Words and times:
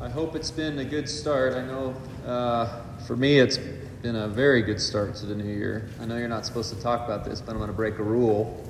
I 0.00 0.08
hope 0.08 0.36
it's 0.36 0.52
been 0.52 0.78
a 0.78 0.84
good 0.84 1.08
start. 1.08 1.54
I 1.54 1.66
know 1.66 1.92
uh, 2.24 2.84
for 3.08 3.16
me 3.16 3.40
it's 3.40 3.58
been 4.00 4.14
a 4.14 4.28
very 4.28 4.62
good 4.62 4.80
start 4.80 5.16
to 5.16 5.26
the 5.26 5.34
new 5.34 5.52
year. 5.52 5.88
I 6.00 6.06
know 6.06 6.16
you're 6.16 6.28
not 6.28 6.46
supposed 6.46 6.72
to 6.72 6.80
talk 6.80 7.04
about 7.04 7.24
this, 7.24 7.40
but 7.40 7.50
I'm 7.50 7.58
going 7.58 7.66
to 7.66 7.74
break 7.74 7.98
a 7.98 8.04
rule. 8.04 8.64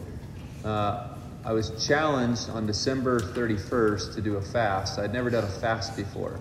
Uh, 0.64 1.08
I 1.44 1.52
was 1.52 1.86
challenged 1.86 2.48
on 2.48 2.66
December 2.66 3.20
31st 3.20 4.14
to 4.14 4.22
do 4.22 4.36
a 4.36 4.40
fast. 4.40 4.98
I'd 4.98 5.12
never 5.12 5.28
done 5.28 5.44
a 5.44 5.48
fast 5.48 5.98
before, 5.98 6.40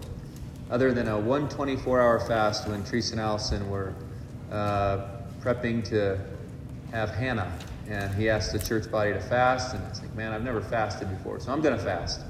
other 0.72 0.94
than 0.94 1.10
a 1.10 1.18
124 1.18 2.02
hour 2.02 2.22
fast 2.22 2.66
when 2.70 2.82
Teresa 2.86 3.12
and 3.12 3.20
Allison 3.20 3.70
were 3.70 3.94
uh, 4.54 5.06
prepping 5.42 5.84
to 5.90 6.18
have 6.92 7.10
Hannah. 7.10 7.52
And 7.90 8.16
he 8.16 8.30
asked 8.30 8.54
the 8.54 8.60
church 8.60 8.90
body 8.90 9.12
to 9.12 9.20
fast, 9.20 9.76
and 9.76 9.84
I 9.84 9.90
was 9.90 10.02
like, 10.02 10.16
man, 10.16 10.32
I've 10.32 10.46
never 10.46 10.62
fasted 10.62 11.10
before, 11.10 11.42
so 11.42 11.52
I'm 11.52 11.62
going 11.62 11.78
to 11.78 11.84
fast. 11.84 12.22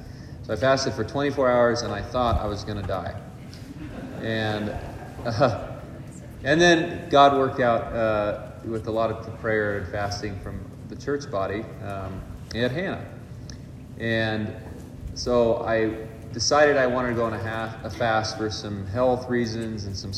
So 0.47 0.53
I 0.53 0.55
fasted 0.55 0.93
for 0.93 1.03
24 1.03 1.51
hours 1.51 1.81
and 1.81 1.93
I 1.93 2.01
thought 2.01 2.39
I 2.39 2.45
was 2.45 2.63
going 2.63 2.81
to 2.81 2.87
die. 2.87 3.13
And, 4.21 4.69
uh, 5.25 5.77
and 6.45 6.61
then 6.61 7.09
God 7.09 7.37
worked 7.37 7.59
out 7.59 7.81
uh, 7.93 8.51
with 8.63 8.87
a 8.87 8.91
lot 8.91 9.11
of 9.11 9.39
prayer 9.41 9.79
and 9.79 9.91
fasting 9.91 10.39
from 10.39 10.63
the 10.87 10.95
church 10.95 11.29
body. 11.29 11.65
Um, 11.83 12.21
had 12.53 12.71
Hannah. 12.71 13.05
And 13.99 14.55
so 15.15 15.65
I 15.65 16.07
decided 16.31 16.77
I 16.77 16.87
wanted 16.87 17.09
to 17.09 17.15
go 17.15 17.25
on 17.25 17.33
a, 17.33 17.43
half, 17.43 17.83
a 17.83 17.89
fast 17.89 18.37
for 18.37 18.49
some 18.49 18.87
health 18.87 19.29
reasons 19.29 19.83
and 19.83 19.97
some 19.97 20.13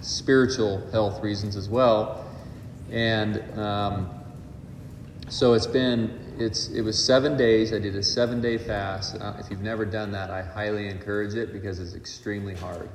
spiritual 0.00 0.80
health 0.92 1.22
reasons 1.22 1.56
as 1.56 1.68
well. 1.68 2.24
And 2.90 3.42
um, 3.58 4.08
so 5.28 5.52
it's 5.52 5.66
been 5.66 6.25
it's 6.38 6.68
it 6.68 6.82
was 6.82 7.02
seven 7.02 7.36
days. 7.36 7.72
I 7.72 7.78
did 7.78 7.96
a 7.96 8.02
seven 8.02 8.40
day 8.40 8.58
fast. 8.58 9.16
Uh, 9.20 9.34
if 9.38 9.50
you've 9.50 9.62
never 9.62 9.84
done 9.84 10.12
that, 10.12 10.30
I 10.30 10.42
highly 10.42 10.88
encourage 10.88 11.34
it 11.34 11.52
because 11.52 11.78
it's 11.78 11.94
extremely 11.94 12.54
hard, 12.54 12.88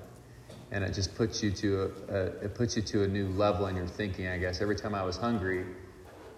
and 0.71 0.83
it 0.83 0.93
just 0.93 1.15
puts 1.15 1.41
you 1.41 1.51
to 1.51 1.81
a, 1.81 2.13
a 2.13 2.25
it 2.45 2.55
puts 2.55 2.75
you 2.75 2.81
to 2.83 3.03
a 3.03 3.07
new 3.07 3.27
level 3.29 3.67
in 3.67 3.75
your 3.75 3.87
thinking. 3.87 4.27
I 4.27 4.37
guess 4.37 4.61
every 4.61 4.75
time 4.75 4.93
I 4.93 5.03
was 5.03 5.17
hungry, 5.17 5.65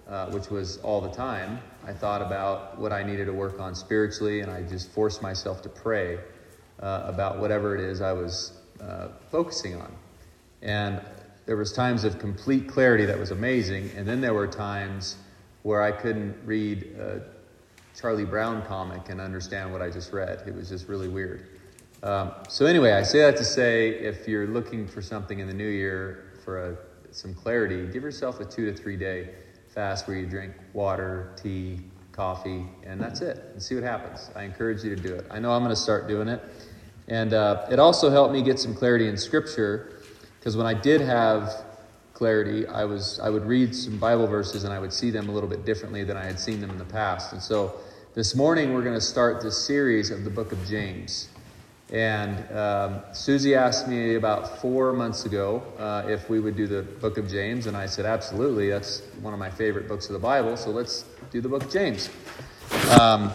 uh, 0.08 0.28
which 0.28 0.50
was 0.50 0.78
all 0.78 1.02
the 1.02 1.12
time, 1.12 1.60
I 1.86 1.94
thought 1.94 2.22
about 2.22 2.80
what 2.80 2.94
I 2.94 3.04
needed 3.04 3.26
to 3.26 3.34
work 3.34 3.60
on 3.60 3.76
spiritually, 3.76 4.40
and 4.42 4.52
I 4.52 4.62
just 4.62 4.90
forced 4.92 5.22
myself 5.22 5.62
to 5.64 5.70
pray 5.70 6.20
uh, 6.80 7.04
about 7.06 7.40
whatever 7.40 7.76
it 7.76 7.82
is 7.82 8.02
I 8.02 8.14
was 8.14 8.54
uh, 8.82 9.10
focusing 9.30 9.76
on. 9.76 9.94
And 10.62 11.02
there 11.46 11.58
was 11.58 11.74
times 11.74 12.06
of 12.06 12.20
complete 12.20 12.70
clarity 12.70 13.06
that 13.06 13.20
was 13.20 13.32
amazing, 13.32 13.92
and 13.98 14.08
then 14.08 14.22
there 14.22 14.34
were 14.34 14.48
times 14.48 15.18
where 15.64 15.82
I 15.82 15.92
couldn't 15.92 16.36
read 16.46 16.84
a 17.00 17.22
Charlie 18.00 18.26
Brown 18.26 18.66
comic 18.66 19.10
and 19.10 19.20
understand 19.20 19.72
what 19.72 19.82
I 19.82 19.90
just 19.90 20.14
read. 20.14 20.44
It 20.46 20.54
was 20.54 20.70
just 20.70 20.88
really 20.88 21.08
weird. 21.08 21.48
Um, 22.04 22.34
so, 22.50 22.66
anyway, 22.66 22.92
I 22.92 23.04
say 23.04 23.20
that 23.20 23.38
to 23.38 23.46
say 23.46 23.90
if 23.90 24.28
you're 24.28 24.48
looking 24.48 24.88
for 24.88 25.02
something 25.02 25.40
in 25.40 25.48
the 25.48 25.54
new 25.54 25.70
year 25.70 26.34
for 26.44 26.72
a, 26.72 26.78
some 27.12 27.34
clarity, 27.34 27.88
give 27.88 28.04
yourself 28.04 28.42
a 28.42 28.46
two 28.46 28.66
to 28.66 28.78
three 28.78 28.98
day 28.98 29.30
fast 29.70 30.08
where 30.08 30.18
you 30.18 30.26
drink 30.26 30.54
water, 30.74 31.34
tea, 31.42 31.80
coffee, 32.12 32.66
and 32.86 33.02
that's 33.02 33.22
it, 33.22 33.44
and 33.54 33.62
see 33.62 33.76
what 33.76 33.84
happens. 33.84 34.30
I 34.36 34.44
encourage 34.44 34.84
you 34.84 34.96
to 34.96 35.02
do 35.02 35.16
it. 35.16 35.26
I 35.32 35.40
know 35.40 35.52
I'm 35.52 35.64
going 35.64 35.74
to 35.74 35.82
start 35.82 36.08
doing 36.08 36.28
it. 36.28 36.42
And 37.08 37.34
uh, 37.34 37.66
it 37.72 37.80
also 37.80 38.10
helped 38.10 38.34
me 38.34 38.42
get 38.42 38.60
some 38.60 38.76
clarity 38.76 39.08
in 39.08 39.18
Scripture 39.18 40.02
because 40.40 40.56
when 40.56 40.66
I 40.66 40.74
did 40.74 41.02
have 41.02 41.54
clarity, 42.14 42.68
I 42.68 42.86
was 42.86 43.20
I 43.20 43.30
would 43.30 43.46
read 43.46 43.76
some 43.76 43.98
Bible 43.98 44.28
verses 44.28 44.64
and 44.64 44.74
I 44.74 44.80
would 44.80 44.94
see 44.94 45.10
them 45.10 45.30
a 45.30 45.32
little 45.32 45.50
bit 45.50 45.66
differently 45.66 46.04
than 46.04 46.18
I 46.18 46.24
had 46.24 46.40
seen 46.40 46.62
them 46.62 46.70
in 46.70 46.78
the 46.78 46.86
past. 46.86 47.34
And 47.34 47.42
so 47.42 47.76
this 48.14 48.36
morning 48.36 48.74
we're 48.74 48.84
going 48.84 48.94
to 48.94 49.02
start 49.02 49.42
this 49.42 49.58
series 49.66 50.12
of 50.12 50.24
the 50.24 50.30
book 50.30 50.52
of 50.52 50.64
James. 50.68 51.30
And 51.92 52.52
um, 52.56 53.02
Susie 53.14 53.56
asked 53.56 53.88
me 53.88 54.16
about 54.16 54.60
four 54.60 54.94
months 54.94 55.26
ago 55.26 55.62
uh, 55.78 56.04
if 56.08 56.30
we 56.30 56.40
would 56.40 56.56
do 56.56 56.66
the 56.66 56.82
book 56.82 57.18
of 57.18 57.28
James, 57.28 57.68
and 57.68 57.78
I 57.78 57.86
said 57.86 58.06
absolutely. 58.06 58.70
That's 58.70 59.02
one 59.22 59.34
of 59.34 59.40
my 59.40 59.50
favorite 59.50 59.88
books 59.88 60.08
of 60.08 60.14
the 60.14 60.20
Bible. 60.20 60.58
So 60.58 60.72
let's 60.72 61.06
do 61.32 61.42
the 61.42 61.50
book 61.50 61.64
of 61.64 61.72
James. 61.72 62.10
Um, 63.00 63.32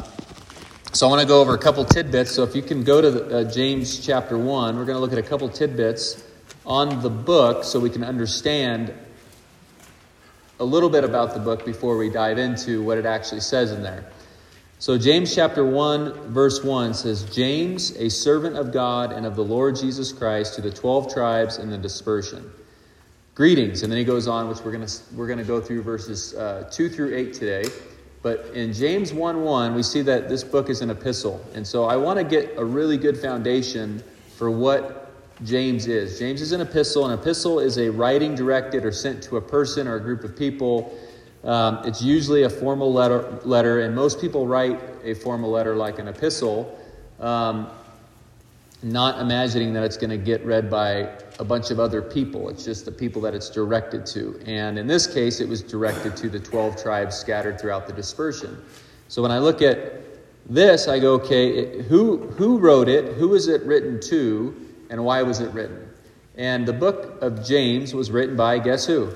so 0.92 1.06
I 1.06 1.10
want 1.10 1.22
to 1.22 1.28
go 1.28 1.40
over 1.40 1.54
a 1.54 1.58
couple 1.58 1.84
tidbits. 1.84 2.32
So 2.32 2.42
if 2.42 2.56
you 2.56 2.62
can 2.62 2.82
go 2.82 3.00
to 3.00 3.10
the, 3.10 3.38
uh, 3.38 3.52
James 3.52 4.04
chapter 4.04 4.38
one, 4.38 4.76
we're 4.76 4.86
going 4.86 4.96
to 4.96 5.00
look 5.00 5.12
at 5.12 5.18
a 5.18 5.28
couple 5.28 5.48
tidbits 5.48 6.24
on 6.68 7.00
the 7.00 7.10
book 7.10 7.64
so 7.64 7.80
we 7.80 7.88
can 7.90 8.04
understand 8.04 8.92
a 10.60 10.64
little 10.64 10.90
bit 10.90 11.02
about 11.02 11.32
the 11.32 11.40
book 11.40 11.64
before 11.64 11.96
we 11.96 12.10
dive 12.10 12.36
into 12.36 12.82
what 12.82 12.98
it 12.98 13.06
actually 13.06 13.40
says 13.40 13.72
in 13.72 13.82
there. 13.82 14.04
So, 14.80 14.96
James 14.96 15.34
chapter 15.34 15.64
1, 15.64 16.30
verse 16.32 16.62
1 16.62 16.94
says, 16.94 17.24
James, 17.34 17.96
a 17.96 18.08
servant 18.08 18.56
of 18.56 18.72
God 18.72 19.12
and 19.12 19.26
of 19.26 19.34
the 19.34 19.42
Lord 19.42 19.74
Jesus 19.74 20.12
Christ, 20.12 20.54
to 20.54 20.60
the 20.60 20.70
12 20.70 21.12
tribes 21.12 21.58
in 21.58 21.68
the 21.68 21.78
dispersion. 21.78 22.48
Greetings. 23.34 23.82
And 23.82 23.90
then 23.90 23.98
he 23.98 24.04
goes 24.04 24.28
on, 24.28 24.48
which 24.48 24.60
we're 24.60 24.70
going 24.70 24.86
to, 24.86 24.92
we're 25.14 25.34
to 25.34 25.42
go 25.42 25.60
through 25.60 25.82
verses 25.82 26.34
uh, 26.34 26.68
2 26.70 26.90
through 26.90 27.16
8 27.16 27.32
today. 27.32 27.64
But 28.22 28.46
in 28.54 28.72
James 28.72 29.12
1 29.12 29.42
1, 29.42 29.74
we 29.74 29.82
see 29.82 30.02
that 30.02 30.28
this 30.28 30.44
book 30.44 30.68
is 30.68 30.80
an 30.80 30.90
epistle. 30.90 31.44
And 31.54 31.66
so 31.66 31.86
I 31.86 31.96
want 31.96 32.18
to 32.18 32.24
get 32.24 32.56
a 32.56 32.64
really 32.64 32.98
good 32.98 33.16
foundation 33.16 34.02
for 34.36 34.50
what 34.50 34.97
James 35.44 35.86
is. 35.86 36.18
James 36.18 36.40
is 36.40 36.52
an 36.52 36.60
epistle. 36.60 37.06
An 37.06 37.18
epistle 37.18 37.60
is 37.60 37.78
a 37.78 37.90
writing 37.90 38.34
directed 38.34 38.84
or 38.84 38.92
sent 38.92 39.22
to 39.24 39.36
a 39.36 39.40
person 39.40 39.86
or 39.86 39.96
a 39.96 40.00
group 40.00 40.24
of 40.24 40.36
people. 40.36 40.98
Um, 41.44 41.80
it's 41.84 42.02
usually 42.02 42.42
a 42.42 42.50
formal 42.50 42.92
letter, 42.92 43.38
letter, 43.44 43.82
and 43.82 43.94
most 43.94 44.20
people 44.20 44.46
write 44.46 44.80
a 45.04 45.14
formal 45.14 45.50
letter 45.50 45.76
like 45.76 46.00
an 46.00 46.08
epistle, 46.08 46.76
um, 47.20 47.70
not 48.82 49.20
imagining 49.20 49.72
that 49.74 49.84
it's 49.84 49.96
going 49.96 50.10
to 50.10 50.18
get 50.18 50.44
read 50.44 50.68
by 50.68 51.08
a 51.38 51.44
bunch 51.44 51.70
of 51.70 51.78
other 51.78 52.02
people. 52.02 52.48
It's 52.48 52.64
just 52.64 52.84
the 52.84 52.92
people 52.92 53.22
that 53.22 53.34
it's 53.34 53.50
directed 53.50 54.04
to. 54.06 54.40
And 54.46 54.78
in 54.78 54.88
this 54.88 55.06
case, 55.06 55.40
it 55.40 55.48
was 55.48 55.62
directed 55.62 56.16
to 56.16 56.28
the 56.28 56.40
12 56.40 56.82
tribes 56.82 57.16
scattered 57.16 57.60
throughout 57.60 57.86
the 57.86 57.92
dispersion. 57.92 58.60
So 59.06 59.22
when 59.22 59.30
I 59.30 59.38
look 59.38 59.62
at 59.62 60.02
this, 60.50 60.88
I 60.88 60.98
go, 60.98 61.14
okay, 61.14 61.82
who, 61.82 62.26
who 62.30 62.58
wrote 62.58 62.88
it? 62.88 63.14
Who 63.14 63.34
is 63.34 63.46
it 63.46 63.62
written 63.62 64.00
to? 64.02 64.67
And 64.90 65.04
why 65.04 65.22
was 65.22 65.40
it 65.40 65.52
written? 65.52 65.88
And 66.36 66.66
the 66.66 66.72
book 66.72 67.20
of 67.20 67.44
James 67.44 67.94
was 67.94 68.10
written 68.10 68.36
by 68.36 68.58
guess 68.58 68.86
who? 68.86 69.12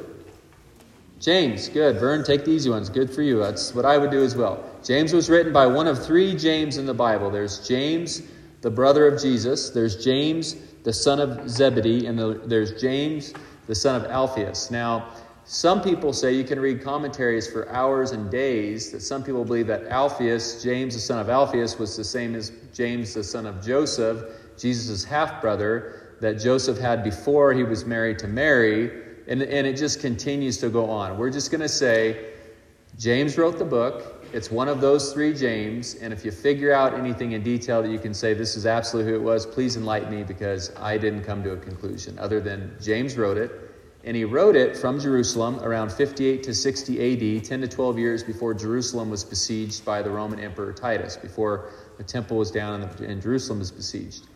James. 1.21 1.69
Good. 1.69 2.01
Vern, 2.01 2.25
take 2.25 2.45
the 2.45 2.51
easy 2.51 2.69
ones. 2.69 2.89
Good 2.89 3.09
for 3.09 3.23
you. 3.23 3.39
That's 3.39 3.73
what 3.75 3.85
I 3.85 3.97
would 3.97 4.11
do 4.11 4.25
as 4.25 4.35
well. 4.35 4.69
James 4.83 5.13
was 5.13 5.31
written 5.31 5.53
by 5.53 5.67
one 5.67 5.87
of 5.87 6.05
three 6.05 6.35
James 6.35 6.79
in 6.79 6.85
the 6.85 6.95
Bible. 6.95 7.31
There's 7.31 7.67
James, 7.67 8.23
the 8.61 8.71
brother 8.71 9.07
of 9.07 9.23
Jesus. 9.23 9.71
There's 9.71 10.05
James, 10.05 10.57
the 10.83 10.93
son 10.93 11.21
of 11.21 11.49
Zebedee. 11.49 12.07
And 12.07 12.19
the, 12.19 12.43
there's 12.45 12.81
James, 12.81 13.33
the 13.69 13.75
son 13.75 13.95
of 13.95 14.11
Alphaeus. 14.11 14.73
Now, 14.73 15.11
some 15.45 15.81
people 15.81 16.13
say 16.13 16.33
you 16.33 16.43
can 16.43 16.59
read 16.59 16.83
commentaries 16.83 17.49
for 17.49 17.69
hours 17.71 18.11
and 18.11 18.29
days 18.29 18.91
that 18.91 19.01
some 19.01 19.23
people 19.23 19.45
believe 19.45 19.69
that 19.69 19.87
Alphaeus, 19.87 20.61
James, 20.61 20.95
the 20.95 21.01
son 21.01 21.21
of 21.21 21.29
Alphaeus, 21.29 21.79
was 21.79 21.97
the 21.97 22.03
same 22.03 22.35
as 22.35 22.51
James, 22.75 23.15
the 23.15 23.23
son 23.23 23.47
of 23.47 23.65
Joseph 23.65 24.25
Jesus' 24.63 25.03
half 25.03 25.41
brother, 25.41 26.17
that 26.21 26.39
Joseph 26.39 26.79
had 26.79 27.03
before 27.03 27.53
he 27.53 27.65
was 27.65 27.85
married 27.85 28.19
to 28.21 28.29
Mary. 28.29 29.03
And, 29.27 29.43
and 29.43 29.67
it 29.67 29.77
just 29.77 30.01
continues 30.01 30.59
to 30.59 30.69
go 30.69 30.89
on. 30.89 31.19
We're 31.19 31.31
just 31.31 31.51
going 31.51 31.61
to 31.61 31.69
say 31.69 32.33
James 32.97 33.37
wrote 33.37 33.59
the 33.59 33.65
book. 33.65 34.25
It's 34.33 34.51
one 34.51 34.69
of 34.69 34.81
those 34.81 35.13
three 35.13 35.35
James. 35.35 35.97
And 35.97 36.13
if 36.13 36.25
you 36.25 36.31
figure 36.31 36.73
out 36.73 36.95
anything 36.95 37.33
in 37.33 37.43
detail 37.43 37.83
that 37.83 37.91
you 37.91 37.99
can 37.99 38.15
say 38.15 38.35
this 38.35 38.57
is 38.57 38.65
absolutely 38.65 39.13
who 39.13 39.19
it 39.19 39.23
was, 39.23 39.47
please 39.47 39.77
enlighten 39.77 40.11
me 40.11 40.23
because 40.23 40.75
I 40.77 40.97
didn't 40.97 41.25
come 41.25 41.43
to 41.43 41.53
a 41.53 41.57
conclusion 41.57 42.19
other 42.19 42.41
than 42.41 42.77
James 42.81 43.17
wrote 43.17 43.37
it. 43.37 43.51
And 44.05 44.17
he 44.17 44.25
wrote 44.25 44.57
it 44.57 44.77
from 44.77 44.99
Jerusalem 44.99 45.61
around 45.61 45.93
58 45.93 46.43
to 46.45 46.55
60 46.55 47.39
AD, 47.39 47.45
10 47.45 47.61
to 47.61 47.69
12 47.69 47.99
years 47.99 48.23
before 48.23 48.55
Jerusalem 48.55 49.11
was 49.11 49.25
besieged 49.25 49.85
by 49.85 50.03
the 50.03 50.11
Roman 50.11 50.41
Emperor 50.41 50.73
Titus, 50.73 51.17
before 51.17 51.71
the 51.99 52.05
temple 52.05 52.37
was 52.37 52.51
down 52.51 52.83
and, 52.83 52.93
the, 52.93 53.07
and 53.07 53.23
Jerusalem 53.23 53.61
was 53.61 53.71
besieged. 53.71 54.27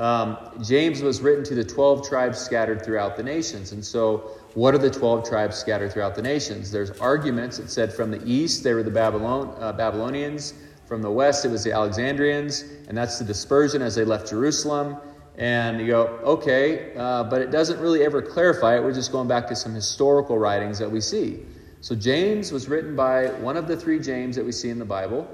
Um, 0.00 0.38
James 0.62 1.02
was 1.02 1.20
written 1.20 1.44
to 1.44 1.54
the 1.54 1.62
12 1.62 2.08
tribes 2.08 2.38
scattered 2.38 2.82
throughout 2.82 3.18
the 3.18 3.22
nations. 3.22 3.72
And 3.72 3.84
so, 3.84 4.30
what 4.54 4.74
are 4.74 4.78
the 4.78 4.90
12 4.90 5.28
tribes 5.28 5.58
scattered 5.58 5.92
throughout 5.92 6.14
the 6.14 6.22
nations? 6.22 6.70
There's 6.70 6.90
arguments. 6.92 7.58
It 7.58 7.68
said 7.68 7.92
from 7.92 8.10
the 8.10 8.20
east, 8.24 8.64
they 8.64 8.72
were 8.72 8.82
the 8.82 8.90
Babylon, 8.90 9.54
uh, 9.58 9.74
Babylonians. 9.74 10.54
From 10.86 11.02
the 11.02 11.10
west, 11.10 11.44
it 11.44 11.50
was 11.50 11.62
the 11.64 11.72
Alexandrians. 11.72 12.64
And 12.88 12.96
that's 12.96 13.18
the 13.18 13.26
dispersion 13.26 13.82
as 13.82 13.94
they 13.94 14.06
left 14.06 14.30
Jerusalem. 14.30 14.96
And 15.36 15.78
you 15.78 15.88
go, 15.88 16.06
okay, 16.24 16.94
uh, 16.96 17.24
but 17.24 17.42
it 17.42 17.50
doesn't 17.50 17.78
really 17.78 18.02
ever 18.02 18.22
clarify 18.22 18.76
it. 18.76 18.82
We're 18.82 18.94
just 18.94 19.12
going 19.12 19.28
back 19.28 19.46
to 19.48 19.56
some 19.56 19.74
historical 19.74 20.38
writings 20.38 20.78
that 20.78 20.90
we 20.90 21.02
see. 21.02 21.40
So, 21.82 21.94
James 21.94 22.52
was 22.52 22.70
written 22.70 22.96
by 22.96 23.26
one 23.40 23.58
of 23.58 23.68
the 23.68 23.76
three 23.76 23.98
James 23.98 24.34
that 24.36 24.46
we 24.46 24.52
see 24.52 24.70
in 24.70 24.78
the 24.78 24.84
Bible, 24.86 25.28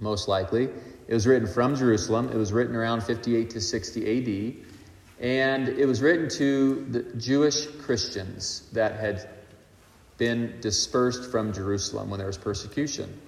most 0.00 0.28
likely. 0.28 0.68
It 1.08 1.14
was 1.14 1.26
written 1.26 1.48
from 1.48 1.76
Jerusalem. 1.76 2.28
It 2.30 2.36
was 2.36 2.52
written 2.52 2.74
around 2.74 3.02
58 3.02 3.50
to 3.50 3.60
60 3.60 4.58
AD. 4.58 4.66
And 5.20 5.68
it 5.68 5.86
was 5.86 6.02
written 6.02 6.28
to 6.30 6.84
the 6.90 7.02
Jewish 7.18 7.66
Christians 7.78 8.68
that 8.72 8.98
had 9.00 9.28
been 10.18 10.58
dispersed 10.60 11.30
from 11.30 11.52
Jerusalem 11.52 12.10
when 12.10 12.18
there 12.18 12.26
was 12.26 12.38
persecution. 12.38 13.20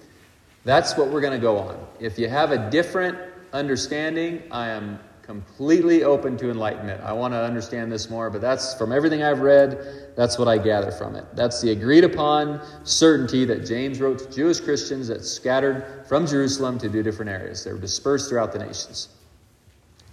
That's 0.65 0.97
what 0.97 1.07
we're 1.07 1.21
going 1.21 1.33
to 1.33 1.39
go 1.39 1.57
on. 1.57 1.87
If 1.99 2.19
you 2.19 2.29
have 2.29 2.51
a 2.51 2.69
different 2.69 3.17
understanding, 3.53 4.43
I 4.51 4.69
am 4.69 4.99
completely 5.29 6.03
open 6.03 6.35
to 6.35 6.49
enlightenment. 6.49 6.99
I 7.03 7.13
want 7.13 7.35
to 7.35 7.37
understand 7.37 7.91
this 7.91 8.09
more, 8.09 8.31
but 8.31 8.41
that's 8.41 8.73
from 8.73 8.91
everything 8.91 9.21
I've 9.21 9.41
read, 9.41 10.11
that's 10.15 10.39
what 10.39 10.47
I 10.47 10.57
gather 10.57 10.89
from 10.89 11.15
it. 11.15 11.23
That's 11.35 11.61
the 11.61 11.69
agreed 11.69 12.03
upon 12.03 12.59
certainty 12.83 13.45
that 13.45 13.63
James 13.63 14.01
wrote 14.01 14.17
to 14.17 14.31
Jewish 14.31 14.59
Christians 14.59 15.07
that 15.09 15.23
scattered 15.23 16.03
from 16.07 16.25
Jerusalem 16.25 16.79
to 16.79 16.89
do 16.89 17.03
different 17.03 17.29
areas. 17.29 17.63
They 17.63 17.71
were 17.71 17.77
dispersed 17.77 18.27
throughout 18.27 18.51
the 18.51 18.57
nations. 18.57 19.09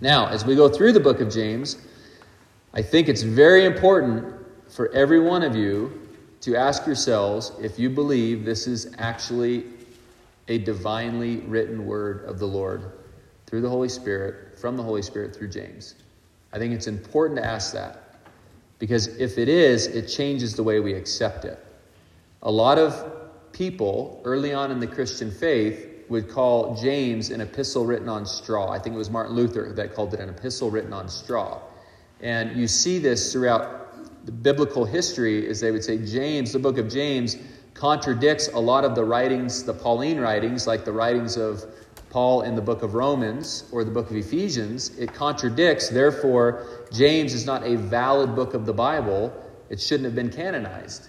Now, 0.02 0.28
as 0.28 0.44
we 0.44 0.54
go 0.54 0.68
through 0.68 0.92
the 0.92 1.00
book 1.00 1.22
of 1.22 1.32
James, 1.32 1.78
I 2.74 2.82
think 2.82 3.08
it's 3.08 3.22
very 3.22 3.64
important 3.64 4.34
for 4.69 4.92
every 4.92 5.20
one 5.20 5.42
of 5.42 5.56
you 5.56 5.98
to 6.42 6.56
ask 6.56 6.84
yourselves 6.84 7.52
if 7.62 7.78
you 7.78 7.88
believe 7.88 8.44
this 8.44 8.66
is 8.66 8.94
actually 8.98 9.64
a 10.48 10.58
divinely 10.58 11.38
written 11.38 11.86
word 11.86 12.22
of 12.26 12.38
the 12.38 12.46
Lord 12.46 12.92
through 13.46 13.62
the 13.62 13.70
Holy 13.70 13.88
Spirit 13.88 14.45
from 14.56 14.76
the 14.76 14.82
Holy 14.82 15.03
Spirit 15.03 15.35
through 15.35 15.49
James? 15.49 15.94
I 16.53 16.58
think 16.58 16.73
it's 16.73 16.87
important 16.87 17.38
to 17.38 17.47
ask 17.47 17.73
that 17.75 18.19
because 18.79 19.08
if 19.19 19.38
it 19.38 19.49
is, 19.49 19.87
it 19.87 20.06
changes 20.06 20.55
the 20.55 20.62
way 20.62 20.81
we 20.81 20.94
accept 20.94 21.44
it. 21.44 21.64
A 22.43 22.50
lot 22.50 22.79
of 22.79 23.53
people 23.53 24.20
early 24.25 24.53
on 24.53 24.70
in 24.70 24.79
the 24.79 24.87
Christian 24.87 25.31
faith 25.31 25.88
would 26.08 26.29
call 26.29 26.76
James 26.76 27.31
an 27.31 27.41
epistle 27.41 27.85
written 27.85 28.08
on 28.08 28.26
straw. 28.26 28.70
I 28.70 28.79
think 28.79 28.94
it 28.94 28.99
was 28.99 29.11
Martin 29.11 29.35
Luther 29.35 29.73
that 29.73 29.94
called 29.94 30.14
it 30.14 30.20
an 30.20 30.29
epistle 30.29 30.70
written 30.70 30.93
on 30.93 31.08
straw. 31.08 31.61
And 32.20 32.56
you 32.56 32.69
see 32.69 32.99
this 32.99 33.32
throughout 33.32 34.25
the 34.26 34.32
biblical 34.32 34.85
history 34.85 35.49
as 35.49 35.61
they 35.61 35.70
would 35.70 35.85
say 35.85 35.99
James, 36.05 36.53
the 36.53 36.58
book 36.58 36.79
of 36.79 36.88
James, 36.88 37.37
contradicts 37.75 38.49
a 38.49 38.58
lot 38.58 38.85
of 38.85 38.94
the 38.94 39.05
writings, 39.05 39.64
the 39.64 39.75
Pauline 39.75 40.20
writings, 40.20 40.67
like 40.67 40.85
the 40.85 40.93
writings 40.93 41.37
of 41.37 41.64
Paul 42.11 42.43
in 42.43 42.55
the 42.55 42.62
book 42.62 42.82
of 42.82 42.94
Romans 42.94 43.64
or 43.73 43.85
the 43.85 43.91
book 43.91 44.11
of 44.11 44.17
Ephesians, 44.17 44.97
it 44.99 45.12
contradicts. 45.12 45.88
Therefore, 45.88 46.67
James 46.93 47.35
is 47.35 47.47
not 47.47 47.64
a 47.64 47.76
valid 47.76 48.35
book 48.35 48.55
of 48.55 48.67
the 48.67 48.73
Bible. 48.73 49.32
It 49.70 49.81
shouldn't 49.81 50.05
have 50.05 50.14
been 50.14 50.31
canonized. 50.31 51.08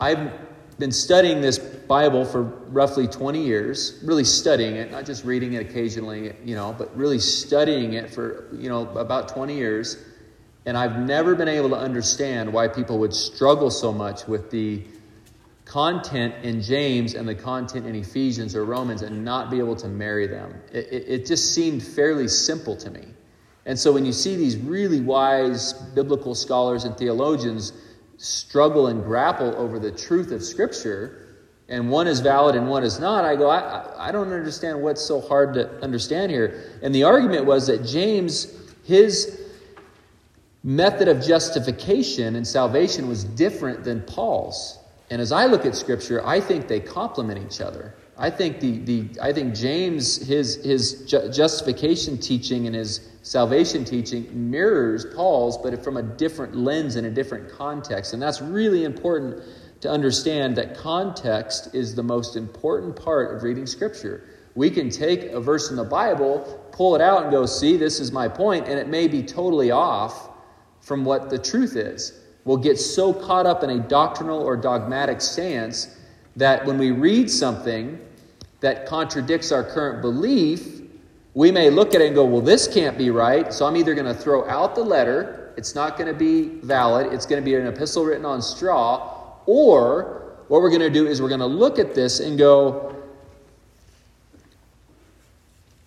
I've 0.00 0.30
been 0.78 0.92
studying 0.92 1.40
this 1.40 1.58
Bible 1.58 2.24
for 2.24 2.42
roughly 2.42 3.08
20 3.08 3.42
years, 3.42 4.00
really 4.04 4.24
studying 4.24 4.76
it, 4.76 4.92
not 4.92 5.04
just 5.04 5.24
reading 5.24 5.54
it 5.54 5.68
occasionally, 5.68 6.34
you 6.44 6.54
know, 6.54 6.74
but 6.76 6.96
really 6.96 7.18
studying 7.18 7.94
it 7.94 8.10
for, 8.10 8.46
you 8.52 8.68
know, 8.68 8.88
about 8.96 9.28
20 9.28 9.56
years. 9.56 10.04
And 10.66 10.76
I've 10.76 10.98
never 10.98 11.34
been 11.34 11.48
able 11.48 11.70
to 11.70 11.76
understand 11.76 12.52
why 12.52 12.68
people 12.68 12.98
would 12.98 13.14
struggle 13.14 13.70
so 13.70 13.92
much 13.92 14.26
with 14.28 14.50
the 14.50 14.84
content 15.68 16.34
in 16.42 16.62
James 16.62 17.14
and 17.14 17.28
the 17.28 17.34
content 17.34 17.86
in 17.86 17.94
Ephesians 17.94 18.56
or 18.56 18.64
Romans 18.64 19.02
and 19.02 19.22
not 19.22 19.50
be 19.50 19.58
able 19.58 19.76
to 19.76 19.86
marry 19.86 20.26
them. 20.26 20.54
It, 20.72 20.88
it, 20.90 21.04
it, 21.08 21.26
just 21.26 21.54
seemed 21.54 21.82
fairly 21.82 22.26
simple 22.26 22.74
to 22.76 22.90
me. 22.90 23.04
And 23.66 23.78
so 23.78 23.92
when 23.92 24.06
you 24.06 24.14
see 24.14 24.34
these 24.34 24.56
really 24.56 25.02
wise 25.02 25.74
biblical 25.94 26.34
scholars 26.34 26.84
and 26.84 26.96
theologians 26.96 27.74
struggle 28.16 28.86
and 28.86 29.04
grapple 29.04 29.54
over 29.56 29.78
the 29.78 29.92
truth 29.92 30.32
of 30.32 30.42
Scripture, 30.42 31.26
and 31.68 31.90
one 31.90 32.06
is 32.06 32.20
valid 32.20 32.56
and 32.56 32.66
one 32.66 32.82
is 32.82 32.98
not, 32.98 33.26
I 33.26 33.36
go, 33.36 33.50
I, 33.50 34.08
I 34.08 34.10
don't 34.10 34.32
understand 34.32 34.80
what's 34.80 35.02
so 35.02 35.20
hard 35.20 35.52
to 35.52 35.70
understand 35.82 36.32
here. 36.32 36.78
And 36.82 36.94
the 36.94 37.04
argument 37.04 37.44
was 37.44 37.66
that 37.66 37.84
James, 37.84 38.72
his 38.84 39.38
method 40.64 41.08
of 41.08 41.22
justification 41.22 42.36
and 42.36 42.46
salvation 42.46 43.06
was 43.06 43.22
different 43.22 43.84
than 43.84 44.00
Paul's. 44.00 44.78
And 45.10 45.22
as 45.22 45.32
I 45.32 45.46
look 45.46 45.64
at 45.64 45.74
Scripture, 45.74 46.24
I 46.26 46.40
think 46.40 46.68
they 46.68 46.80
complement 46.80 47.40
each 47.44 47.60
other. 47.60 47.94
I 48.18 48.30
think 48.30 48.60
the, 48.60 48.78
the 48.78 49.08
I 49.22 49.32
think 49.32 49.54
James 49.54 50.16
his 50.26 50.56
his 50.56 51.04
ju- 51.06 51.30
justification 51.30 52.18
teaching 52.18 52.66
and 52.66 52.74
his 52.74 53.08
salvation 53.22 53.84
teaching 53.84 54.50
mirrors 54.50 55.06
Paul's, 55.14 55.56
but 55.56 55.82
from 55.84 55.96
a 55.96 56.02
different 56.02 56.56
lens 56.56 56.96
and 56.96 57.06
a 57.06 57.10
different 57.10 57.48
context. 57.48 58.12
And 58.12 58.20
that's 58.20 58.42
really 58.42 58.84
important 58.84 59.42
to 59.80 59.90
understand 59.90 60.56
that 60.56 60.76
context 60.76 61.74
is 61.74 61.94
the 61.94 62.02
most 62.02 62.36
important 62.36 62.96
part 62.96 63.34
of 63.34 63.44
reading 63.44 63.66
Scripture. 63.66 64.24
We 64.56 64.68
can 64.68 64.90
take 64.90 65.22
a 65.30 65.40
verse 65.40 65.70
in 65.70 65.76
the 65.76 65.84
Bible, 65.84 66.60
pull 66.72 66.96
it 66.96 67.00
out, 67.00 67.22
and 67.22 67.30
go, 67.30 67.46
"See, 67.46 67.76
this 67.76 68.00
is 68.00 68.10
my 68.10 68.28
point," 68.28 68.66
and 68.66 68.78
it 68.78 68.88
may 68.88 69.06
be 69.06 69.22
totally 69.22 69.70
off 69.70 70.28
from 70.80 71.04
what 71.04 71.30
the 71.30 71.38
truth 71.38 71.76
is 71.76 72.12
will 72.48 72.56
get 72.56 72.80
so 72.80 73.12
caught 73.12 73.44
up 73.44 73.62
in 73.62 73.68
a 73.68 73.78
doctrinal 73.78 74.40
or 74.40 74.56
dogmatic 74.56 75.20
stance 75.20 75.98
that 76.34 76.64
when 76.64 76.78
we 76.78 76.90
read 76.90 77.30
something 77.30 78.00
that 78.60 78.86
contradicts 78.86 79.52
our 79.52 79.62
current 79.62 80.00
belief, 80.00 80.80
we 81.34 81.52
may 81.52 81.68
look 81.68 81.94
at 81.94 82.00
it 82.00 82.06
and 82.06 82.14
go, 82.14 82.24
well, 82.24 82.40
this 82.40 82.66
can't 82.66 82.96
be 82.96 83.10
right, 83.10 83.52
so 83.52 83.66
I'm 83.66 83.76
either 83.76 83.92
going 83.92 84.06
to 84.06 84.14
throw 84.14 84.48
out 84.48 84.74
the 84.74 84.82
letter, 84.82 85.52
it's 85.58 85.74
not 85.74 85.98
going 85.98 86.10
to 86.10 86.18
be 86.18 86.58
valid, 86.62 87.12
it's 87.12 87.26
going 87.26 87.38
to 87.38 87.44
be 87.44 87.54
an 87.54 87.66
epistle 87.66 88.06
written 88.06 88.24
on 88.24 88.40
straw, 88.40 89.34
or 89.44 90.38
what 90.48 90.62
we're 90.62 90.70
going 90.70 90.80
to 90.80 90.88
do 90.88 91.06
is 91.06 91.20
we're 91.20 91.28
going 91.28 91.40
to 91.40 91.46
look 91.46 91.78
at 91.78 91.94
this 91.94 92.18
and 92.18 92.38
go, 92.38 92.96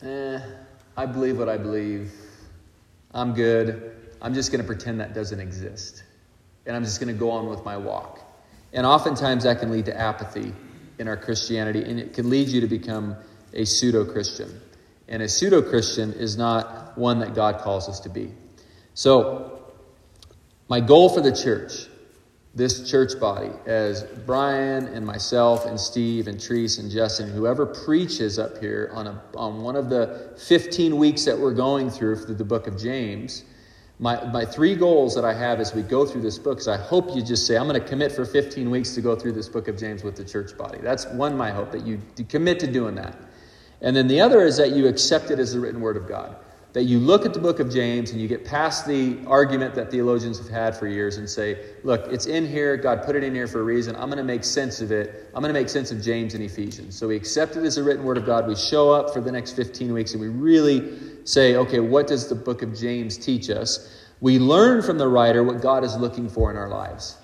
eh, 0.04 0.40
I 0.96 1.08
believe 1.08 1.40
what 1.40 1.50
I 1.50 1.58
believe. 1.58 2.12
I'm 3.16 3.34
good. 3.34 3.96
I'm 4.22 4.36
just 4.36 4.52
going 4.52 4.62
to 4.62 4.68
pretend 4.68 5.00
that 5.00 5.16
doesn't 5.16 5.40
exist 5.40 6.04
and 6.66 6.76
I'm 6.76 6.84
just 6.84 7.00
going 7.00 7.14
to 7.14 7.20
go 7.20 7.32
on 7.32 7.48
with 7.48 7.64
my 7.66 7.78
walk. 7.78 8.20
And 8.74 8.86
oftentimes 8.86 9.44
that 9.44 9.60
can 9.60 9.72
lead 9.72 9.86
to 9.86 10.00
apathy 10.00 10.54
in 11.00 11.08
our 11.08 11.18
Christianity, 11.18 11.84
and 11.84 12.00
it 12.00 12.14
can 12.14 12.30
lead 12.30 12.48
you 12.48 12.62
to 12.62 12.68
become 12.68 13.16
a 13.54 13.66
pseudo 13.66 14.06
Christian. 14.06 14.62
And 15.08 15.22
a 15.22 15.28
pseudo 15.28 15.62
Christian 15.62 16.14
is 16.14 16.38
not 16.38 16.98
one 16.98 17.20
that 17.20 17.34
God 17.36 17.60
calls 17.60 17.90
us 17.90 18.00
to 18.02 18.10
be. 18.10 18.32
So, 18.94 19.64
my 20.70 20.80
goal 20.80 21.10
for 21.10 21.20
the 21.20 21.36
church, 21.36 21.88
this 22.54 22.90
church 22.90 23.20
body, 23.20 23.52
as 23.66 24.04
Brian 24.04 24.88
and 24.88 25.06
myself 25.06 25.66
and 25.66 25.80
Steve 25.80 26.28
and 26.28 26.38
Treese 26.38 26.80
and 26.80 26.92
Justin, 26.92 27.30
whoever 27.30 27.66
preaches 27.66 28.40
up 28.40 28.58
here 28.60 28.90
on, 28.94 29.08
a, 29.08 29.22
on 29.36 29.62
one 29.62 29.76
of 29.76 29.90
the 29.90 30.34
15 30.46 30.98
weeks 30.98 31.26
that 31.26 31.38
we're 31.38 31.54
going 31.54 31.90
through 31.90 32.18
through 32.18 32.36
the 32.36 32.46
book 32.46 32.68
of 32.68 32.78
James, 32.78 33.44
my, 34.02 34.26
my 34.32 34.44
three 34.44 34.74
goals 34.74 35.14
that 35.14 35.24
I 35.24 35.32
have 35.32 35.60
as 35.60 35.76
we 35.76 35.84
go 35.84 36.08
through 36.08 36.24
this 36.24 36.40
book 36.40 36.58
is 36.58 36.68
I 36.68 36.76
hope 36.76 37.16
you 37.16 37.22
just 37.22 37.46
say, 37.46 37.56
I'm 37.56 37.68
going 37.68 37.80
to 37.80 37.88
commit 37.88 38.12
for 38.12 38.26
15 38.26 38.72
weeks 38.72 38.96
to 38.96 39.02
go 39.02 39.16
through 39.16 39.34
this 39.34 39.48
book 39.48 39.68
of 39.68 39.78
James 39.78 40.04
with 40.04 40.16
the 40.16 40.26
church 40.26 40.58
body. 40.58 40.80
That's 40.82 41.06
one, 41.06 41.38
my 41.38 41.52
hope, 41.52 41.72
that 41.72 41.86
you 41.86 42.02
commit 42.28 42.60
to 42.62 42.68
doing 42.68 42.96
that. 42.96 43.16
And 43.80 43.96
then 43.96 44.08
the 44.08 44.20
other 44.20 44.42
is 44.42 44.58
that 44.58 44.72
you 44.72 44.88
accept 44.88 45.30
it 45.30 45.38
as 45.38 45.54
the 45.54 45.60
written 45.60 45.82
word 45.82 45.98
of 45.98 46.08
God. 46.08 46.36
That 46.74 46.84
you 46.84 47.00
look 47.00 47.26
at 47.26 47.34
the 47.34 47.40
book 47.40 47.60
of 47.60 47.70
James 47.70 48.12
and 48.12 48.22
you 48.22 48.30
get 48.30 48.46
past 48.46 48.88
the 48.88 49.18
argument 49.28 49.76
that 49.76 49.92
theologians 49.92 50.38
have 50.38 50.48
had 50.48 50.76
for 50.76 50.88
years 50.88 51.18
and 51.18 51.30
say, 51.30 51.66
look, 51.84 52.08
it's 52.08 52.28
in 52.28 52.48
here. 52.48 52.78
God 52.78 53.04
put 53.04 53.18
it 53.18 53.26
in 53.26 53.36
here 53.36 53.48
for 53.48 53.60
a 53.60 53.64
reason. 53.64 53.94
I'm 53.98 54.06
going 54.06 54.18
to 54.18 54.24
make 54.24 54.46
sense 54.46 54.80
of 54.80 54.90
it. 54.90 55.30
I'm 55.36 55.42
going 55.42 55.54
to 55.54 55.60
make 55.60 55.68
sense 55.68 55.92
of 55.92 56.02
James 56.02 56.34
and 56.34 56.42
Ephesians. 56.42 56.98
So 56.98 57.10
we 57.10 57.18
accept 57.18 57.58
it 57.58 57.66
as 57.66 57.78
a 57.78 57.84
written 57.84 58.06
word 58.06 58.18
of 58.18 58.26
God. 58.26 58.48
We 58.48 58.56
show 58.56 58.90
up 58.90 59.14
for 59.14 59.20
the 59.20 59.32
next 59.32 59.52
15 59.52 59.92
weeks 59.92 60.14
and 60.14 60.22
we 60.22 60.30
really 60.30 60.98
say, 61.26 61.58
okay, 61.58 61.82
what 61.82 62.08
does 62.08 62.30
the 62.30 62.36
book 62.36 62.62
of 62.62 62.74
James 62.74 63.18
teach 63.18 63.50
us? 63.50 64.06
We 64.22 64.40
learn 64.40 64.82
from 64.82 64.98
the 64.98 65.10
writer 65.10 65.44
what 65.44 65.62
God 65.62 65.84
is 65.84 65.98
looking 65.98 66.30
for 66.30 66.52
in 66.52 66.58
our 66.58 66.70
lives. 66.70 67.18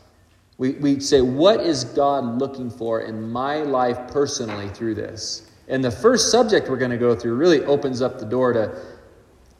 We, 0.58 0.72
we 0.72 1.00
say, 1.00 1.22
what 1.22 1.62
is 1.62 1.84
God 1.84 2.40
looking 2.40 2.70
for 2.70 3.02
in 3.02 3.32
my 3.32 3.58
life 3.58 4.12
personally 4.12 4.70
through 4.70 4.96
this? 4.96 5.50
And 5.68 5.84
the 5.84 5.92
first 5.92 6.32
subject 6.32 6.70
we're 6.70 6.78
going 6.78 6.92
to 6.92 6.98
go 6.98 7.16
through 7.16 7.36
really 7.36 7.64
opens 7.66 8.02
up 8.02 8.20
the 8.20 8.26
door 8.26 8.54
to 8.54 8.82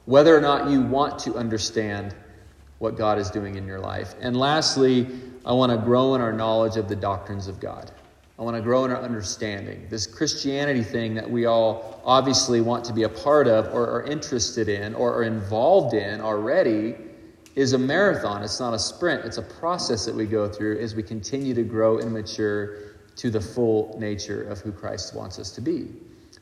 whether 0.08 0.34
or 0.34 0.40
not 0.40 0.70
you 0.70 0.80
want 0.80 1.18
to 1.18 1.34
understand 1.34 2.14
what 2.78 2.96
God 2.96 3.18
is 3.18 3.28
doing 3.30 3.56
in 3.56 3.66
your 3.66 3.78
life. 3.78 4.14
And 4.22 4.34
lastly, 4.34 5.06
I 5.44 5.52
want 5.52 5.70
to 5.70 5.76
grow 5.76 6.14
in 6.14 6.22
our 6.22 6.32
knowledge 6.32 6.78
of 6.78 6.88
the 6.88 6.96
doctrines 6.96 7.46
of 7.46 7.60
God. 7.60 7.92
I 8.38 8.42
want 8.42 8.56
to 8.56 8.62
grow 8.62 8.86
in 8.86 8.90
our 8.90 9.02
understanding. 9.02 9.86
This 9.90 10.06
Christianity 10.06 10.82
thing 10.82 11.12
that 11.12 11.30
we 11.30 11.44
all 11.44 12.00
obviously 12.06 12.62
want 12.62 12.86
to 12.86 12.94
be 12.94 13.02
a 13.02 13.08
part 13.10 13.48
of 13.48 13.66
or 13.66 13.86
are 13.86 14.04
interested 14.04 14.70
in 14.70 14.94
or 14.94 15.14
are 15.14 15.24
involved 15.24 15.92
in 15.92 16.22
already 16.22 16.94
is 17.54 17.74
a 17.74 17.78
marathon. 17.78 18.42
It's 18.42 18.60
not 18.60 18.72
a 18.72 18.78
sprint. 18.78 19.26
It's 19.26 19.36
a 19.36 19.42
process 19.42 20.06
that 20.06 20.14
we 20.14 20.24
go 20.24 20.48
through 20.48 20.78
as 20.78 20.94
we 20.94 21.02
continue 21.02 21.52
to 21.52 21.64
grow 21.64 21.98
and 21.98 22.14
mature 22.14 22.78
to 23.16 23.28
the 23.28 23.42
full 23.42 23.94
nature 24.00 24.44
of 24.44 24.60
who 24.60 24.72
Christ 24.72 25.14
wants 25.14 25.38
us 25.38 25.50
to 25.50 25.60
be. 25.60 25.88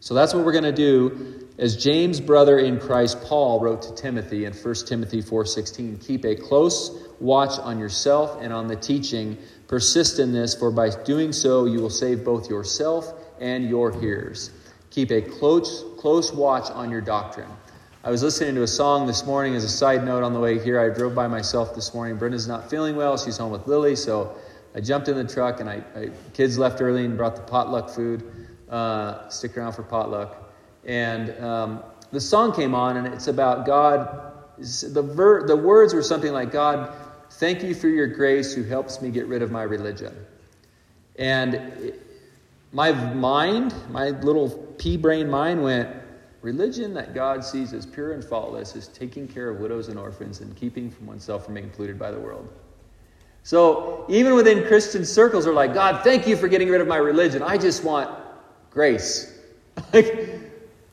So 0.06 0.14
that's 0.14 0.32
what 0.32 0.44
we're 0.44 0.52
going 0.52 0.62
to 0.62 0.70
do. 0.70 1.48
As 1.58 1.76
James' 1.76 2.20
brother 2.20 2.60
in 2.60 2.78
Christ, 2.78 3.20
Paul, 3.25 3.58
wrote 3.58 3.82
to 3.82 3.94
Timothy 3.96 4.44
in 4.44 4.52
1 4.52 4.75
Timothy 4.86 5.20
4.16, 5.20 6.06
Keep 6.06 6.25
a 6.25 6.36
close 6.36 7.08
watch 7.18 7.58
on 7.58 7.80
yourself 7.80 8.40
and 8.40 8.52
on 8.52 8.68
the 8.68 8.76
teaching 8.76 9.36
Persist 9.66 10.20
in 10.20 10.32
this, 10.32 10.54
for 10.54 10.70
by 10.70 10.90
doing 11.02 11.32
so 11.32 11.64
you 11.64 11.80
will 11.80 11.90
save 11.90 12.25
both 12.25 12.48
yourself 12.48 13.14
and 13.40 13.68
your 13.68 13.90
hearers. 13.98 14.52
Keep 14.90 15.10
a 15.10 15.22
close, 15.22 15.84
close 15.98 16.32
watch 16.32 16.70
on 16.70 16.88
your 16.88 17.00
doctrine. 17.00 17.50
I 18.04 18.10
was 18.10 18.22
listening 18.22 18.54
to 18.54 18.62
a 18.62 18.68
song 18.68 19.08
this 19.08 19.26
morning 19.26 19.56
as 19.56 19.64
a 19.64 19.68
side 19.68 20.04
note 20.04 20.22
on 20.22 20.32
the 20.32 20.38
way 20.38 20.62
here. 20.62 20.78
I 20.78 20.96
drove 20.96 21.16
by 21.16 21.26
myself 21.26 21.75
this 21.75 21.92
morning. 21.92 22.16
Brenda's 22.16 22.46
not 22.46 22.70
feeling 22.70 22.94
well. 22.94 23.18
She's 23.18 23.38
home 23.38 23.50
with 23.50 23.66
Lily, 23.66 23.96
so 23.96 24.36
I 24.72 24.78
jumped 24.78 25.08
in 25.08 25.16
the 25.16 25.26
truck 25.26 25.58
and 25.58 25.68
I, 25.68 25.82
I 25.96 26.10
kids 26.32 26.58
left 26.58 26.80
early 26.80 27.04
and 27.04 27.16
brought 27.16 27.34
the 27.34 27.42
potluck 27.42 27.90
food. 27.90 28.22
Uh, 28.68 29.28
stick 29.28 29.56
around 29.56 29.73
for 29.73 29.82
potluck. 29.82 30.52
And 30.85 31.30
um, 31.42 31.82
the 32.12 32.20
song 32.20 32.54
came 32.54 32.75
on, 32.75 32.96
and 32.96 33.06
it's 33.06 33.28
about 33.28 33.66
God. 33.66 34.32
The, 34.58 35.02
ver, 35.02 35.46
the 35.46 35.56
words 35.56 35.94
were 35.94 36.02
something 36.02 36.32
like, 36.32 36.50
God, 36.50 36.92
thank 37.32 37.62
you 37.62 37.75
for 37.75 37.88
your 37.88 38.06
grace 38.06 38.54
who 38.54 38.62
helps 38.62 39.02
me 39.02 39.11
get 39.11 39.26
rid 39.26 39.42
of 39.42 39.50
my 39.50 39.62
religion. 39.62 40.14
And 41.18 41.92
my 42.73 42.92
mind, 42.92 43.75
my 43.90 44.11
little 44.11 44.50
pea 44.78 44.96
brain 44.96 45.28
mind 45.28 45.62
went, 45.62 45.94
religion 46.42 46.94
that 46.94 47.14
God 47.14 47.44
sees 47.44 47.73
as 47.73 47.87
pure 47.87 48.12
and 48.12 48.25
faultless 48.25 48.76
is 48.76 48.88
taking 48.88 49.26
care 49.26 49.49
of 49.50 49.61
widows 49.61 49.88
and 49.88 49.99
orphans 49.99 50.40
and 50.40 50.54
keeping 50.56 50.90
from 50.90 51.06
oneself 51.06 51.44
from 51.44 51.54
being 51.54 51.70
polluted 51.70 51.99
by 51.99 52.11
the 52.11 52.20
world. 52.20 52.49
So 53.42 54.04
even 54.08 54.35
within 54.35 54.64
Christian 54.66 55.04
circles, 55.04 55.44
they're 55.44 55.54
like, 55.54 55.75
God, 55.75 56.02
thank 56.02 56.26
you 56.26 56.37
for 56.37 56.49
getting 56.49 56.68
rid 56.68 56.80
of 56.80 56.88
my 56.88 56.96
religion. 56.96 57.42
I 57.42 57.56
just 57.58 57.85
want 57.85 58.11
grace. 58.76 59.33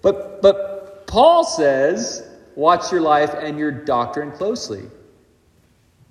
but, 0.02 0.42
but 0.42 1.06
Paul 1.06 1.44
says, 1.44 2.26
watch 2.56 2.94
your 2.94 3.02
life 3.02 3.34
and 3.34 3.60
your 3.60 3.72
doctrine 3.72 4.32
closely. 4.32 4.84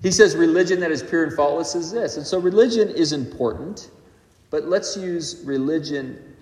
He 0.02 0.10
says 0.10 0.36
religion 0.36 0.80
that 0.80 0.90
is 0.90 1.02
pure 1.02 1.24
and 1.24 1.32
faultless 1.32 1.74
is 1.74 1.90
this. 1.90 2.18
And 2.18 2.26
so 2.26 2.38
religion 2.38 2.90
is 2.90 3.14
important, 3.14 3.90
but 4.50 4.66
let's 4.66 4.98
use 4.98 5.42
religion 5.46 6.36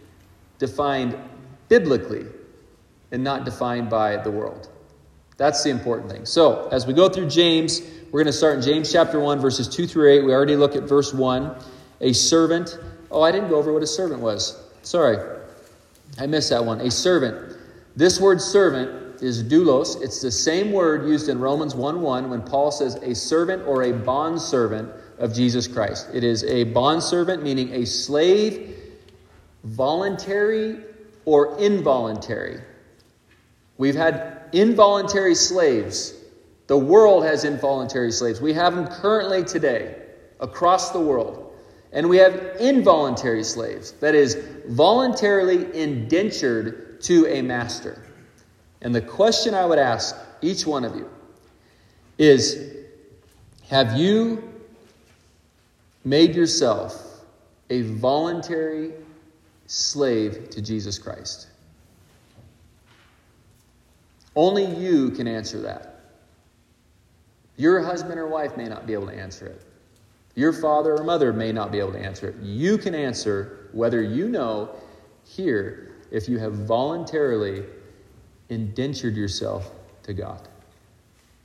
defined 0.59 1.17
biblically 1.69 2.27
and 3.13 3.23
not 3.23 3.45
defined 3.45 3.89
by 3.89 4.17
the 4.17 4.33
world. 4.33 4.69
That's 5.37 5.63
the 5.63 5.71
important 5.71 6.11
thing. 6.11 6.27
So, 6.27 6.69
as 6.71 6.89
we 6.89 6.93
go 6.93 7.09
through 7.09 7.29
James, 7.29 7.83
we're 8.11 8.21
going 8.21 8.27
to 8.27 8.33
start 8.33 8.57
in 8.57 8.63
James 8.63 8.93
chapter 8.93 9.21
1, 9.21 9.39
verses 9.39 9.69
2 9.69 9.87
through 9.87 10.11
8. 10.11 10.25
We 10.25 10.33
already 10.33 10.57
looked 10.57 10.75
at 10.75 10.83
verse 10.83 11.15
1. 11.15 11.55
A 12.01 12.13
servant. 12.13 12.79
Oh, 13.13 13.23
I 13.23 13.31
didn't 13.31 13.49
go 13.49 13.57
over 13.57 13.73
what 13.73 13.83
a 13.83 13.87
servant 13.87 14.21
was. 14.21 14.70
Sorry. 14.83 15.19
I 16.19 16.27
missed 16.27 16.51
that 16.51 16.65
one. 16.65 16.81
A 16.81 16.91
servant. 16.91 17.57
This 17.97 18.21
word 18.21 18.41
servant 18.41 19.23
is 19.23 19.43
doulos. 19.43 20.03
It's 20.03 20.21
the 20.23 20.31
same 20.31 20.73
word 20.73 21.07
used 21.07 21.29
in 21.29 21.39
Romans 21.39 21.75
1 21.75 22.01
1 22.01 22.31
when 22.31 22.43
Paul 22.43 22.71
says 22.71 22.97
a 22.97 23.15
servant 23.15 23.67
or 23.67 23.83
a 23.85 23.93
bondservant 23.93 24.91
of 25.19 25.35
Jesus 25.35 25.67
Christ. 25.67 26.09
It 26.13 26.25
is 26.25 26.45
a 26.45 26.65
bondservant, 26.65 27.43
meaning 27.43 27.75
a 27.75 27.85
slave, 27.85 28.77
voluntary 29.65 30.79
or 31.25 31.59
involuntary. 31.59 32.61
We've 33.77 33.95
had 33.95 34.49
involuntary 34.53 35.35
slaves. 35.35 36.15
The 36.67 36.79
world 36.79 37.25
has 37.25 37.45
involuntary 37.45 38.13
slaves. 38.13 38.41
We 38.41 38.53
have 38.55 38.75
them 38.75 38.87
currently 38.87 39.45
today 39.45 39.97
across 40.39 40.91
the 40.91 41.01
world. 41.01 41.50
And 41.93 42.09
we 42.09 42.19
have 42.19 42.57
involuntary 42.61 43.43
slaves, 43.43 43.93
that 43.93 44.15
is, 44.15 44.37
voluntarily 44.69 45.75
indentured 45.77 47.01
to 47.03 47.27
a 47.27 47.43
master. 47.43 48.05
And 48.83 48.95
the 48.95 49.01
question 49.01 49.55
I 49.55 49.67
would 49.67 49.79
ask 49.79 50.17
each 50.41 50.67
one 50.67 50.85
of 50.85 50.95
you 50.95 51.11
is 52.19 52.77
Have 53.69 53.97
you 53.97 54.53
made 56.05 56.35
yourself 56.35 57.23
a 57.71 57.83
voluntary 57.83 58.93
slave 59.67 60.51
to 60.51 60.63
Jesus 60.63 60.99
Christ? 60.99 61.49
Only 64.37 64.65
you 64.65 65.11
can 65.11 65.27
answer 65.27 65.61
that. 65.63 66.01
Your 67.57 67.83
husband 67.83 68.19
or 68.19 68.29
wife 68.29 68.57
may 68.57 68.67
not 68.67 68.87
be 68.87 68.93
able 68.93 69.09
to 69.09 69.15
answer 69.15 69.47
it. 69.47 69.63
Your 70.35 70.53
father 70.53 70.95
or 70.95 71.05
mother 71.05 71.33
may 71.33 71.53
not 71.53 71.73
be 71.73 71.79
able 71.79 71.93
to 71.93 71.99
answer 71.99 72.29
it. 72.29 72.37
You 72.43 72.79
can 72.79 72.95
answer 72.95 73.69
whether 73.73 74.03
you 74.03 74.29
know 74.29 74.71
here 75.25 75.93
if 76.11 76.29
you 76.29 76.39
have 76.39 76.55
voluntarily 76.55 77.65
indentured 78.49 79.17
yourself 79.17 79.71
to 80.03 80.13
God. 80.13 80.49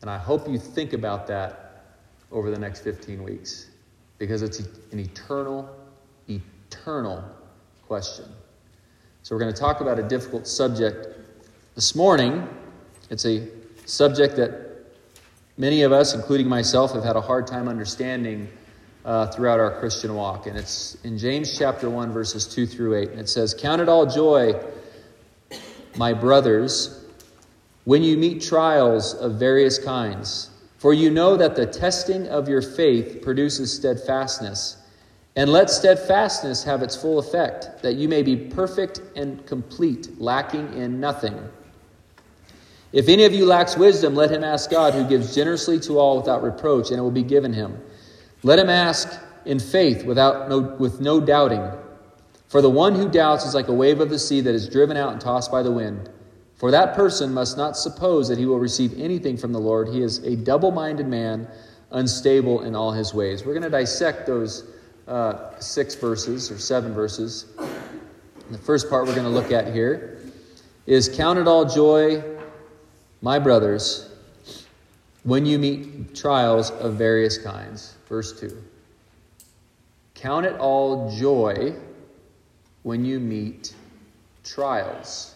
And 0.01 0.09
I 0.09 0.17
hope 0.17 0.47
you 0.47 0.57
think 0.59 0.93
about 0.93 1.27
that 1.27 1.83
over 2.31 2.51
the 2.51 2.59
next 2.59 2.81
15 2.81 3.23
weeks 3.23 3.67
because 4.17 4.41
it's 4.41 4.59
an 4.91 4.99
eternal, 4.99 5.69
eternal 6.27 7.23
question. 7.87 8.25
So, 9.23 9.35
we're 9.35 9.41
going 9.41 9.53
to 9.53 9.59
talk 9.59 9.81
about 9.81 9.97
a 9.97 10.03
difficult 10.03 10.47
subject 10.47 11.07
this 11.73 11.95
morning. 11.95 12.47
It's 13.09 13.25
a 13.25 13.47
subject 13.85 14.35
that 14.35 14.85
many 15.57 15.81
of 15.81 15.91
us, 15.91 16.13
including 16.13 16.47
myself, 16.47 16.93
have 16.93 17.03
had 17.03 17.15
a 17.15 17.21
hard 17.21 17.47
time 17.47 17.67
understanding 17.67 18.47
uh, 19.05 19.27
throughout 19.27 19.59
our 19.59 19.79
Christian 19.79 20.15
walk. 20.15 20.47
And 20.47 20.57
it's 20.57 20.97
in 21.03 21.17
James 21.17 21.57
chapter 21.57 21.89
1, 21.89 22.11
verses 22.11 22.45
2 22.47 22.65
through 22.65 22.95
8. 22.95 23.11
And 23.11 23.19
it 23.19 23.29
says, 23.29 23.53
Count 23.53 23.81
it 23.81 23.87
all 23.87 24.05
joy, 24.05 24.59
my 25.95 26.11
brothers, 26.11 27.05
when 27.85 28.01
you 28.01 28.17
meet 28.17 28.41
trials 28.41 29.13
of 29.13 29.35
various 29.35 29.77
kinds. 29.77 30.49
For 30.79 30.93
you 30.93 31.09
know 31.09 31.37
that 31.37 31.55
the 31.55 31.65
testing 31.65 32.27
of 32.27 32.49
your 32.49 32.61
faith 32.61 33.21
produces 33.21 33.73
steadfastness. 33.73 34.77
And 35.37 35.51
let 35.51 35.69
steadfastness 35.69 36.63
have 36.63 36.81
its 36.81 36.95
full 36.95 37.19
effect, 37.19 37.81
that 37.81 37.95
you 37.95 38.07
may 38.07 38.23
be 38.23 38.35
perfect 38.35 39.01
and 39.15 39.45
complete, 39.45 40.19
lacking 40.19 40.73
in 40.73 40.99
nothing. 40.99 41.37
If 42.93 43.09
any 43.09 43.25
of 43.25 43.33
you 43.33 43.45
lacks 43.45 43.75
wisdom, 43.75 44.15
let 44.15 44.31
him 44.31 44.43
ask 44.43 44.71
God, 44.71 44.93
who 44.93 45.05
gives 45.07 45.35
generously 45.35 45.79
to 45.81 45.99
all 45.99 46.17
without 46.17 46.41
reproach, 46.41 46.89
and 46.91 46.99
it 46.99 47.01
will 47.01 47.11
be 47.11 47.23
given 47.23 47.51
him. 47.51 47.77
Let 48.45 48.59
him 48.59 48.69
ask 48.69 49.19
in 49.45 49.57
faith 49.57 50.05
without 50.05 50.49
no, 50.49 50.59
with 50.59 51.01
no 51.01 51.19
doubting. 51.19 51.67
For 52.47 52.61
the 52.61 52.69
one 52.69 52.93
who 52.93 53.09
doubts 53.09 53.43
is 53.43 53.55
like 53.55 53.69
a 53.69 53.73
wave 53.73 53.99
of 53.99 54.11
the 54.11 54.19
sea 54.19 54.39
that 54.41 54.53
is 54.53 54.69
driven 54.69 54.95
out 54.95 55.11
and 55.11 55.19
tossed 55.19 55.51
by 55.51 55.63
the 55.63 55.71
wind. 55.71 56.11
For 56.53 56.69
that 56.69 56.93
person 56.93 57.33
must 57.33 57.57
not 57.57 57.75
suppose 57.75 58.27
that 58.27 58.37
he 58.37 58.45
will 58.45 58.59
receive 58.59 58.99
anything 58.99 59.35
from 59.35 59.51
the 59.51 59.59
Lord. 59.59 59.89
He 59.89 60.03
is 60.03 60.19
a 60.19 60.35
double 60.35 60.69
minded 60.69 61.07
man, 61.07 61.47
unstable 61.89 62.61
in 62.61 62.75
all 62.75 62.91
his 62.91 63.15
ways. 63.15 63.43
We're 63.43 63.53
going 63.53 63.63
to 63.63 63.69
dissect 63.71 64.27
those 64.27 64.69
uh, 65.07 65.59
six 65.59 65.95
verses 65.95 66.51
or 66.51 66.59
seven 66.59 66.93
verses. 66.93 67.47
The 68.51 68.59
first 68.59 68.91
part 68.91 69.07
we're 69.07 69.15
going 69.15 69.25
to 69.25 69.33
look 69.33 69.51
at 69.51 69.73
here 69.73 70.19
is 70.85 71.09
Count 71.09 71.39
it 71.39 71.47
all 71.47 71.65
joy 71.65 72.23
my 73.23 73.39
brothers, 73.39 74.07
when 75.23 75.47
you 75.47 75.57
meet 75.57 76.13
trials 76.13 76.69
of 76.69 76.93
various 76.93 77.39
kinds, 77.39 77.94
verse 78.07 78.39
2, 78.39 78.63
count 80.13 80.45
it 80.45 80.57
all 80.59 81.15
joy 81.17 81.73
when 82.83 83.03
you 83.03 83.19
meet 83.19 83.73
trials. 84.43 85.35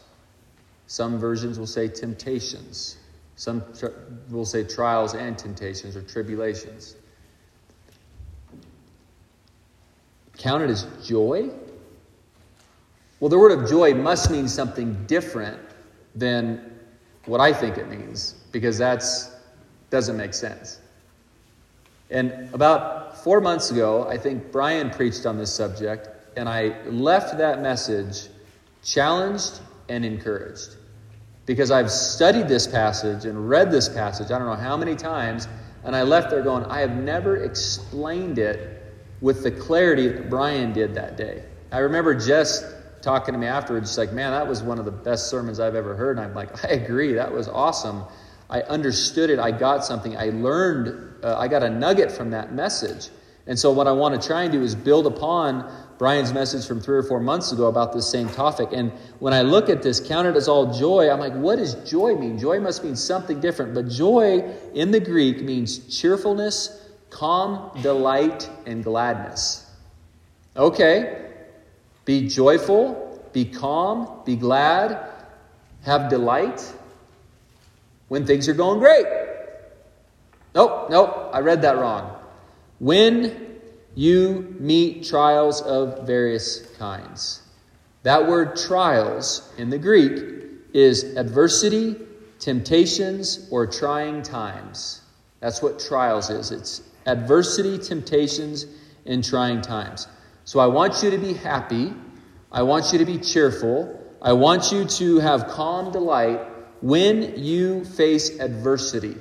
Some 0.88 1.19
versions 1.19 1.59
will 1.59 1.67
say 1.67 1.88
temptations. 1.88 2.97
Some 3.35 3.63
will 4.29 4.45
say 4.45 4.63
trials 4.63 5.13
and 5.13 5.38
temptations 5.38 5.95
or 5.95 6.01
tribulations. 6.01 6.95
Count 10.38 10.63
it 10.63 10.69
as 10.69 10.85
joy? 11.05 11.49
Well, 13.19 13.29
the 13.29 13.38
word 13.38 13.51
of 13.51 13.69
joy 13.69 13.93
must 13.93 14.31
mean 14.31 14.47
something 14.47 15.05
different 15.05 15.59
than 16.15 16.79
what 17.25 17.41
I 17.41 17.51
think 17.53 17.77
it 17.77 17.89
means 17.89 18.35
because 18.51 18.77
that's 18.77 19.31
doesn't 19.89 20.17
make 20.17 20.33
sense. 20.33 20.78
And 22.09 22.53
about 22.53 23.23
four 23.23 23.41
months 23.41 23.71
ago, 23.71 24.07
I 24.07 24.17
think 24.17 24.51
Brian 24.51 24.89
preached 24.89 25.25
on 25.25 25.37
this 25.37 25.53
subject, 25.53 26.09
and 26.35 26.49
I 26.49 26.75
left 26.85 27.37
that 27.37 27.61
message 27.61 28.27
challenged 28.83 29.59
and 29.89 30.05
encouraged 30.05 30.75
because 31.45 31.71
I've 31.71 31.89
studied 31.89 32.47
this 32.47 32.67
passage 32.67 33.25
and 33.25 33.49
read 33.49 33.71
this 33.71 33.89
passage, 33.89 34.31
I 34.31 34.37
don't 34.37 34.47
know 34.47 34.53
how 34.53 34.77
many 34.77 34.95
times, 34.95 35.47
and 35.83 35.95
I 35.95 36.03
left 36.03 36.29
there 36.29 36.43
going, 36.43 36.63
I 36.65 36.79
have 36.81 36.95
never 36.95 37.37
explained 37.37 38.37
it 38.37 38.83
with 39.21 39.41
the 39.41 39.49
clarity 39.49 40.07
that 40.07 40.29
Brian 40.29 40.73
did 40.73 40.93
that 40.93 41.17
day. 41.17 41.43
I 41.71 41.79
remember 41.79 42.13
just 42.13 42.65
talking 43.01 43.33
to 43.33 43.39
me 43.39 43.47
afterwards, 43.47 43.89
she's 43.89 43.97
like, 43.97 44.13
man, 44.13 44.31
that 44.31 44.47
was 44.47 44.61
one 44.61 44.77
of 44.77 44.85
the 44.85 44.91
best 44.91 45.29
sermons 45.29 45.59
I've 45.59 45.75
ever 45.75 45.95
heard. 45.95 46.17
And 46.17 46.27
I'm 46.27 46.35
like, 46.35 46.63
I 46.65 46.69
agree. 46.69 47.13
That 47.13 47.31
was 47.31 47.47
awesome. 47.47 48.03
I 48.49 48.61
understood 48.61 49.29
it. 49.29 49.39
I 49.39 49.51
got 49.51 49.83
something. 49.83 50.17
I 50.17 50.25
learned, 50.29 51.08
uh, 51.23 51.38
I 51.38 51.47
got 51.47 51.63
a 51.63 51.69
nugget 51.69 52.11
from 52.11 52.31
that 52.31 52.53
message. 52.53 53.09
And 53.47 53.57
so, 53.57 53.71
what 53.71 53.88
I 53.88 53.91
want 53.91 54.19
to 54.19 54.27
try 54.27 54.43
and 54.43 54.51
do 54.51 54.61
is 54.61 54.75
build 54.75 55.07
upon 55.07 55.69
Brian's 55.97 56.31
message 56.31 56.67
from 56.67 56.79
three 56.79 56.97
or 56.97 57.03
four 57.03 57.19
months 57.19 57.51
ago 57.51 57.65
about 57.65 57.93
this 57.93 58.09
same 58.09 58.29
topic. 58.29 58.69
And 58.71 58.91
when 59.19 59.33
I 59.33 59.41
look 59.41 59.69
at 59.69 59.81
this, 59.81 59.99
count 59.99 60.27
it 60.27 60.35
as 60.35 60.47
all 60.47 60.71
joy, 60.71 61.09
I'm 61.09 61.19
like, 61.19 61.33
what 61.33 61.57
does 61.57 61.75
joy 61.89 62.15
mean? 62.15 62.38
Joy 62.38 62.59
must 62.59 62.83
mean 62.83 62.95
something 62.95 63.39
different. 63.39 63.73
But 63.73 63.89
joy 63.89 64.53
in 64.75 64.91
the 64.91 64.99
Greek 64.99 65.41
means 65.41 65.79
cheerfulness, 65.99 66.89
calm, 67.09 67.71
delight, 67.81 68.49
and 68.65 68.83
gladness. 68.83 69.69
Okay, 70.55 71.31
be 72.05 72.27
joyful, 72.27 73.21
be 73.33 73.45
calm, 73.45 74.21
be 74.25 74.35
glad, 74.35 75.05
have 75.83 76.09
delight 76.09 76.73
when 78.07 78.25
things 78.25 78.47
are 78.47 78.53
going 78.53 78.79
great. 78.79 79.05
Nope, 80.56 80.89
nope, 80.89 81.29
I 81.34 81.39
read 81.39 81.62
that 81.62 81.77
wrong. 81.77 82.15
When 82.79 83.50
you 83.96 84.56
meet 84.60 85.03
trials 85.03 85.62
of 85.62 86.08
various 86.08 86.62
kinds. 86.77 87.41
That 88.03 88.27
word 88.27 88.56
trials 88.56 89.51
in 89.58 89.70
the 89.70 89.77
Greek 89.77 90.24
is 90.74 91.03
adversity, 91.18 91.98
temptations, 92.39 93.48
or 93.51 93.68
trying 93.68 94.22
times. 94.22 95.01
That's 95.41 95.62
what 95.62 95.79
trials 95.79 96.29
is. 96.29 96.51
It's 96.51 96.82
adversity, 97.06 97.77
temptations, 97.77 98.65
and 99.06 99.24
trying 99.24 99.62
times. 99.62 100.08
So 100.46 100.60
I 100.60 100.68
want 100.68 101.03
you 101.03 101.10
to 101.10 101.18
be 101.18 101.34
happy. 101.34 101.94
I 102.51 102.63
want 102.63 102.94
you 102.94 103.00
to 103.00 103.06
be 103.06 103.18
cheerful. 103.18 104.00
I 104.22 104.34
want 104.34 104.72
you 104.72 104.86
to 104.86 105.20
have 105.20 105.48
calm 105.48 105.91
delight 105.91 106.39
when 106.82 107.38
you 107.38 107.84
face 107.84 108.39
adversity, 108.39 109.15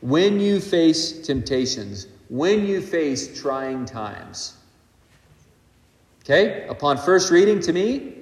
when 0.00 0.40
you 0.40 0.60
face 0.60 1.26
temptations, 1.26 2.06
when 2.28 2.66
you 2.66 2.80
face 2.80 3.40
trying 3.40 3.84
times. 3.84 4.56
Okay? 6.22 6.66
Upon 6.68 6.96
first 6.96 7.30
reading 7.30 7.60
to 7.60 7.72
me, 7.72 8.14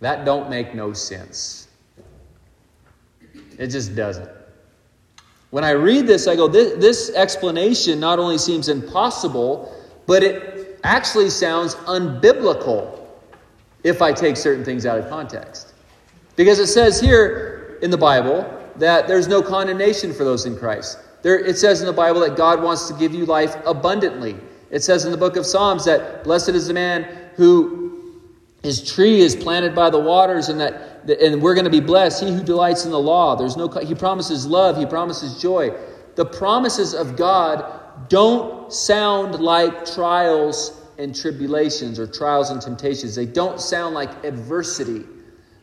that 0.00 0.24
don't 0.24 0.50
make 0.50 0.74
no 0.74 0.92
sense. 0.92 1.68
It 3.58 3.68
just 3.68 3.94
doesn't. 3.94 4.28
When 5.50 5.64
I 5.64 5.70
read 5.70 6.06
this, 6.06 6.26
I 6.26 6.34
go, 6.34 6.48
this, 6.48 6.80
this 6.80 7.14
explanation 7.14 8.00
not 8.00 8.18
only 8.18 8.38
seems 8.38 8.68
impossible, 8.68 9.74
but 10.06 10.22
it 10.22 10.80
actually 10.82 11.30
sounds 11.30 11.74
unbiblical 11.74 13.00
if 13.84 14.00
I 14.00 14.12
take 14.12 14.36
certain 14.36 14.64
things 14.64 14.86
out 14.86 14.98
of 14.98 15.08
context. 15.08 15.74
Because 16.36 16.58
it 16.58 16.68
says 16.68 17.00
here 17.00 17.78
in 17.82 17.90
the 17.90 17.98
Bible 17.98 18.61
that 18.76 19.08
there's 19.08 19.28
no 19.28 19.42
condemnation 19.42 20.12
for 20.12 20.24
those 20.24 20.46
in 20.46 20.56
Christ. 20.56 20.98
There, 21.22 21.38
it 21.38 21.58
says 21.58 21.80
in 21.80 21.86
the 21.86 21.92
Bible 21.92 22.20
that 22.20 22.36
God 22.36 22.62
wants 22.62 22.88
to 22.88 22.94
give 22.94 23.14
you 23.14 23.26
life 23.26 23.54
abundantly. 23.64 24.36
It 24.70 24.82
says 24.82 25.04
in 25.04 25.12
the 25.12 25.18
book 25.18 25.36
of 25.36 25.46
Psalms 25.46 25.84
that 25.84 26.24
blessed 26.24 26.50
is 26.50 26.66
the 26.66 26.74
man 26.74 27.06
who 27.36 27.82
his 28.62 28.92
tree 28.92 29.20
is 29.20 29.34
planted 29.34 29.74
by 29.74 29.90
the 29.90 29.98
waters 29.98 30.48
and 30.48 30.60
that 30.60 31.08
and 31.20 31.42
we're 31.42 31.54
going 31.54 31.64
to 31.64 31.70
be 31.70 31.80
blessed 31.80 32.22
he 32.22 32.32
who 32.32 32.42
delights 32.42 32.84
in 32.84 32.90
the 32.90 32.98
law 32.98 33.34
there's 33.34 33.56
no 33.56 33.68
he 33.68 33.94
promises 33.94 34.46
love 34.46 34.76
he 34.76 34.86
promises 34.86 35.40
joy 35.40 35.70
the 36.14 36.24
promises 36.24 36.94
of 36.94 37.16
god 37.16 37.80
don't 38.08 38.72
sound 38.72 39.40
like 39.40 39.84
trials 39.84 40.80
and 40.98 41.14
tribulations 41.14 41.98
or 41.98 42.06
trials 42.06 42.50
and 42.50 42.62
temptations 42.62 43.14
they 43.16 43.26
don't 43.26 43.60
sound 43.60 43.94
like 43.94 44.24
adversity 44.24 45.04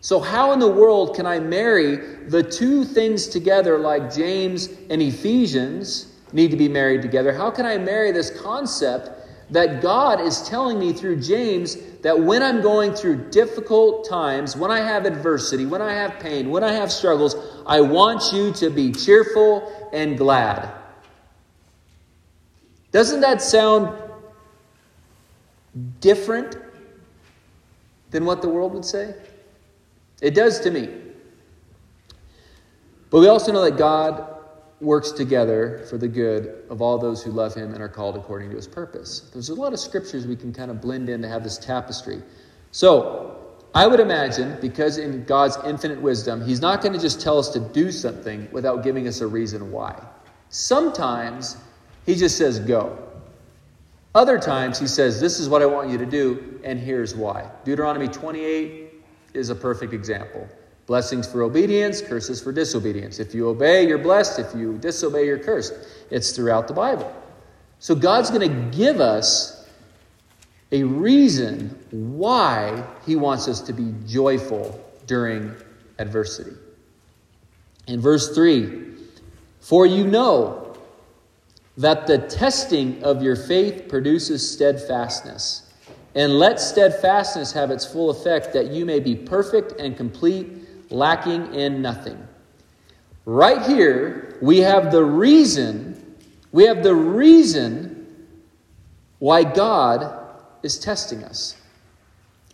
so 0.01 0.19
how 0.19 0.51
in 0.51 0.59
the 0.59 0.67
world 0.67 1.15
can 1.15 1.25
i 1.25 1.39
marry 1.39 1.95
the 2.27 2.43
two 2.43 2.83
things 2.83 3.27
together 3.27 3.77
like 3.77 4.13
james 4.13 4.69
and 4.89 5.01
ephesians 5.01 6.13
need 6.33 6.51
to 6.51 6.57
be 6.57 6.67
married 6.67 7.01
together 7.01 7.33
how 7.33 7.49
can 7.49 7.65
i 7.65 7.77
marry 7.77 8.11
this 8.11 8.29
concept 8.41 9.19
that 9.51 9.81
God 9.81 10.21
is 10.21 10.47
telling 10.47 10.77
me 10.77 10.93
through 10.93 11.21
James 11.21 11.75
that 12.01 12.17
when 12.17 12.43
I'm 12.43 12.61
going 12.61 12.93
through 12.93 13.29
difficult 13.29 14.07
times, 14.07 14.55
when 14.55 14.69
I 14.69 14.79
have 14.79 15.05
adversity, 15.05 15.65
when 15.65 15.81
I 15.81 15.93
have 15.93 16.19
pain, 16.19 16.49
when 16.49 16.63
I 16.63 16.71
have 16.73 16.91
struggles, 16.91 17.35
I 17.65 17.81
want 17.81 18.31
you 18.31 18.53
to 18.53 18.69
be 18.69 18.91
cheerful 18.91 19.89
and 19.91 20.17
glad. 20.17 20.71
Doesn't 22.91 23.21
that 23.21 23.41
sound 23.41 23.97
different 25.99 26.57
than 28.11 28.25
what 28.25 28.41
the 28.41 28.49
world 28.49 28.73
would 28.73 28.85
say? 28.85 29.15
It 30.21 30.35
does 30.35 30.59
to 30.61 30.71
me. 30.71 30.89
But 33.09 33.19
we 33.19 33.27
also 33.27 33.51
know 33.51 33.63
that 33.63 33.77
God 33.77 34.35
works 34.81 35.11
together 35.11 35.85
for 35.89 35.97
the 35.97 36.07
good 36.07 36.63
of 36.69 36.81
all 36.81 36.97
those 36.97 37.23
who 37.23 37.31
love 37.31 37.53
him 37.53 37.73
and 37.73 37.81
are 37.81 37.89
called 37.89 38.15
according 38.15 38.49
to 38.51 38.55
his 38.55 38.67
purpose. 38.67 39.29
There's 39.33 39.49
a 39.49 39.55
lot 39.55 39.73
of 39.73 39.79
scriptures 39.79 40.25
we 40.25 40.35
can 40.35 40.53
kind 40.53 40.71
of 40.71 40.81
blend 40.81 41.09
in 41.09 41.21
to 41.21 41.27
have 41.27 41.43
this 41.43 41.57
tapestry. 41.57 42.21
So, 42.71 43.35
I 43.75 43.85
would 43.85 43.99
imagine, 43.99 44.57
because 44.61 44.97
in 44.97 45.23
God's 45.25 45.57
infinite 45.63 46.01
wisdom, 46.01 46.43
he's 46.43 46.59
not 46.59 46.81
going 46.81 46.93
to 46.93 46.99
just 46.99 47.21
tell 47.21 47.37
us 47.37 47.49
to 47.49 47.59
do 47.59 47.91
something 47.91 48.47
without 48.51 48.83
giving 48.83 49.07
us 49.07 49.21
a 49.21 49.27
reason 49.27 49.71
why. 49.71 50.01
Sometimes 50.49 51.57
he 52.05 52.15
just 52.15 52.37
says, 52.37 52.59
go. 52.59 52.97
Other 54.15 54.39
times 54.39 54.79
he 54.79 54.87
says, 54.87 55.21
this 55.21 55.39
is 55.39 55.49
what 55.49 55.61
I 55.61 55.67
want 55.67 55.89
you 55.91 55.99
to 55.99 56.05
do, 56.05 56.59
and 56.63 56.79
here's 56.79 57.15
why. 57.15 57.49
Deuteronomy 57.63 58.07
28 58.07 58.78
is 59.33 59.49
a 59.49 59.55
perfect 59.55 59.93
example. 59.93 60.47
Blessings 60.87 61.27
for 61.27 61.43
obedience, 61.43 62.01
curses 62.01 62.41
for 62.41 62.51
disobedience. 62.51 63.19
If 63.19 63.35
you 63.35 63.47
obey, 63.49 63.87
you're 63.87 63.99
blessed. 63.99 64.39
If 64.39 64.55
you 64.55 64.77
disobey, 64.79 65.25
you're 65.27 65.37
cursed. 65.37 65.73
It's 66.09 66.31
throughout 66.31 66.67
the 66.67 66.73
Bible. 66.73 67.13
So 67.77 67.93
God's 67.93 68.31
going 68.31 68.49
to 68.49 68.77
give 68.77 68.99
us 68.99 69.67
a 70.71 70.83
reason 70.83 71.77
why 71.91 72.83
He 73.05 73.15
wants 73.15 73.47
us 73.47 73.61
to 73.61 73.73
be 73.73 73.93
joyful 74.07 74.83
during 75.05 75.53
adversity. 75.99 76.55
In 77.87 78.01
verse 78.01 78.33
3, 78.35 78.93
for 79.59 79.85
you 79.85 80.05
know 80.05 80.75
that 81.77 82.07
the 82.07 82.17
testing 82.17 83.03
of 83.03 83.23
your 83.23 83.35
faith 83.35 83.87
produces 83.87 84.49
steadfastness. 84.49 85.68
And 86.19 86.37
let 86.37 86.59
steadfastness 86.59 87.53
have 87.53 87.71
its 87.71 87.85
full 87.85 88.09
effect, 88.09 88.51
that 88.51 88.71
you 88.71 88.85
may 88.85 88.99
be 88.99 89.15
perfect 89.15 89.79
and 89.79 89.95
complete 89.95 90.49
lacking 90.89 91.55
in 91.55 91.81
nothing. 91.81 92.21
Right 93.23 93.61
here, 93.61 94.37
we 94.41 94.57
have 94.57 94.91
the 94.91 95.01
reason, 95.01 96.17
we 96.51 96.65
have 96.65 96.83
the 96.83 96.93
reason 96.93 98.05
why 99.19 99.45
God 99.45 100.13
is 100.61 100.77
testing 100.77 101.23
us. 101.23 101.55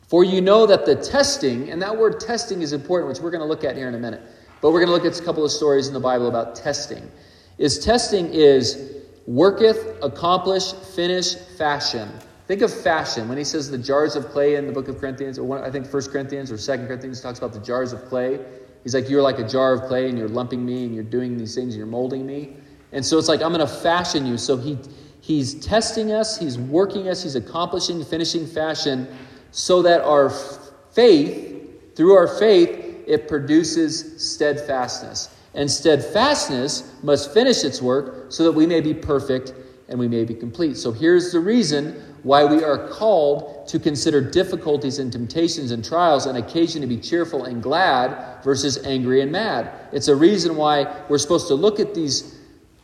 For 0.10 0.24
you 0.24 0.42
know 0.42 0.68
that 0.68 0.86
the 0.86 0.96
testing, 0.96 1.72
and 1.72 1.82
that 1.82 1.98
word 1.98 2.20
testing 2.20 2.62
is 2.62 2.72
important, 2.72 3.10
which 3.10 3.20
we're 3.20 3.32
going 3.32 3.42
to 3.42 3.48
look 3.48 3.64
at 3.64 3.76
here 3.76 3.88
in 3.88 3.96
a 3.96 4.00
minute. 4.00 4.22
But 4.62 4.74
we're 4.74 4.86
going 4.86 4.96
to 4.96 5.04
look 5.04 5.12
at 5.12 5.20
a 5.20 5.24
couple 5.24 5.44
of 5.44 5.50
stories 5.50 5.88
in 5.88 5.96
the 5.96 6.00
Bible 6.00 6.28
about 6.28 6.54
testing. 6.54 7.10
Is 7.58 7.84
testing 7.84 8.32
is 8.32 9.02
worketh, 9.26 9.98
accomplish, 10.04 10.72
finish, 10.72 11.34
fashion. 11.58 12.12
Think 12.48 12.62
of 12.62 12.72
fashion. 12.72 13.28
When 13.28 13.38
he 13.38 13.44
says 13.44 13.72
the 13.72 13.78
jars 13.78 14.16
of 14.16 14.28
clay 14.30 14.56
in 14.56 14.68
the 14.68 14.74
book 14.74 14.88
of 14.88 15.00
Corinthians, 15.00 15.40
or 15.40 15.44
one, 15.44 15.64
I 15.64 15.72
think 15.72 15.88
First 15.88 16.12
Corinthians 16.12 16.52
or 16.52 16.58
Second 16.58 16.88
Corinthians 16.88 17.20
talks 17.20 17.40
about 17.40 17.54
the 17.54 17.60
jars 17.60 17.92
of 17.92 18.06
clay. 18.06 18.40
He's 18.84 18.94
like, 18.94 19.10
You're 19.10 19.24
like 19.24 19.40
a 19.40 19.48
jar 19.48 19.74
of 19.74 19.84
clay 19.84 20.10
and 20.10 20.18
you're 20.18 20.30
lumping 20.30 20.64
me 20.64 20.86
and 20.86 20.94
you're 20.94 21.04
doing 21.04 21.38
these 21.38 21.56
things 21.56 21.74
and 21.74 21.78
you're 21.78 21.88
molding 21.88 22.26
me. 22.26 22.56
And 22.92 23.04
so 23.04 23.18
it's 23.18 23.28
like, 23.28 23.42
I'm 23.42 23.52
going 23.52 23.68
to 23.68 23.74
fashion 23.74 24.26
you. 24.28 24.38
So 24.38 24.58
he, 24.58 24.78
he's 25.22 25.56
testing 25.66 26.12
us, 26.12 26.38
he's 26.38 26.58
working 26.58 27.10
us, 27.10 27.24
he's 27.24 27.36
accomplishing, 27.36 28.04
finishing 28.06 28.46
fashion 28.46 29.08
so 29.52 29.82
that 29.82 30.02
our 30.02 30.30
faith, 30.30 31.96
through 31.96 32.14
our 32.14 32.28
faith, 32.28 33.04
it 33.08 33.28
produces 33.28 34.22
steadfastness. 34.24 35.36
And 35.56 35.70
steadfastness 35.70 36.94
must 37.02 37.34
finish 37.34 37.64
its 37.64 37.82
work 37.82 38.32
so 38.32 38.44
that 38.44 38.52
we 38.52 38.66
may 38.68 38.82
be 38.82 38.94
perfect 38.94 39.54
and 39.88 39.98
we 39.98 40.08
may 40.08 40.26
be 40.26 40.34
complete. 40.34 40.78
So 40.78 40.92
here's 40.92 41.32
the 41.32 41.40
reason 41.40 42.15
why 42.26 42.44
we 42.44 42.64
are 42.64 42.88
called 42.88 43.68
to 43.68 43.78
consider 43.78 44.20
difficulties 44.20 44.98
and 44.98 45.12
temptations 45.12 45.70
and 45.70 45.86
trials 45.86 46.26
an 46.26 46.38
occasion 46.38 46.82
to 46.82 46.88
be 46.88 46.98
cheerful 46.98 47.44
and 47.44 47.62
glad 47.62 48.42
versus 48.44 48.84
angry 48.84 49.22
and 49.22 49.32
mad. 49.32 49.72
It's 49.92 50.08
a 50.08 50.16
reason 50.16 50.56
why 50.56 51.04
we're 51.08 51.20
supposed 51.20 51.48
to 51.50 51.54
look 51.54 51.80
at 51.80 51.94
these 51.94 52.40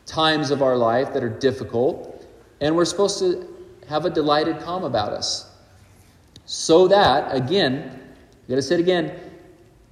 times 0.05 0.51
of 0.51 0.61
our 0.61 0.77
life 0.77 1.11
that 1.13 1.23
are 1.23 1.39
difficult 1.39 2.23
and 2.59 2.75
we're 2.75 2.85
supposed 2.85 3.17
to 3.17 3.51
have 3.89 4.05
a 4.05 4.11
delighted 4.11 4.59
calm 4.59 4.83
about 4.83 5.11
us. 5.11 5.51
So 6.45 6.87
that, 6.89 7.33
again, 7.35 7.99
I 8.45 8.49
gotta 8.51 8.61
say 8.61 8.75
it 8.75 8.81
again, 8.81 9.19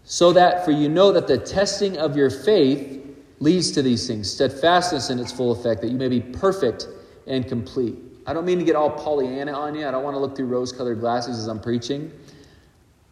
so 0.03 0.31
that 0.31 0.63
for 0.63 0.69
you 0.69 0.89
know 0.89 1.11
that 1.11 1.27
the 1.27 1.39
testing 1.39 1.97
of 1.97 2.15
your 2.15 2.29
faith 2.29 3.03
leads 3.39 3.71
to 3.71 3.81
these 3.81 4.05
things, 4.05 4.31
steadfastness 4.31 5.09
in 5.09 5.17
its 5.17 5.31
full 5.31 5.51
effect, 5.51 5.81
that 5.81 5.89
you 5.89 5.97
may 5.97 6.07
be 6.07 6.21
perfect 6.21 6.87
and 7.25 7.47
complete. 7.47 7.97
I 8.29 8.33
don't 8.33 8.45
mean 8.45 8.59
to 8.59 8.63
get 8.63 8.75
all 8.75 8.91
Pollyanna 8.91 9.53
on 9.53 9.73
you. 9.73 9.87
I 9.87 9.89
don't 9.89 10.03
want 10.03 10.13
to 10.13 10.19
look 10.19 10.35
through 10.35 10.45
rose 10.45 10.71
colored 10.71 10.99
glasses 10.99 11.39
as 11.39 11.47
I'm 11.47 11.59
preaching. 11.59 12.11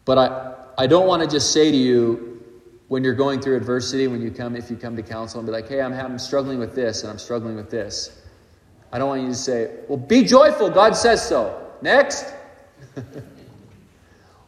But 0.04 0.16
I, 0.16 0.54
I 0.84 0.86
don't 0.86 1.08
want 1.08 1.24
to 1.24 1.28
just 1.28 1.52
say 1.52 1.72
to 1.72 1.76
you 1.76 2.40
when 2.86 3.02
you're 3.02 3.16
going 3.16 3.40
through 3.40 3.56
adversity, 3.56 4.06
when 4.06 4.22
you 4.22 4.30
come, 4.30 4.54
if 4.54 4.70
you 4.70 4.76
come 4.76 4.94
to 4.94 5.02
counsel 5.02 5.40
and 5.40 5.46
be 5.48 5.50
like, 5.50 5.66
hey, 5.68 5.80
I'm, 5.80 5.92
I'm 5.92 6.20
struggling 6.20 6.60
with 6.60 6.72
this 6.72 7.02
and 7.02 7.10
I'm 7.10 7.18
struggling 7.18 7.56
with 7.56 7.68
this. 7.68 8.22
I 8.92 8.98
don't 8.98 9.08
want 9.08 9.22
you 9.22 9.26
to 9.26 9.34
say, 9.34 9.80
well, 9.88 9.98
be 9.98 10.22
joyful. 10.22 10.70
God 10.70 10.96
says 10.96 11.28
so. 11.28 11.68
Next. 11.82 12.32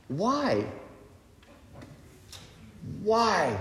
Why? 0.06 0.64
Why 3.02 3.58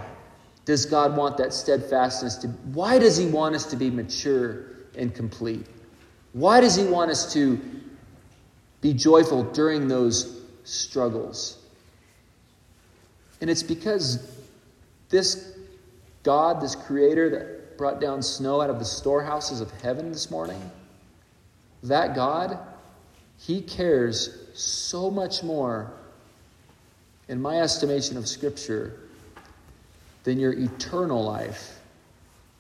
does 0.66 0.86
God 0.86 1.18
want 1.18 1.38
that 1.38 1.54
steadfastness 1.54 2.36
to 2.36 2.50
why 2.76 3.00
does 3.00 3.18
he 3.18 3.26
want 3.26 3.56
us 3.56 3.66
to 3.66 3.76
be 3.76 3.90
mature 3.90 4.66
and 4.96 5.14
complete? 5.16 5.66
Why 6.34 6.62
does 6.62 6.76
He 6.76 6.86
want 6.86 7.12
us 7.12 7.34
to 7.34 7.60
be 8.82 8.94
joyful 8.94 9.44
during 9.44 9.88
those 9.88 10.42
struggles? 10.64 11.58
And 13.42 13.50
it's 13.50 13.64
because 13.64 14.38
this 15.10 15.58
God, 16.24 16.62
this 16.62 16.76
Creator 16.76 17.30
that 17.32 17.78
brought 17.78 18.02
down 18.02 18.22
snow 18.22 18.62
out 18.62 18.70
of 18.70 18.78
the 18.80 18.86
storehouses 18.86 19.62
of 19.62 19.72
heaven 19.82 20.12
this 20.12 20.30
morning, 20.30 20.62
that 21.84 22.14
God, 22.14 22.60
He 23.38 23.62
cares 23.62 24.38
so 24.54 25.10
much 25.10 25.44
more, 25.44 25.92
in 27.30 27.42
my 27.42 27.62
estimation 27.62 28.18
of 28.18 28.28
Scripture, 28.28 29.00
than 30.24 30.40
your 30.40 30.54
eternal 30.54 31.24
life 31.24 31.79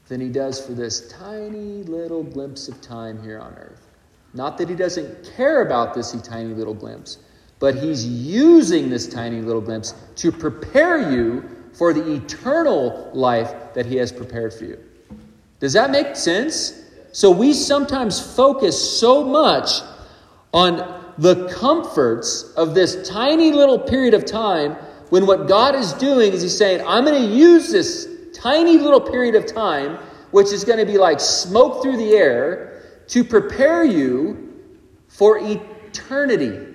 than 0.09 0.19
he 0.19 0.27
does 0.27 0.59
for 0.59 0.73
this 0.73 1.07
tiny 1.07 1.83
little 1.83 2.23
glimpse 2.23 2.67
of 2.67 2.81
time 2.81 3.21
here 3.23 3.39
on 3.39 3.53
earth. 3.53 3.87
Not 4.33 4.57
that 4.57 4.67
he 4.67 4.75
doesn't 4.75 5.31
care 5.37 5.61
about 5.61 5.93
this 5.93 6.11
tiny 6.21 6.53
little 6.53 6.73
glimpse, 6.73 7.19
but 7.59 7.75
he's 7.75 8.05
using 8.05 8.89
this 8.89 9.07
tiny 9.07 9.41
little 9.41 9.61
glimpse 9.61 9.93
to 10.15 10.31
prepare 10.31 11.11
you 11.11 11.47
for 11.73 11.93
the 11.93 12.15
eternal 12.15 13.11
life 13.13 13.53
that 13.73 13.85
he 13.85 13.95
has 13.97 14.11
prepared 14.11 14.53
for 14.53 14.65
you. 14.65 14.83
Does 15.59 15.73
that 15.73 15.91
make 15.91 16.15
sense? 16.15 16.83
So 17.11 17.29
we 17.29 17.53
sometimes 17.53 18.35
focus 18.35 18.99
so 18.99 19.23
much 19.23 19.81
on 20.53 21.03
the 21.17 21.47
comforts 21.49 22.53
of 22.53 22.73
this 22.73 23.07
tiny 23.07 23.51
little 23.51 23.77
period 23.77 24.13
of 24.13 24.25
time 24.25 24.73
when 25.09 25.25
what 25.25 25.47
God 25.47 25.75
is 25.75 25.93
doing 25.93 26.31
is 26.33 26.41
He's 26.41 26.57
saying, 26.57 26.85
I'm 26.87 27.03
going 27.03 27.21
to 27.21 27.27
use 27.27 27.71
this 27.71 28.07
tiny 28.33 28.77
little 28.77 29.01
period 29.01 29.35
of 29.35 29.45
time, 29.45 29.97
which 30.31 30.51
is 30.51 30.63
going 30.63 30.79
to 30.79 30.85
be 30.85 30.97
like 30.97 31.19
smoke 31.19 31.81
through 31.81 31.97
the 31.97 32.11
air, 32.13 32.83
to 33.07 33.23
prepare 33.23 33.83
you 33.83 34.61
for 35.07 35.39
eternity, 35.39 36.67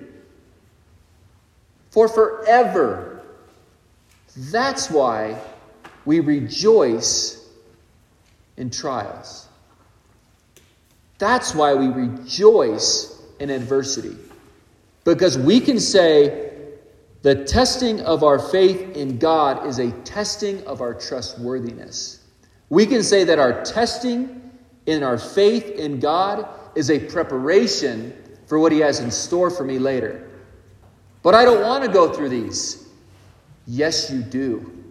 for 1.89 2.07
forever. 2.07 3.23
That's 4.35 4.89
why 4.89 5.39
we 6.03 6.19
rejoice 6.19 7.49
in 8.57 8.69
trials. 8.69 9.47
That's 11.17 11.55
why 11.55 11.73
we 11.73 11.87
rejoice 11.87 13.21
in 13.39 13.49
adversity. 13.49 14.17
Because 15.05 15.37
we 15.37 15.59
can 15.59 15.79
say 15.79 16.44
the 17.25 17.43
testing 17.43 18.01
of 18.01 18.23
our 18.23 18.37
faith 18.37 18.95
in 18.95 19.17
God 19.17 19.65
is 19.65 19.79
a 19.79 19.89
testing 20.03 20.63
of 20.67 20.79
our 20.79 20.93
trustworthiness. 20.93 22.23
We 22.69 22.85
can 22.85 23.01
say 23.01 23.23
that 23.23 23.39
our 23.39 23.63
testing 23.63 24.51
in 24.85 25.01
our 25.01 25.17
faith 25.17 25.67
in 25.71 25.99
God 25.99 26.47
is 26.75 26.91
a 26.91 26.99
preparation 26.99 28.13
for 28.45 28.59
what 28.59 28.71
He 28.71 28.77
has 28.81 28.99
in 28.99 29.09
store 29.09 29.49
for 29.49 29.63
me 29.63 29.79
later. 29.79 30.29
But 31.23 31.33
I 31.33 31.45
don't 31.45 31.63
want 31.63 31.83
to 31.83 31.91
go 31.91 32.13
through 32.13 32.29
these. 32.29 32.89
Yes, 33.65 34.11
you 34.11 34.21
do. 34.21 34.83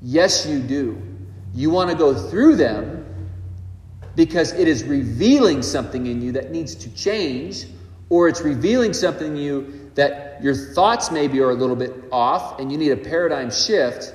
Yes, 0.00 0.46
you 0.46 0.60
do. 0.60 1.02
You 1.54 1.70
want 1.70 1.90
to 1.90 1.96
go 1.96 2.14
through 2.14 2.54
them 2.54 3.04
because 4.14 4.52
it 4.52 4.68
is 4.68 4.84
revealing 4.84 5.60
something 5.60 6.06
in 6.06 6.22
you 6.22 6.30
that 6.30 6.52
needs 6.52 6.76
to 6.76 6.94
change 6.94 7.66
or 8.10 8.28
it's 8.28 8.42
revealing 8.42 8.92
something 8.92 9.32
in 9.32 9.36
you 9.36 9.79
that 9.94 10.42
your 10.42 10.54
thoughts 10.54 11.10
maybe 11.10 11.40
are 11.40 11.50
a 11.50 11.54
little 11.54 11.76
bit 11.76 11.92
off 12.12 12.58
and 12.60 12.70
you 12.70 12.78
need 12.78 12.92
a 12.92 12.96
paradigm 12.96 13.50
shift 13.50 14.14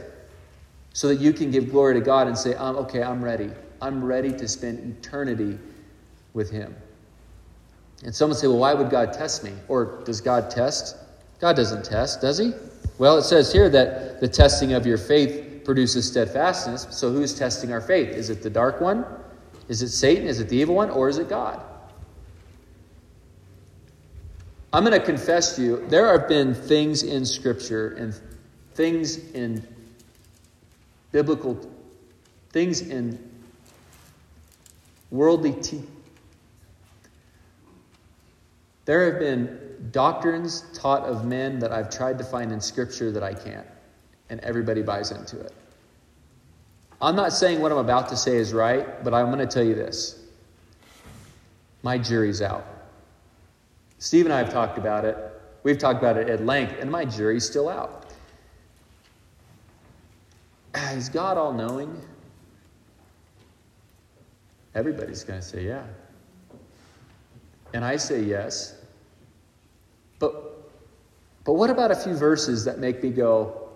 so 0.94 1.10
that 1.10 1.20
you 1.20 1.34
can 1.34 1.52
give 1.52 1.72
glory 1.72 1.94
to 1.94 2.02
God 2.02 2.28
and 2.28 2.38
say, 2.38 2.56
I'm, 2.56 2.76
okay, 2.78 3.04
I'm 3.04 3.24
ready. 3.24 3.52
I'm 3.82 4.04
ready 4.04 4.32
to 4.32 4.48
spend 4.48 4.98
eternity 4.98 5.60
with 6.34 6.50
Him. 6.50 6.76
And 8.04 8.16
someone 8.16 8.38
say, 8.38 8.48
well, 8.48 8.60
why 8.60 8.74
would 8.74 8.90
God 8.90 9.14
test 9.14 9.44
me? 9.44 9.52
Or 9.68 10.02
does 10.06 10.22
God 10.22 10.50
test? 10.50 10.96
God 11.40 11.56
doesn't 11.56 11.84
test, 11.84 12.22
does 12.22 12.38
He? 12.38 12.54
Well, 12.98 13.18
it 13.18 13.24
says 13.24 13.52
here 13.52 13.70
that 13.70 14.22
the 14.22 14.28
testing 14.28 14.74
of 14.74 14.86
your 14.86 14.98
faith 14.98 15.64
produces 15.66 16.08
steadfastness. 16.08 16.88
So 16.92 17.12
who's 17.12 17.38
testing 17.38 17.74
our 17.74 17.82
faith? 17.82 18.10
Is 18.10 18.30
it 18.30 18.42
the 18.42 18.50
dark 18.50 18.80
one? 18.80 19.06
Is 19.68 19.82
it 19.82 19.90
Satan? 19.90 20.28
Is 20.28 20.40
it 20.40 20.48
the 20.48 20.58
evil 20.58 20.76
one? 20.76 20.90
Or 20.90 21.10
is 21.10 21.18
it 21.18 21.28
God? 21.28 21.62
I'm 24.76 24.84
going 24.84 25.00
to 25.00 25.06
confess 25.06 25.56
to 25.56 25.62
you, 25.62 25.88
there 25.88 26.12
have 26.12 26.28
been 26.28 26.54
things 26.54 27.04
in 27.04 27.26
Scripture 27.26 27.92
and 27.92 28.14
things 28.74 29.32
in 29.32 29.66
biblical, 31.14 31.58
things 32.50 32.82
in 32.82 33.18
worldly 35.12 35.54
teaching. 35.54 35.90
There 38.84 39.10
have 39.10 39.18
been 39.18 39.88
doctrines 39.94 40.66
taught 40.74 41.04
of 41.04 41.24
men 41.24 41.58
that 41.60 41.72
I've 41.72 41.90
tried 41.90 42.18
to 42.18 42.26
find 42.26 42.52
in 42.52 42.60
Scripture 42.60 43.14
that 43.14 43.24
I 43.24 43.34
can't, 43.34 43.68
and 44.30 44.42
everybody 44.42 44.82
buys 44.82 45.12
into 45.12 45.40
it. 45.40 45.54
I'm 47.02 47.16
not 47.16 47.32
saying 47.32 47.62
what 47.62 47.72
I'm 47.72 47.78
about 47.78 48.10
to 48.10 48.18
say 48.18 48.36
is 48.36 48.52
right, 48.52 49.02
but 49.06 49.14
I'm 49.14 49.28
going 49.28 49.40
to 49.40 49.48
tell 49.48 49.64
you 49.64 49.76
this. 49.76 50.22
My 51.82 51.98
jury's 51.98 52.42
out. 52.42 52.75
Steve 54.06 54.28
and 54.28 54.34
I 54.36 54.38
have 54.38 54.54
talked 54.54 54.78
about 54.78 55.04
it. 55.04 55.18
We've 55.64 55.80
talked 55.80 55.98
about 55.98 56.16
it 56.16 56.30
at 56.30 56.46
length, 56.46 56.76
and 56.80 56.92
my 56.92 57.06
jury's 57.06 57.44
still 57.44 57.68
out. 57.68 58.06
Is 60.94 61.10
God 61.10 61.40
all 61.40 61.52
knowing? 61.52 62.00
Everybody's 64.76 65.24
going 65.24 65.40
to 65.40 65.46
say, 65.46 65.66
yeah. 65.66 65.82
And 67.74 67.84
I 67.84 67.98
say 67.98 68.22
yes. 68.22 68.76
But, 70.20 70.70
but 71.44 71.54
what 71.54 71.72
about 71.72 71.90
a 71.90 71.96
few 71.96 72.14
verses 72.14 72.64
that 72.66 72.78
make 72.78 73.02
me 73.02 73.10
go, 73.10 73.70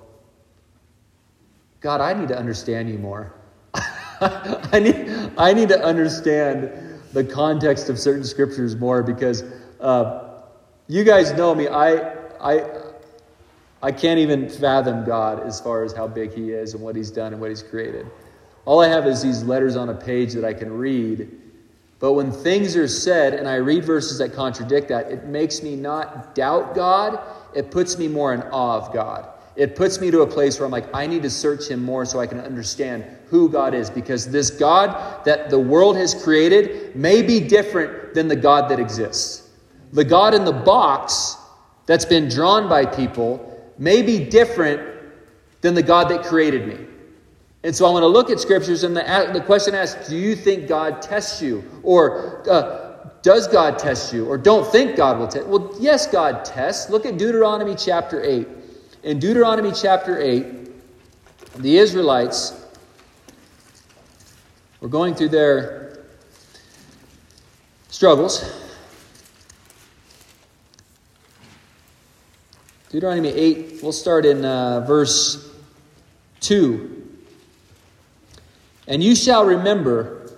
God, 1.79 2.01
I 2.01 2.13
need 2.13 2.27
to 2.27 2.37
understand 2.37 2.87
you 2.87 2.99
more. 2.99 3.33
I, 3.73 4.79
need, 4.79 5.31
I 5.39 5.53
need 5.53 5.69
to 5.69 5.83
understand 5.83 7.01
the 7.13 7.23
context 7.23 7.89
of 7.89 7.97
certain 7.97 8.23
scriptures 8.23 8.75
more 8.75 9.01
because 9.01 9.43
uh, 9.79 10.41
you 10.87 11.03
guys 11.03 11.33
know 11.33 11.53
me. 11.53 11.67
I, 11.67 12.13
I, 12.39 12.65
I 13.81 13.91
can't 13.91 14.19
even 14.19 14.49
fathom 14.49 15.05
God 15.05 15.45
as 15.45 15.61
far 15.61 15.83
as 15.83 15.93
how 15.93 16.07
big 16.07 16.33
He 16.33 16.51
is 16.51 16.73
and 16.73 16.83
what 16.83 16.95
He's 16.95 17.11
done 17.11 17.33
and 17.33 17.41
what 17.41 17.49
He's 17.49 17.63
created. 17.63 18.07
All 18.65 18.81
I 18.81 18.87
have 18.87 19.07
is 19.07 19.21
these 19.21 19.43
letters 19.43 19.75
on 19.75 19.89
a 19.89 19.95
page 19.95 20.33
that 20.33 20.43
I 20.43 20.53
can 20.53 20.71
read. 20.71 21.29
But 21.99 22.13
when 22.13 22.31
things 22.31 22.75
are 22.75 22.87
said 22.87 23.33
and 23.33 23.47
I 23.47 23.55
read 23.55 23.83
verses 23.83 24.19
that 24.19 24.33
contradict 24.33 24.87
that, 24.89 25.11
it 25.11 25.25
makes 25.25 25.61
me 25.61 25.75
not 25.75 26.33
doubt 26.35 26.75
God. 26.75 27.19
It 27.55 27.71
puts 27.71 27.97
me 27.97 28.07
more 28.07 28.33
in 28.33 28.41
awe 28.43 28.77
of 28.77 28.93
God. 28.93 29.27
It 29.55 29.75
puts 29.75 29.99
me 29.99 30.09
to 30.11 30.21
a 30.21 30.27
place 30.27 30.57
where 30.57 30.65
I'm 30.65 30.71
like, 30.71 30.93
I 30.93 31.05
need 31.05 31.23
to 31.23 31.29
search 31.29 31.67
Him 31.67 31.83
more 31.83 32.05
so 32.05 32.19
I 32.19 32.27
can 32.27 32.39
understand 32.39 33.03
who 33.27 33.49
God 33.49 33.73
is. 33.73 33.89
Because 33.89 34.31
this 34.31 34.49
God 34.49 35.25
that 35.25 35.49
the 35.49 35.59
world 35.59 35.97
has 35.97 36.15
created 36.23 36.95
may 36.95 37.21
be 37.21 37.41
different 37.41 38.13
than 38.13 38.27
the 38.27 38.35
God 38.35 38.69
that 38.71 38.79
exists. 38.79 39.48
The 39.93 40.03
God 40.03 40.33
in 40.33 40.45
the 40.45 40.51
box 40.51 41.37
that's 41.85 42.05
been 42.05 42.29
drawn 42.29 42.69
by 42.69 42.85
people 42.85 43.45
may 43.77 44.01
be 44.01 44.23
different 44.23 44.81
than 45.61 45.73
the 45.73 45.83
God 45.83 46.09
that 46.09 46.23
created 46.23 46.67
me. 46.67 46.85
And 47.63 47.75
so 47.75 47.85
I 47.85 47.91
want 47.91 48.03
to 48.03 48.07
look 48.07 48.29
at 48.29 48.39
scriptures, 48.39 48.83
and 48.83 48.95
the, 48.95 49.29
the 49.33 49.41
question 49.41 49.75
asks 49.75 50.07
Do 50.07 50.15
you 50.15 50.35
think 50.35 50.67
God 50.67 51.01
tests 51.01 51.41
you? 51.41 51.63
Or 51.83 52.49
uh, 52.49 53.09
does 53.21 53.47
God 53.47 53.77
test 53.77 54.13
you? 54.13 54.25
Or 54.27 54.37
don't 54.37 54.69
think 54.71 54.95
God 54.95 55.19
will 55.19 55.27
test? 55.27 55.45
Well, 55.47 55.75
yes, 55.79 56.07
God 56.07 56.45
tests. 56.45 56.89
Look 56.89 57.05
at 57.05 57.17
Deuteronomy 57.17 57.75
chapter 57.75 58.23
8. 58.23 58.47
In 59.03 59.19
Deuteronomy 59.19 59.71
chapter 59.73 60.19
8, 60.19 60.45
the 61.57 61.77
Israelites 61.77 62.65
were 64.79 64.87
going 64.87 65.15
through 65.15 65.29
their 65.29 66.05
struggles. 67.89 68.68
Deuteronomy 72.89 73.29
8, 73.29 73.83
we'll 73.83 73.91
start 73.91 74.25
in 74.25 74.43
uh, 74.43 74.79
verse 74.81 75.47
2. 76.39 77.07
And 78.87 79.03
you 79.03 79.15
shall 79.15 79.45
remember 79.45 80.31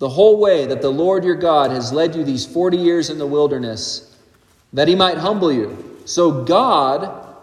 the 0.00 0.08
whole 0.08 0.40
way 0.40 0.66
that 0.66 0.82
the 0.82 0.90
Lord 0.90 1.22
your 1.22 1.36
God 1.36 1.70
has 1.70 1.92
led 1.92 2.16
you 2.16 2.24
these 2.24 2.44
40 2.44 2.76
years 2.76 3.08
in 3.08 3.18
the 3.18 3.26
wilderness, 3.26 4.16
that 4.72 4.88
he 4.88 4.96
might 4.96 5.16
humble 5.16 5.52
you. 5.52 6.00
So, 6.06 6.42
God, 6.42 7.36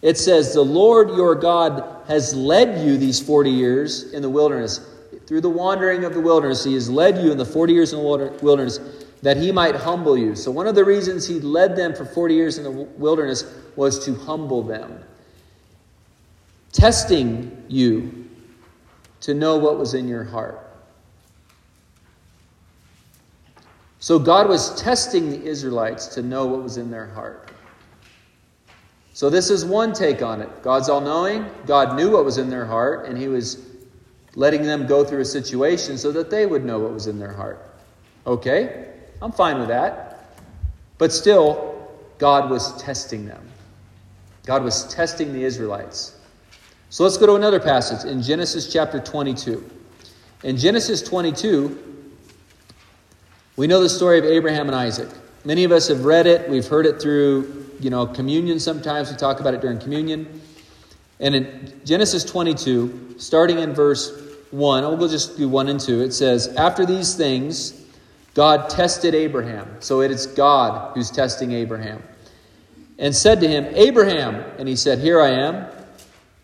it 0.00 0.16
says, 0.16 0.54
the 0.54 0.62
Lord 0.62 1.08
your 1.10 1.34
God 1.34 2.04
has 2.06 2.36
led 2.36 2.86
you 2.86 2.96
these 2.96 3.20
40 3.20 3.50
years 3.50 4.12
in 4.12 4.22
the 4.22 4.30
wilderness. 4.30 4.78
Through 5.26 5.40
the 5.40 5.50
wandering 5.50 6.04
of 6.04 6.14
the 6.14 6.20
wilderness, 6.20 6.62
he 6.62 6.74
has 6.74 6.88
led 6.88 7.18
you 7.18 7.32
in 7.32 7.38
the 7.38 7.44
40 7.44 7.72
years 7.72 7.92
in 7.92 7.98
the 7.98 8.38
wilderness 8.42 9.03
that 9.24 9.38
he 9.38 9.50
might 9.50 9.74
humble 9.74 10.18
you. 10.18 10.36
So, 10.36 10.50
one 10.50 10.66
of 10.66 10.74
the 10.74 10.84
reasons 10.84 11.26
he 11.26 11.40
led 11.40 11.76
them 11.76 11.94
for 11.94 12.04
40 12.04 12.34
years 12.34 12.58
in 12.58 12.64
the 12.64 12.70
wilderness 12.70 13.50
was 13.74 14.04
to 14.04 14.14
humble 14.14 14.62
them, 14.62 15.02
testing 16.72 17.64
you 17.66 18.28
to 19.22 19.32
know 19.32 19.56
what 19.56 19.78
was 19.78 19.94
in 19.94 20.08
your 20.08 20.24
heart. 20.24 20.60
So, 23.98 24.18
God 24.18 24.46
was 24.46 24.78
testing 24.78 25.30
the 25.30 25.42
Israelites 25.42 26.08
to 26.08 26.22
know 26.22 26.44
what 26.44 26.62
was 26.62 26.76
in 26.76 26.90
their 26.90 27.06
heart. 27.06 27.50
So, 29.14 29.30
this 29.30 29.48
is 29.48 29.64
one 29.64 29.94
take 29.94 30.20
on 30.20 30.42
it. 30.42 30.62
God's 30.62 30.90
all 30.90 31.00
knowing, 31.00 31.46
God 31.64 31.96
knew 31.96 32.10
what 32.10 32.26
was 32.26 32.36
in 32.36 32.50
their 32.50 32.66
heart, 32.66 33.06
and 33.06 33.16
he 33.16 33.28
was 33.28 33.70
letting 34.34 34.64
them 34.64 34.86
go 34.86 35.02
through 35.02 35.20
a 35.20 35.24
situation 35.24 35.96
so 35.96 36.12
that 36.12 36.28
they 36.28 36.44
would 36.44 36.62
know 36.62 36.78
what 36.78 36.92
was 36.92 37.06
in 37.06 37.18
their 37.18 37.32
heart. 37.32 37.74
Okay? 38.26 38.90
I'm 39.24 39.32
fine 39.32 39.58
with 39.58 39.68
that. 39.68 40.26
But 40.98 41.10
still, 41.10 41.88
God 42.18 42.50
was 42.50 42.80
testing 42.80 43.24
them. 43.24 43.42
God 44.44 44.62
was 44.62 44.86
testing 44.92 45.32
the 45.32 45.42
Israelites. 45.42 46.20
So 46.90 47.04
let's 47.04 47.16
go 47.16 47.24
to 47.26 47.34
another 47.34 47.58
passage 47.58 48.08
in 48.08 48.20
Genesis 48.20 48.70
chapter 48.70 49.00
22. 49.00 49.68
In 50.42 50.58
Genesis 50.58 51.00
22, 51.00 52.06
we 53.56 53.66
know 53.66 53.80
the 53.80 53.88
story 53.88 54.18
of 54.18 54.26
Abraham 54.26 54.66
and 54.66 54.76
Isaac. 54.76 55.08
Many 55.46 55.64
of 55.64 55.72
us 55.72 55.88
have 55.88 56.04
read 56.04 56.26
it, 56.26 56.46
we've 56.50 56.68
heard 56.68 56.84
it 56.84 57.00
through, 57.00 57.70
you 57.80 57.88
know, 57.88 58.06
communion 58.06 58.60
sometimes. 58.60 59.10
We 59.10 59.16
talk 59.16 59.40
about 59.40 59.54
it 59.54 59.62
during 59.62 59.78
communion. 59.78 60.42
And 61.18 61.34
in 61.34 61.80
Genesis 61.86 62.24
22, 62.24 63.14
starting 63.16 63.58
in 63.58 63.72
verse 63.72 64.12
1, 64.50 64.98
we'll 64.98 65.08
just 65.08 65.38
do 65.38 65.48
1 65.48 65.68
and 65.68 65.80
2, 65.80 66.02
it 66.02 66.12
says, 66.12 66.48
After 66.56 66.84
these 66.84 67.14
things, 67.14 67.83
God 68.34 68.68
tested 68.68 69.14
Abraham. 69.14 69.76
So 69.80 70.02
it 70.02 70.10
is 70.10 70.26
God 70.26 70.92
who's 70.94 71.10
testing 71.10 71.52
Abraham. 71.52 72.02
And 72.98 73.14
said 73.14 73.40
to 73.40 73.48
him, 73.48 73.66
Abraham. 73.74 74.36
And 74.58 74.68
he 74.68 74.76
said, 74.76 74.98
Here 74.98 75.20
I 75.20 75.30
am. 75.30 75.66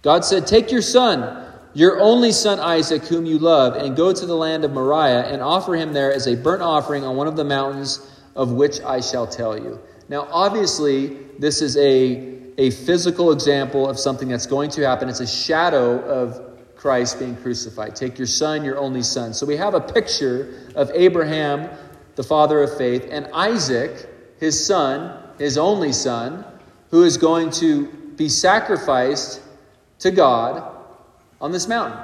God 0.03 0.24
said, 0.24 0.46
Take 0.46 0.70
your 0.70 0.83
son, 0.83 1.53
your 1.74 2.00
only 2.00 2.33
son 2.33 2.59
Isaac, 2.59 3.03
whom 3.05 3.26
you 3.26 3.38
love, 3.38 3.76
and 3.76 3.96
go 3.96 4.12
to 4.12 4.26
the 4.26 4.35
land 4.35 4.64
of 4.64 4.72
Moriah 4.72 5.26
and 5.26 5.42
offer 5.42 5.74
him 5.74 5.92
there 5.92 6.12
as 6.12 6.26
a 6.26 6.37
burnt 6.37 6.62
offering 6.62 7.05
on 7.05 7.16
one 7.16 7.26
of 7.26 7.37
the 7.37 7.44
mountains 7.44 8.11
of 8.35 8.53
which 8.53 8.81
I 8.81 9.00
shall 9.00 9.26
tell 9.26 9.59
you. 9.59 9.81
Now, 10.09 10.26
obviously, 10.31 11.18
this 11.38 11.61
is 11.62 11.76
a, 11.76 12.53
a 12.59 12.70
physical 12.70 13.33
example 13.33 13.88
of 13.88 13.98
something 13.98 14.29
that's 14.29 14.46
going 14.46 14.70
to 14.70 14.83
happen. 14.83 15.09
It's 15.09 15.20
a 15.20 15.26
shadow 15.26 16.00
of 16.00 16.50
Christ 16.81 17.19
being 17.19 17.37
crucified. 17.37 17.95
Take 17.95 18.16
your 18.16 18.27
son, 18.27 18.64
your 18.64 18.79
only 18.79 19.03
son. 19.03 19.35
So 19.35 19.45
we 19.45 19.55
have 19.59 19.75
a 19.75 19.81
picture 19.81 20.71
of 20.75 20.90
Abraham, 20.95 21.69
the 22.16 22.23
father 22.23 22.62
of 22.62 22.75
faith, 22.79 23.07
and 23.11 23.29
Isaac, 23.35 24.09
his 24.38 24.66
son, 24.66 25.23
his 25.38 25.59
only 25.59 25.93
son, 25.93 26.43
who 26.90 27.03
is 27.03 27.19
going 27.19 27.51
to 27.51 27.87
be 28.16 28.31
sacrificed 28.31 29.43
to 29.99 30.11
God 30.11 30.75
on 31.38 31.53
this 31.53 31.69
mountain. 31.69 32.01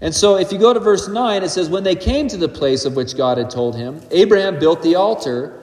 And 0.00 0.14
so 0.14 0.36
if 0.38 0.50
you 0.50 0.56
go 0.56 0.72
to 0.72 0.80
verse 0.80 1.06
9, 1.06 1.42
it 1.42 1.50
says, 1.50 1.68
When 1.68 1.84
they 1.84 1.94
came 1.94 2.26
to 2.28 2.38
the 2.38 2.48
place 2.48 2.86
of 2.86 2.96
which 2.96 3.18
God 3.18 3.36
had 3.36 3.50
told 3.50 3.76
him, 3.76 4.00
Abraham 4.10 4.58
built 4.58 4.82
the 4.82 4.94
altar 4.94 5.59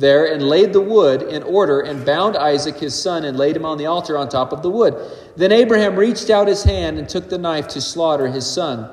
there 0.00 0.32
and 0.32 0.42
laid 0.42 0.72
the 0.72 0.80
wood 0.80 1.22
in 1.22 1.42
order 1.42 1.80
and 1.80 2.04
bound 2.04 2.36
Isaac 2.36 2.76
his 2.76 3.00
son 3.00 3.24
and 3.24 3.36
laid 3.36 3.56
him 3.56 3.66
on 3.66 3.78
the 3.78 3.86
altar 3.86 4.16
on 4.16 4.28
top 4.28 4.52
of 4.52 4.62
the 4.62 4.70
wood. 4.70 4.94
Then 5.36 5.52
Abraham 5.52 5.96
reached 5.96 6.30
out 6.30 6.48
his 6.48 6.64
hand 6.64 6.98
and 6.98 7.08
took 7.08 7.28
the 7.28 7.38
knife 7.38 7.68
to 7.68 7.80
slaughter 7.80 8.26
his 8.26 8.50
son. 8.50 8.90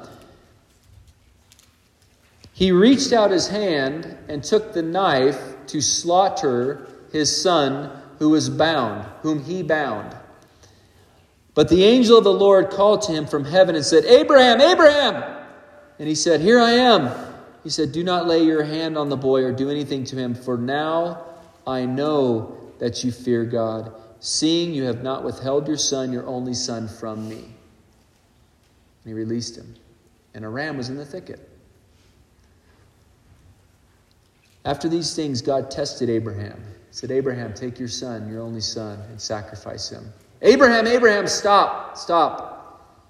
He 2.53 2.71
reached 2.71 3.13
out 3.13 3.31
his 3.31 3.47
hand 3.47 4.17
and 4.27 4.43
took 4.43 4.73
the 4.73 4.81
knife 4.81 5.39
to 5.67 5.81
slaughter 5.81 6.87
his 7.11 7.41
son 7.41 7.91
who 8.19 8.29
was 8.29 8.49
bound, 8.49 9.07
whom 9.21 9.43
he 9.43 9.63
bound. 9.63 10.15
But 11.53 11.69
the 11.69 11.83
angel 11.83 12.17
of 12.17 12.23
the 12.23 12.33
Lord 12.33 12.69
called 12.69 13.03
to 13.03 13.11
him 13.11 13.25
from 13.25 13.45
heaven 13.45 13.75
and 13.75 13.85
said, 13.85 14.05
Abraham, 14.05 14.59
Abraham! 14.59 15.23
And 15.99 16.07
he 16.07 16.15
said, 16.15 16.41
Here 16.41 16.59
I 16.59 16.71
am. 16.71 17.26
He 17.67 17.71
said, 17.71 17.91
Do 17.91 18.01
not 18.01 18.27
lay 18.27 18.45
your 18.45 18.63
hand 18.63 18.97
on 18.97 19.09
the 19.09 19.17
boy 19.17 19.43
or 19.43 19.51
do 19.51 19.69
anything 19.69 20.05
to 20.05 20.15
him, 20.15 20.33
for 20.33 20.57
now 20.57 21.25
I 21.67 21.83
know 21.83 22.55
that 22.79 23.03
you 23.03 23.11
fear 23.11 23.43
God, 23.43 23.91
seeing 24.21 24.73
you 24.73 24.83
have 24.83 25.03
not 25.03 25.25
withheld 25.25 25.67
your 25.67 25.75
son, 25.75 26.13
your 26.13 26.25
only 26.27 26.53
son, 26.53 26.87
from 26.87 27.27
me. 27.27 27.39
And 27.39 27.53
he 29.03 29.11
released 29.11 29.57
him. 29.57 29.75
And 30.33 30.45
a 30.45 30.47
ram 30.47 30.77
was 30.77 30.87
in 30.87 30.95
the 30.95 31.03
thicket. 31.03 31.41
After 34.63 34.87
these 34.87 35.13
things, 35.13 35.41
God 35.41 35.69
tested 35.69 36.09
Abraham. 36.09 36.63
He 36.89 36.95
said, 36.95 37.11
Abraham, 37.11 37.53
take 37.53 37.79
your 37.79 37.89
son, 37.89 38.29
your 38.31 38.43
only 38.43 38.61
son, 38.61 38.97
and 39.09 39.19
sacrifice 39.19 39.89
him. 39.89 40.05
Abraham, 40.41 40.87
Abraham, 40.87 41.27
stop, 41.27 41.97
stop. 41.97 43.03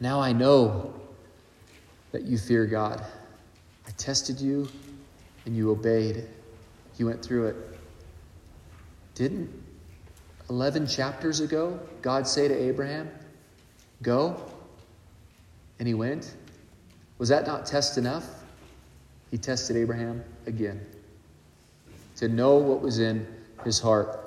Now 0.00 0.20
I 0.20 0.32
know 0.32 1.01
that 2.12 2.22
you 2.22 2.38
fear 2.38 2.66
God. 2.66 3.04
I 3.86 3.90
tested 3.92 4.40
you 4.40 4.68
and 5.44 5.56
you 5.56 5.70
obeyed. 5.70 6.24
You 6.98 7.06
went 7.06 7.22
through 7.22 7.48
it. 7.48 7.56
Didn't 9.14 9.50
11 10.48 10.86
chapters 10.86 11.40
ago 11.40 11.78
God 12.00 12.26
say 12.26 12.48
to 12.48 12.54
Abraham, 12.54 13.10
Go? 14.02 14.36
And 15.78 15.88
he 15.88 15.94
went? 15.94 16.36
Was 17.18 17.28
that 17.28 17.46
not 17.46 17.66
test 17.66 17.98
enough? 17.98 18.26
He 19.30 19.38
tested 19.38 19.76
Abraham 19.76 20.22
again 20.46 20.80
to 22.16 22.28
know 22.28 22.56
what 22.56 22.82
was 22.82 22.98
in 22.98 23.26
his 23.64 23.80
heart 23.80 24.22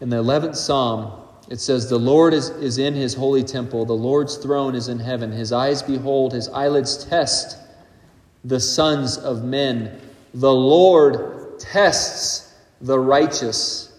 in 0.00 0.08
the 0.10 0.16
11th 0.16 0.56
Psalm, 0.56 1.25
it 1.48 1.60
says, 1.60 1.88
The 1.88 1.98
Lord 1.98 2.34
is, 2.34 2.50
is 2.50 2.78
in 2.78 2.94
his 2.94 3.14
holy 3.14 3.44
temple, 3.44 3.84
the 3.84 3.92
Lord's 3.92 4.36
throne 4.36 4.74
is 4.74 4.88
in 4.88 4.98
heaven. 4.98 5.30
His 5.30 5.52
eyes 5.52 5.82
behold, 5.82 6.32
his 6.32 6.48
eyelids 6.48 7.04
test 7.04 7.58
the 8.44 8.60
sons 8.60 9.18
of 9.18 9.44
men. 9.44 10.00
The 10.34 10.52
Lord 10.52 11.58
tests 11.58 12.54
the 12.80 12.98
righteous, 12.98 13.98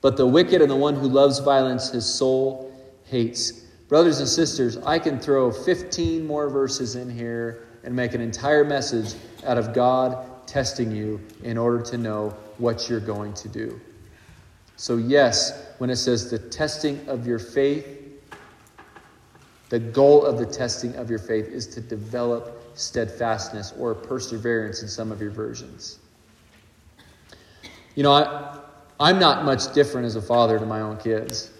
but 0.00 0.16
the 0.16 0.26
wicked 0.26 0.60
and 0.60 0.70
the 0.70 0.76
one 0.76 0.94
who 0.94 1.08
loves 1.08 1.38
violence, 1.38 1.90
his 1.90 2.06
soul 2.06 2.72
hates. 3.04 3.62
Brothers 3.88 4.20
and 4.20 4.28
sisters, 4.28 4.78
I 4.78 4.98
can 4.98 5.20
throw 5.20 5.52
15 5.52 6.26
more 6.26 6.48
verses 6.48 6.96
in 6.96 7.10
here 7.10 7.66
and 7.84 7.94
make 7.94 8.14
an 8.14 8.20
entire 8.20 8.64
message 8.64 9.14
out 9.44 9.58
of 9.58 9.74
God 9.74 10.46
testing 10.46 10.90
you 10.90 11.20
in 11.42 11.58
order 11.58 11.82
to 11.82 11.98
know 11.98 12.34
what 12.58 12.88
you're 12.88 13.00
going 13.00 13.34
to 13.34 13.48
do. 13.48 13.80
So, 14.76 14.96
yes, 14.96 15.71
when 15.82 15.90
it 15.90 15.96
says 15.96 16.30
the 16.30 16.38
testing 16.38 17.00
of 17.08 17.26
your 17.26 17.40
faith, 17.40 17.98
the 19.68 19.80
goal 19.80 20.24
of 20.24 20.38
the 20.38 20.46
testing 20.46 20.94
of 20.94 21.10
your 21.10 21.18
faith 21.18 21.48
is 21.48 21.66
to 21.66 21.80
develop 21.80 22.62
steadfastness 22.74 23.74
or 23.76 23.92
perseverance 23.92 24.82
in 24.82 24.86
some 24.86 25.10
of 25.10 25.20
your 25.20 25.32
versions. 25.32 25.98
You 27.96 28.04
know, 28.04 28.12
I, 28.12 28.60
I'm 29.00 29.18
not 29.18 29.44
much 29.44 29.74
different 29.74 30.06
as 30.06 30.14
a 30.14 30.22
father 30.22 30.56
to 30.56 30.64
my 30.64 30.82
own 30.82 30.98
kids. 30.98 31.50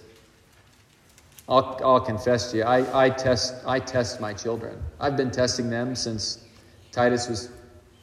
I'll, 1.48 1.80
I'll 1.82 2.00
confess 2.00 2.52
to 2.52 2.58
you, 2.58 2.62
I, 2.62 3.06
I, 3.06 3.10
test, 3.10 3.54
I 3.66 3.80
test 3.80 4.20
my 4.20 4.32
children. 4.32 4.80
I've 5.00 5.16
been 5.16 5.32
testing 5.32 5.68
them 5.68 5.96
since 5.96 6.44
Titus 6.92 7.28
was 7.28 7.50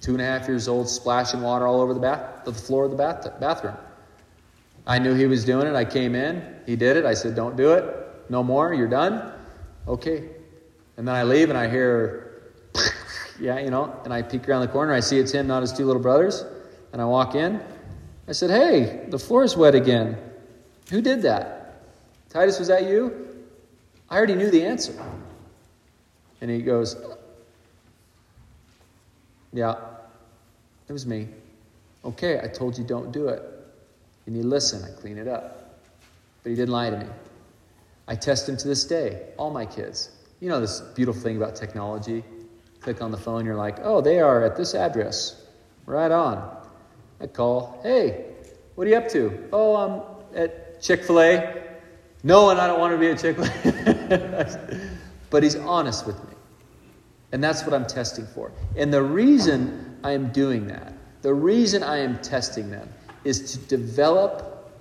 two 0.01 0.11
and 0.11 0.21
a 0.21 0.25
half 0.25 0.49
years 0.49 0.67
old, 0.67 0.89
splashing 0.89 1.39
water 1.39 1.65
all 1.65 1.79
over 1.79 1.93
the, 1.93 2.01
bath, 2.01 2.43
the 2.43 2.51
floor 2.51 2.83
of 2.83 2.91
the 2.91 2.97
bath, 2.97 3.25
bathroom. 3.39 3.77
I 4.87 4.99
knew 4.99 5.13
he 5.13 5.25
was 5.25 5.45
doing 5.45 5.67
it. 5.67 5.75
I 5.75 5.85
came 5.85 6.15
in. 6.15 6.43
He 6.65 6.75
did 6.75 6.97
it. 6.97 7.05
I 7.05 7.13
said, 7.13 7.35
Don't 7.35 7.55
do 7.55 7.73
it. 7.73 7.85
No 8.29 8.43
more. 8.43 8.73
You're 8.73 8.87
done. 8.87 9.33
Okay. 9.87 10.29
And 10.97 11.07
then 11.07 11.15
I 11.15 11.23
leave 11.23 11.49
and 11.49 11.57
I 11.57 11.69
hear, 11.69 12.51
yeah, 13.39 13.59
you 13.59 13.69
know, 13.69 13.99
and 14.03 14.13
I 14.13 14.21
peek 14.21 14.47
around 14.49 14.61
the 14.61 14.67
corner. 14.67 14.93
I 14.93 14.99
see 14.99 15.17
it's 15.17 15.31
him, 15.31 15.47
not 15.47 15.61
his 15.61 15.71
two 15.71 15.85
little 15.85 16.01
brothers. 16.01 16.43
And 16.91 17.01
I 17.01 17.05
walk 17.05 17.35
in. 17.35 17.61
I 18.27 18.31
said, 18.31 18.49
Hey, 18.49 19.05
the 19.09 19.19
floor 19.19 19.43
is 19.43 19.55
wet 19.55 19.75
again. 19.75 20.17
Who 20.89 21.01
did 21.01 21.21
that? 21.23 21.83
Titus, 22.29 22.59
was 22.59 22.67
that 22.67 22.83
you? 22.83 23.27
I 24.09 24.17
already 24.17 24.35
knew 24.35 24.51
the 24.51 24.63
answer. 24.65 24.93
And 26.41 26.49
he 26.49 26.61
goes, 26.61 26.95
Yeah, 29.51 29.75
it 30.87 30.93
was 30.93 31.05
me. 31.05 31.27
Okay, 32.05 32.39
I 32.39 32.47
told 32.47 32.77
you 32.77 32.83
don't 32.83 33.11
do 33.11 33.27
it. 33.27 33.43
And 34.29 34.37
you 34.37 34.43
listen, 34.43 34.83
I 34.83 34.91
clean 34.91 35.17
it 35.17 35.27
up. 35.27 35.79
But 36.43 36.51
he 36.51 36.55
didn't 36.55 36.71
lie 36.71 36.91
to 36.91 36.97
me. 36.97 37.07
I 38.07 38.13
test 38.13 38.47
him 38.47 38.57
to 38.57 38.67
this 38.67 38.83
day, 38.83 39.23
all 39.37 39.49
my 39.49 39.65
kids. 39.65 40.11
You 40.39 40.49
know 40.49 40.61
this 40.61 40.81
beautiful 40.81 41.19
thing 41.19 41.35
about 41.35 41.55
technology? 41.55 42.23
Click 42.79 43.01
on 43.01 43.09
the 43.09 43.17
phone, 43.17 43.43
you're 43.43 43.55
like, 43.55 43.77
oh, 43.81 44.01
they 44.01 44.19
are 44.19 44.43
at 44.43 44.55
this 44.55 44.75
address. 44.75 45.47
Right 45.87 46.11
on. 46.11 46.63
I 47.19 47.25
call, 47.25 47.79
hey, 47.81 48.25
what 48.75 48.85
are 48.85 48.91
you 48.91 48.97
up 48.97 49.09
to? 49.09 49.49
Oh, 49.51 49.75
I'm 49.75 50.37
at 50.37 50.79
Chick 50.79 51.05
fil 51.05 51.21
A. 51.21 51.63
No, 52.21 52.51
and 52.51 52.61
I 52.61 52.67
don't 52.67 52.79
want 52.79 52.93
to 52.93 52.99
be 52.99 53.07
at 53.07 53.17
Chick 53.17 53.35
fil 53.35 53.45
A. 53.45 54.79
but 55.31 55.41
he's 55.41 55.55
honest 55.55 56.05
with 56.05 56.23
me. 56.25 56.35
And 57.31 57.43
that's 57.43 57.63
what 57.63 57.73
I'm 57.73 57.87
testing 57.87 58.27
for. 58.27 58.51
And 58.77 58.93
the 58.93 59.01
reason 59.01 59.97
I 60.03 60.11
am 60.11 60.31
doing 60.31 60.67
that, 60.67 60.93
the 61.23 61.33
reason 61.33 61.81
I 61.81 61.97
am 61.97 62.21
testing 62.21 62.69
them, 62.69 62.93
is 63.23 63.53
to 63.53 63.57
develop 63.67 64.71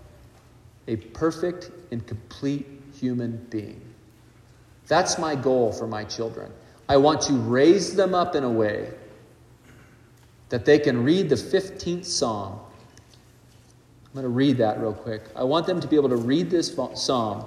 a 0.87 0.97
perfect 0.97 1.71
and 1.91 2.07
complete 2.07 2.67
human 2.99 3.37
being. 3.51 3.81
That's 4.87 5.19
my 5.19 5.35
goal 5.35 5.73
for 5.73 5.87
my 5.87 6.05
children. 6.05 6.51
I 6.89 6.97
want 6.97 7.21
to 7.23 7.35
raise 7.35 7.95
them 7.95 8.15
up 8.15 8.35
in 8.35 8.45
a 8.45 8.51
way 8.51 8.91
that 10.49 10.65
they 10.65 10.79
can 10.79 11.05
read 11.05 11.29
the 11.29 11.35
15th 11.35 12.07
Psalm. 12.07 12.59
I'm 14.07 14.15
going 14.15 14.25
to 14.25 14.31
read 14.31 14.57
that 14.57 14.81
real 14.81 14.95
quick. 14.95 15.23
I 15.37 15.45
want 15.45 15.67
them 15.67 15.81
to 15.81 15.87
be 15.87 15.97
able 15.97 16.09
to 16.09 16.17
read 16.17 16.51
this 16.51 16.75
psalm. 16.95 17.45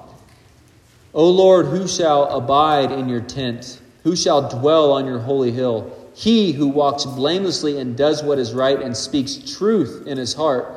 O 1.13 1.27
Lord, 1.27 1.65
who 1.65 1.87
shall 1.87 2.25
abide 2.25 2.91
in 2.91 3.09
your 3.09 3.21
tent? 3.21 3.81
Who 4.03 4.15
shall 4.15 4.47
dwell 4.47 4.91
on 4.91 5.05
your 5.07 5.19
holy 5.19 5.51
hill? 5.51 5.91
He 6.21 6.51
who 6.51 6.67
walks 6.67 7.03
blamelessly 7.03 7.79
and 7.79 7.97
does 7.97 8.21
what 8.21 8.37
is 8.37 8.53
right 8.53 8.79
and 8.79 8.95
speaks 8.95 9.37
truth 9.57 10.05
in 10.05 10.19
his 10.19 10.35
heart 10.35 10.71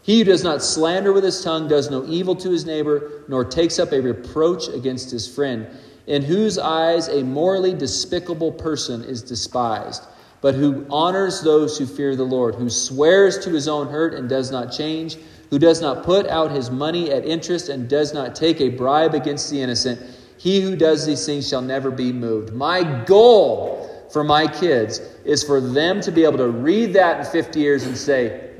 He 0.00 0.20
who 0.20 0.24
does 0.24 0.42
not 0.42 0.62
slander 0.62 1.12
with 1.12 1.22
his 1.22 1.44
tongue 1.44 1.68
does 1.68 1.90
no 1.90 2.06
evil 2.06 2.34
to 2.36 2.50
his 2.50 2.64
neighbor, 2.64 3.24
nor 3.28 3.44
takes 3.44 3.78
up 3.78 3.92
a 3.92 4.00
reproach 4.00 4.68
against 4.68 5.10
his 5.10 5.28
friend, 5.28 5.66
in 6.06 6.22
whose 6.22 6.56
eyes 6.56 7.08
a 7.08 7.22
morally 7.22 7.74
despicable 7.74 8.52
person 8.52 9.04
is 9.04 9.20
despised, 9.20 10.02
but 10.40 10.54
who 10.54 10.86
honors 10.88 11.42
those 11.42 11.76
who 11.76 11.84
fear 11.84 12.16
the 12.16 12.24
Lord, 12.24 12.54
who 12.54 12.70
swears 12.70 13.38
to 13.40 13.50
his 13.50 13.68
own 13.68 13.88
hurt 13.88 14.14
and 14.14 14.30
does 14.30 14.50
not 14.50 14.72
change, 14.72 15.18
who 15.50 15.58
does 15.58 15.82
not 15.82 16.04
put 16.04 16.26
out 16.28 16.50
his 16.50 16.70
money 16.70 17.12
at 17.12 17.26
interest 17.26 17.68
and 17.68 17.86
does 17.86 18.14
not 18.14 18.34
take 18.34 18.62
a 18.62 18.70
bribe 18.70 19.12
against 19.12 19.50
the 19.50 19.60
innocent. 19.60 20.00
He 20.38 20.62
who 20.62 20.74
does 20.74 21.04
these 21.04 21.26
things 21.26 21.46
shall 21.46 21.60
never 21.60 21.90
be 21.90 22.14
moved. 22.14 22.54
My 22.54 23.04
goal 23.04 23.85
for 24.10 24.24
my 24.24 24.46
kids 24.46 24.98
is 25.24 25.42
for 25.42 25.60
them 25.60 26.00
to 26.02 26.12
be 26.12 26.24
able 26.24 26.38
to 26.38 26.48
read 26.48 26.92
that 26.94 27.20
in 27.20 27.26
50 27.26 27.60
years 27.60 27.84
and 27.84 27.96
say, 27.96 28.50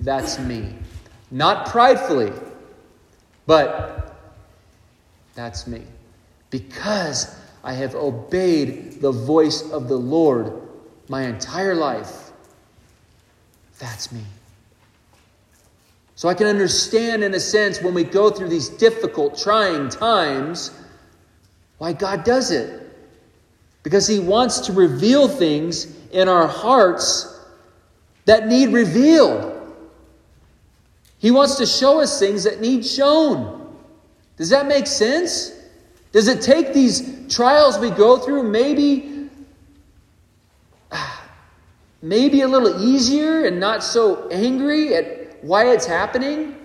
That's 0.00 0.38
me. 0.38 0.74
Not 1.30 1.66
pridefully, 1.66 2.32
but 3.46 4.16
that's 5.34 5.66
me. 5.66 5.82
Because 6.50 7.38
I 7.62 7.72
have 7.72 7.94
obeyed 7.94 9.00
the 9.00 9.12
voice 9.12 9.70
of 9.70 9.88
the 9.88 9.96
Lord 9.96 10.52
my 11.08 11.22
entire 11.22 11.74
life. 11.74 12.30
That's 13.78 14.12
me. 14.12 14.22
So 16.14 16.30
I 16.30 16.34
can 16.34 16.46
understand, 16.46 17.22
in 17.22 17.34
a 17.34 17.40
sense, 17.40 17.82
when 17.82 17.92
we 17.92 18.02
go 18.02 18.30
through 18.30 18.48
these 18.48 18.70
difficult, 18.70 19.36
trying 19.36 19.90
times, 19.90 20.70
why 21.76 21.92
God 21.92 22.24
does 22.24 22.50
it. 22.50 22.85
Because 23.86 24.08
He 24.08 24.18
wants 24.18 24.58
to 24.62 24.72
reveal 24.72 25.28
things 25.28 25.96
in 26.10 26.28
our 26.28 26.48
hearts 26.48 27.38
that 28.24 28.48
need 28.48 28.70
revealed. 28.70 29.62
He 31.18 31.30
wants 31.30 31.54
to 31.58 31.66
show 31.66 32.00
us 32.00 32.18
things 32.18 32.42
that 32.42 32.60
need 32.60 32.84
shown. 32.84 33.76
Does 34.38 34.50
that 34.50 34.66
make 34.66 34.88
sense? 34.88 35.52
Does 36.10 36.26
it 36.26 36.42
take 36.42 36.74
these 36.74 37.32
trials 37.32 37.78
we 37.78 37.90
go 37.90 38.16
through 38.16 38.42
maybe 38.42 39.28
maybe 42.02 42.40
a 42.40 42.48
little 42.48 42.84
easier 42.84 43.44
and 43.44 43.60
not 43.60 43.84
so 43.84 44.28
angry 44.30 44.96
at 44.96 45.44
why 45.44 45.70
it's 45.70 45.86
happening? 45.86 46.56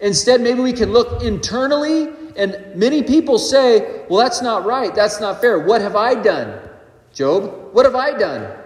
Instead, 0.00 0.42
maybe 0.42 0.60
we 0.60 0.74
can 0.74 0.92
look 0.92 1.22
internally 1.22 2.10
and 2.40 2.74
many 2.74 3.02
people 3.02 3.38
say, 3.38 4.04
"Well, 4.08 4.18
that's 4.18 4.42
not 4.42 4.64
right. 4.64 4.94
That's 4.94 5.20
not 5.20 5.40
fair. 5.40 5.58
What 5.58 5.80
have 5.80 5.96
I 5.96 6.14
done?" 6.14 6.58
Job, 7.12 7.72
what 7.72 7.84
have 7.84 7.96
I 7.96 8.16
done? 8.16 8.56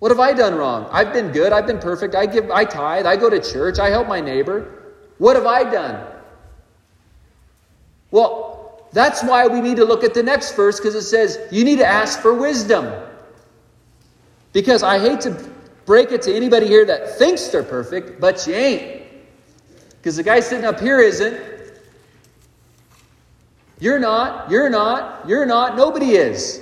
What 0.00 0.10
have 0.10 0.20
I 0.20 0.32
done 0.32 0.54
wrong? 0.54 0.88
I've 0.90 1.12
been 1.12 1.30
good. 1.30 1.52
I've 1.52 1.66
been 1.66 1.78
perfect. 1.78 2.14
I 2.14 2.26
give 2.26 2.50
I 2.50 2.64
tithe. 2.64 3.06
I 3.06 3.16
go 3.16 3.28
to 3.30 3.40
church. 3.40 3.78
I 3.78 3.90
help 3.90 4.08
my 4.08 4.20
neighbor. 4.20 4.94
What 5.18 5.36
have 5.36 5.46
I 5.46 5.62
done? 5.64 6.06
Well, 8.10 8.88
that's 8.92 9.22
why 9.22 9.46
we 9.46 9.60
need 9.60 9.76
to 9.76 9.84
look 9.84 10.02
at 10.02 10.14
the 10.14 10.22
next 10.22 10.56
verse 10.56 10.80
because 10.80 10.94
it 10.94 11.02
says 11.02 11.38
you 11.50 11.64
need 11.64 11.76
to 11.78 11.86
ask 11.86 12.20
for 12.20 12.34
wisdom. 12.34 12.92
Because 14.52 14.82
I 14.82 14.98
hate 14.98 15.20
to 15.22 15.50
break 15.84 16.10
it 16.12 16.22
to 16.22 16.34
anybody 16.34 16.66
here 16.66 16.84
that 16.86 17.18
thinks 17.18 17.48
they're 17.48 17.62
perfect, 17.62 18.20
but 18.20 18.46
you 18.46 18.54
ain't. 18.54 19.02
Because 19.98 20.16
the 20.16 20.22
guy 20.22 20.40
sitting 20.40 20.64
up 20.64 20.80
here 20.80 20.98
isn't. 20.98 21.49
You're 23.80 23.98
not. 23.98 24.50
You're 24.50 24.70
not. 24.70 25.26
You're 25.28 25.46
not. 25.46 25.76
Nobody 25.76 26.12
is. 26.12 26.60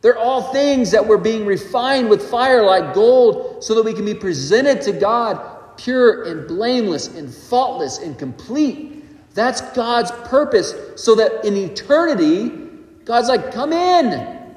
They're 0.00 0.18
all 0.18 0.52
things 0.52 0.90
that 0.90 1.06
were 1.06 1.18
being 1.18 1.46
refined 1.46 2.08
with 2.08 2.30
fire 2.30 2.62
like 2.62 2.94
gold 2.94 3.64
so 3.64 3.74
that 3.74 3.84
we 3.84 3.92
can 3.92 4.04
be 4.04 4.14
presented 4.14 4.82
to 4.82 4.92
God 4.92 5.76
pure 5.76 6.24
and 6.24 6.46
blameless 6.46 7.08
and 7.08 7.32
faultless 7.32 7.98
and 7.98 8.18
complete. 8.18 9.04
That's 9.34 9.60
God's 9.72 10.10
purpose 10.28 10.74
so 10.96 11.16
that 11.16 11.44
in 11.44 11.56
eternity, 11.56 12.50
God's 13.04 13.28
like, 13.28 13.52
come 13.52 13.72
in. 13.72 14.54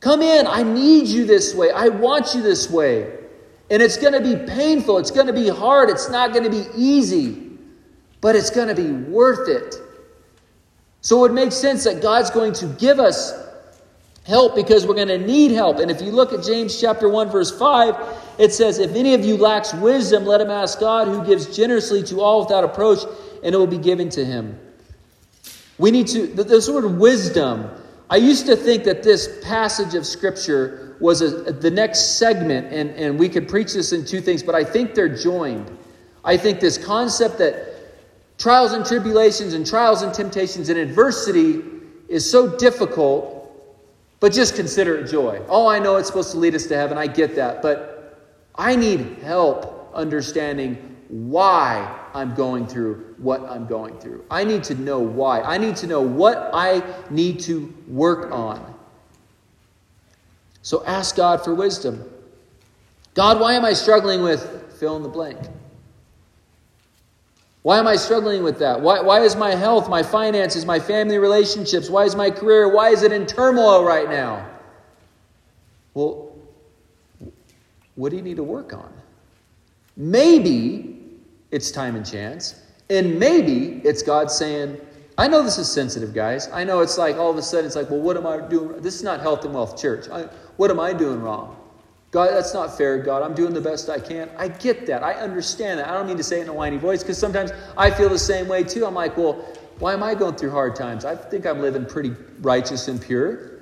Come 0.00 0.20
in. 0.20 0.46
I 0.46 0.62
need 0.62 1.06
you 1.06 1.24
this 1.24 1.54
way. 1.54 1.70
I 1.70 1.88
want 1.88 2.34
you 2.34 2.42
this 2.42 2.68
way. 2.68 3.18
And 3.70 3.80
it's 3.80 3.96
going 3.96 4.12
to 4.12 4.20
be 4.20 4.34
painful. 4.52 4.98
It's 4.98 5.10
going 5.10 5.28
to 5.28 5.32
be 5.32 5.48
hard. 5.48 5.88
It's 5.88 6.10
not 6.10 6.32
going 6.32 6.44
to 6.44 6.50
be 6.50 6.66
easy. 6.76 7.50
But 8.20 8.36
it's 8.36 8.50
going 8.50 8.68
to 8.68 8.74
be 8.74 8.90
worth 8.90 9.48
it. 9.48 9.76
So 11.02 11.24
it 11.24 11.32
makes 11.32 11.56
sense 11.56 11.84
that 11.84 12.00
God's 12.00 12.30
going 12.30 12.52
to 12.54 12.66
give 12.66 12.98
us 12.98 13.34
help 14.24 14.54
because 14.54 14.86
we're 14.86 14.94
going 14.94 15.08
to 15.08 15.18
need 15.18 15.50
help. 15.50 15.78
And 15.78 15.90
if 15.90 16.00
you 16.00 16.12
look 16.12 16.32
at 16.32 16.44
James 16.44 16.80
chapter 16.80 17.08
1 17.08 17.28
verse 17.28 17.56
5, 17.56 17.96
it 18.38 18.52
says, 18.52 18.78
"If 18.78 18.94
any 18.94 19.14
of 19.14 19.24
you 19.24 19.36
lacks 19.36 19.74
wisdom, 19.74 20.24
let 20.24 20.40
him 20.40 20.50
ask 20.50 20.78
God, 20.78 21.08
who 21.08 21.24
gives 21.24 21.54
generously 21.54 22.02
to 22.04 22.20
all 22.20 22.40
without 22.40 22.62
approach, 22.62 23.00
and 23.42 23.54
it 23.54 23.58
will 23.58 23.66
be 23.66 23.78
given 23.78 24.08
to 24.10 24.24
him." 24.24 24.58
We 25.76 25.90
need 25.90 26.06
to 26.08 26.28
the 26.28 26.44
this 26.44 26.68
word 26.68 26.86
wisdom. 26.98 27.68
I 28.08 28.16
used 28.16 28.46
to 28.46 28.54
think 28.54 28.84
that 28.84 29.02
this 29.02 29.40
passage 29.42 29.94
of 29.94 30.06
scripture 30.06 30.96
was 31.00 31.20
a, 31.20 31.52
the 31.52 31.70
next 31.70 32.18
segment 32.18 32.72
and, 32.72 32.90
and 32.90 33.18
we 33.18 33.28
could 33.28 33.48
preach 33.48 33.72
this 33.72 33.92
in 33.92 34.04
two 34.04 34.20
things, 34.20 34.42
but 34.42 34.54
I 34.54 34.62
think 34.62 34.94
they're 34.94 35.08
joined. 35.08 35.68
I 36.24 36.36
think 36.36 36.60
this 36.60 36.78
concept 36.78 37.38
that 37.38 37.71
trials 38.38 38.72
and 38.72 38.84
tribulations 38.84 39.54
and 39.54 39.66
trials 39.66 40.02
and 40.02 40.12
temptations 40.12 40.68
and 40.68 40.78
adversity 40.78 41.62
is 42.08 42.28
so 42.28 42.56
difficult 42.56 43.42
but 44.22 44.32
just 44.32 44.54
consider 44.54 44.98
it 44.98 45.10
joy. 45.10 45.42
Oh, 45.48 45.66
I 45.66 45.80
know 45.80 45.96
it's 45.96 46.06
supposed 46.06 46.30
to 46.30 46.38
lead 46.38 46.54
us 46.54 46.66
to 46.66 46.76
heaven. 46.76 46.96
I 46.96 47.08
get 47.08 47.34
that. 47.34 47.60
But 47.60 48.30
I 48.54 48.76
need 48.76 49.18
help 49.20 49.90
understanding 49.92 50.76
why 51.08 52.08
I'm 52.14 52.32
going 52.36 52.68
through 52.68 53.16
what 53.18 53.40
I'm 53.42 53.66
going 53.66 53.98
through. 53.98 54.24
I 54.30 54.44
need 54.44 54.62
to 54.62 54.76
know 54.76 55.00
why. 55.00 55.40
I 55.40 55.58
need 55.58 55.74
to 55.78 55.88
know 55.88 56.00
what 56.00 56.50
I 56.54 56.84
need 57.10 57.40
to 57.40 57.74
work 57.88 58.30
on. 58.30 58.76
So 60.62 60.84
ask 60.86 61.16
God 61.16 61.42
for 61.42 61.52
wisdom. 61.52 62.08
God, 63.14 63.40
why 63.40 63.54
am 63.54 63.64
I 63.64 63.72
struggling 63.72 64.22
with 64.22 64.72
fill 64.78 64.96
in 64.96 65.02
the 65.02 65.08
blank? 65.08 65.38
Why 67.62 67.78
am 67.78 67.86
I 67.86 67.94
struggling 67.94 68.42
with 68.42 68.58
that? 68.58 68.80
Why, 68.80 69.00
why 69.00 69.20
is 69.20 69.36
my 69.36 69.54
health, 69.54 69.88
my 69.88 70.02
finances, 70.02 70.66
my 70.66 70.80
family 70.80 71.18
relationships, 71.18 71.88
why 71.88 72.04
is 72.04 72.16
my 72.16 72.30
career, 72.30 72.68
why 72.68 72.88
is 72.88 73.02
it 73.02 73.12
in 73.12 73.24
turmoil 73.24 73.84
right 73.84 74.08
now? 74.08 74.48
Well, 75.94 76.36
what 77.94 78.10
do 78.10 78.16
you 78.16 78.22
need 78.22 78.36
to 78.36 78.42
work 78.42 78.72
on? 78.72 78.92
Maybe 79.96 80.98
it's 81.52 81.70
time 81.70 81.94
and 81.94 82.04
chance, 82.04 82.60
and 82.90 83.18
maybe 83.18 83.80
it's 83.84 84.02
God 84.02 84.30
saying, 84.30 84.80
I 85.18 85.28
know 85.28 85.42
this 85.42 85.58
is 85.58 85.70
sensitive, 85.70 86.14
guys. 86.14 86.48
I 86.52 86.64
know 86.64 86.80
it's 86.80 86.98
like 86.98 87.16
all 87.16 87.30
of 87.30 87.36
a 87.36 87.42
sudden 87.42 87.66
it's 87.66 87.76
like, 87.76 87.90
well, 87.90 88.00
what 88.00 88.16
am 88.16 88.26
I 88.26 88.40
doing? 88.40 88.80
This 88.80 88.94
is 88.94 89.02
not 89.02 89.20
health 89.20 89.44
and 89.44 89.54
wealth 89.54 89.80
church. 89.80 90.08
I, 90.08 90.22
what 90.56 90.70
am 90.70 90.80
I 90.80 90.92
doing 90.94 91.20
wrong? 91.20 91.61
God, 92.12 92.30
that's 92.30 92.52
not 92.52 92.76
fair, 92.76 92.98
God. 92.98 93.22
I'm 93.22 93.34
doing 93.34 93.54
the 93.54 93.60
best 93.60 93.88
I 93.88 93.98
can. 93.98 94.28
I 94.36 94.48
get 94.48 94.86
that. 94.86 95.02
I 95.02 95.14
understand 95.14 95.80
that. 95.80 95.88
I 95.88 95.94
don't 95.94 96.06
mean 96.06 96.18
to 96.18 96.22
say 96.22 96.40
it 96.40 96.42
in 96.42 96.48
a 96.50 96.52
whiny 96.52 96.76
voice 96.76 97.02
because 97.02 97.16
sometimes 97.16 97.52
I 97.76 97.90
feel 97.90 98.10
the 98.10 98.18
same 98.18 98.48
way 98.48 98.62
too. 98.62 98.84
I'm 98.84 98.94
like, 98.94 99.16
well, 99.16 99.32
why 99.78 99.94
am 99.94 100.02
I 100.02 100.14
going 100.14 100.34
through 100.34 100.50
hard 100.50 100.76
times? 100.76 101.06
I 101.06 101.16
think 101.16 101.46
I'm 101.46 101.60
living 101.60 101.86
pretty 101.86 102.14
righteous 102.42 102.86
and 102.88 103.00
pure. 103.00 103.52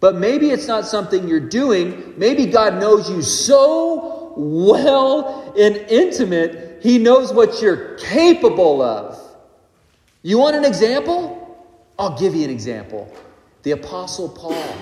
But 0.00 0.16
maybe 0.16 0.50
it's 0.50 0.66
not 0.66 0.86
something 0.86 1.28
you're 1.28 1.38
doing. 1.38 2.14
Maybe 2.16 2.46
God 2.46 2.80
knows 2.80 3.08
you 3.08 3.22
so 3.22 4.34
well 4.36 5.54
and 5.56 5.76
intimate, 5.76 6.82
He 6.82 6.98
knows 6.98 7.32
what 7.32 7.62
you're 7.62 7.96
capable 7.98 8.82
of. 8.82 9.20
You 10.22 10.38
want 10.38 10.56
an 10.56 10.64
example? 10.64 11.64
I'll 11.96 12.18
give 12.18 12.34
you 12.34 12.44
an 12.44 12.50
example. 12.50 13.12
The 13.62 13.70
Apostle 13.70 14.28
Paul. 14.28 14.74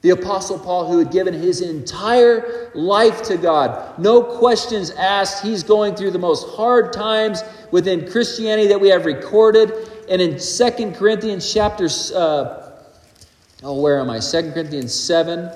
The 0.00 0.10
Apostle 0.10 0.60
Paul, 0.60 0.90
who 0.90 0.98
had 0.98 1.10
given 1.10 1.34
his 1.34 1.60
entire 1.60 2.70
life 2.74 3.22
to 3.24 3.36
God, 3.36 3.98
no 3.98 4.22
questions 4.22 4.92
asked. 4.92 5.44
He's 5.44 5.64
going 5.64 5.96
through 5.96 6.12
the 6.12 6.20
most 6.20 6.54
hard 6.54 6.92
times 6.92 7.42
within 7.72 8.08
Christianity 8.08 8.68
that 8.68 8.80
we 8.80 8.88
have 8.90 9.06
recorded. 9.06 9.72
And 10.08 10.22
in 10.22 10.38
Second 10.38 10.94
Corinthians 10.94 11.52
chapter, 11.52 11.88
uh, 12.14 12.70
oh, 13.64 13.80
where 13.80 13.98
am 13.98 14.08
I? 14.08 14.20
Second 14.20 14.52
Corinthians 14.52 14.94
7. 14.94 15.50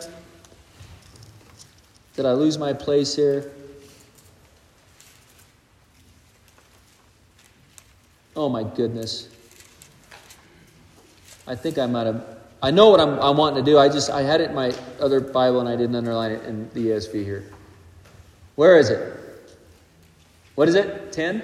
Did 2.15 2.27
I 2.27 2.33
lose 2.33 2.59
my 2.59 2.73
place 2.73 3.15
here? 3.15 3.53
Oh 8.35 8.49
my 8.49 8.65
goodness. 8.65 9.29
I 11.47 11.55
think 11.55 11.79
I 11.79 11.87
might 11.87 12.07
have 12.07 12.42
I 12.63 12.71
know 12.71 12.91
what 12.91 13.01
I'm, 13.01 13.19
I'm 13.19 13.37
wanting 13.37 13.65
to 13.65 13.69
do. 13.69 13.77
I 13.77 13.89
just 13.89 14.09
I 14.09 14.23
had 14.23 14.41
it 14.41 14.51
in 14.51 14.55
my 14.55 14.73
other 15.01 15.19
Bible 15.21 15.59
and 15.59 15.69
I 15.69 15.75
didn't 15.75 15.97
underline 15.97 16.31
it 16.31 16.45
in 16.45 16.71
the 16.75 16.91
ESV 16.91 17.25
here. 17.25 17.45
Where 18.55 18.79
is 18.79 18.89
it? 18.89 19.19
What 20.55 20.69
is 20.69 20.77
it? 20.77 21.13
Ten? 21.13 21.43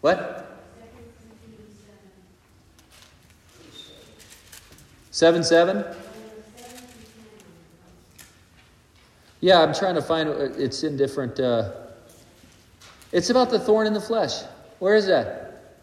What? 0.00 0.46
Seven 5.10 5.44
seven. 5.44 5.84
Yeah, 9.40 9.60
I'm 9.60 9.74
trying 9.74 9.96
to 9.96 10.02
find. 10.02 10.28
It. 10.28 10.56
It's 10.58 10.82
in 10.82 10.96
different. 10.96 11.38
Uh, 11.38 11.72
It's 13.12 13.30
about 13.30 13.50
the 13.50 13.58
thorn 13.58 13.86
in 13.86 13.92
the 13.92 14.00
flesh. 14.00 14.42
Where 14.78 14.94
is 14.94 15.06
that? 15.06 15.74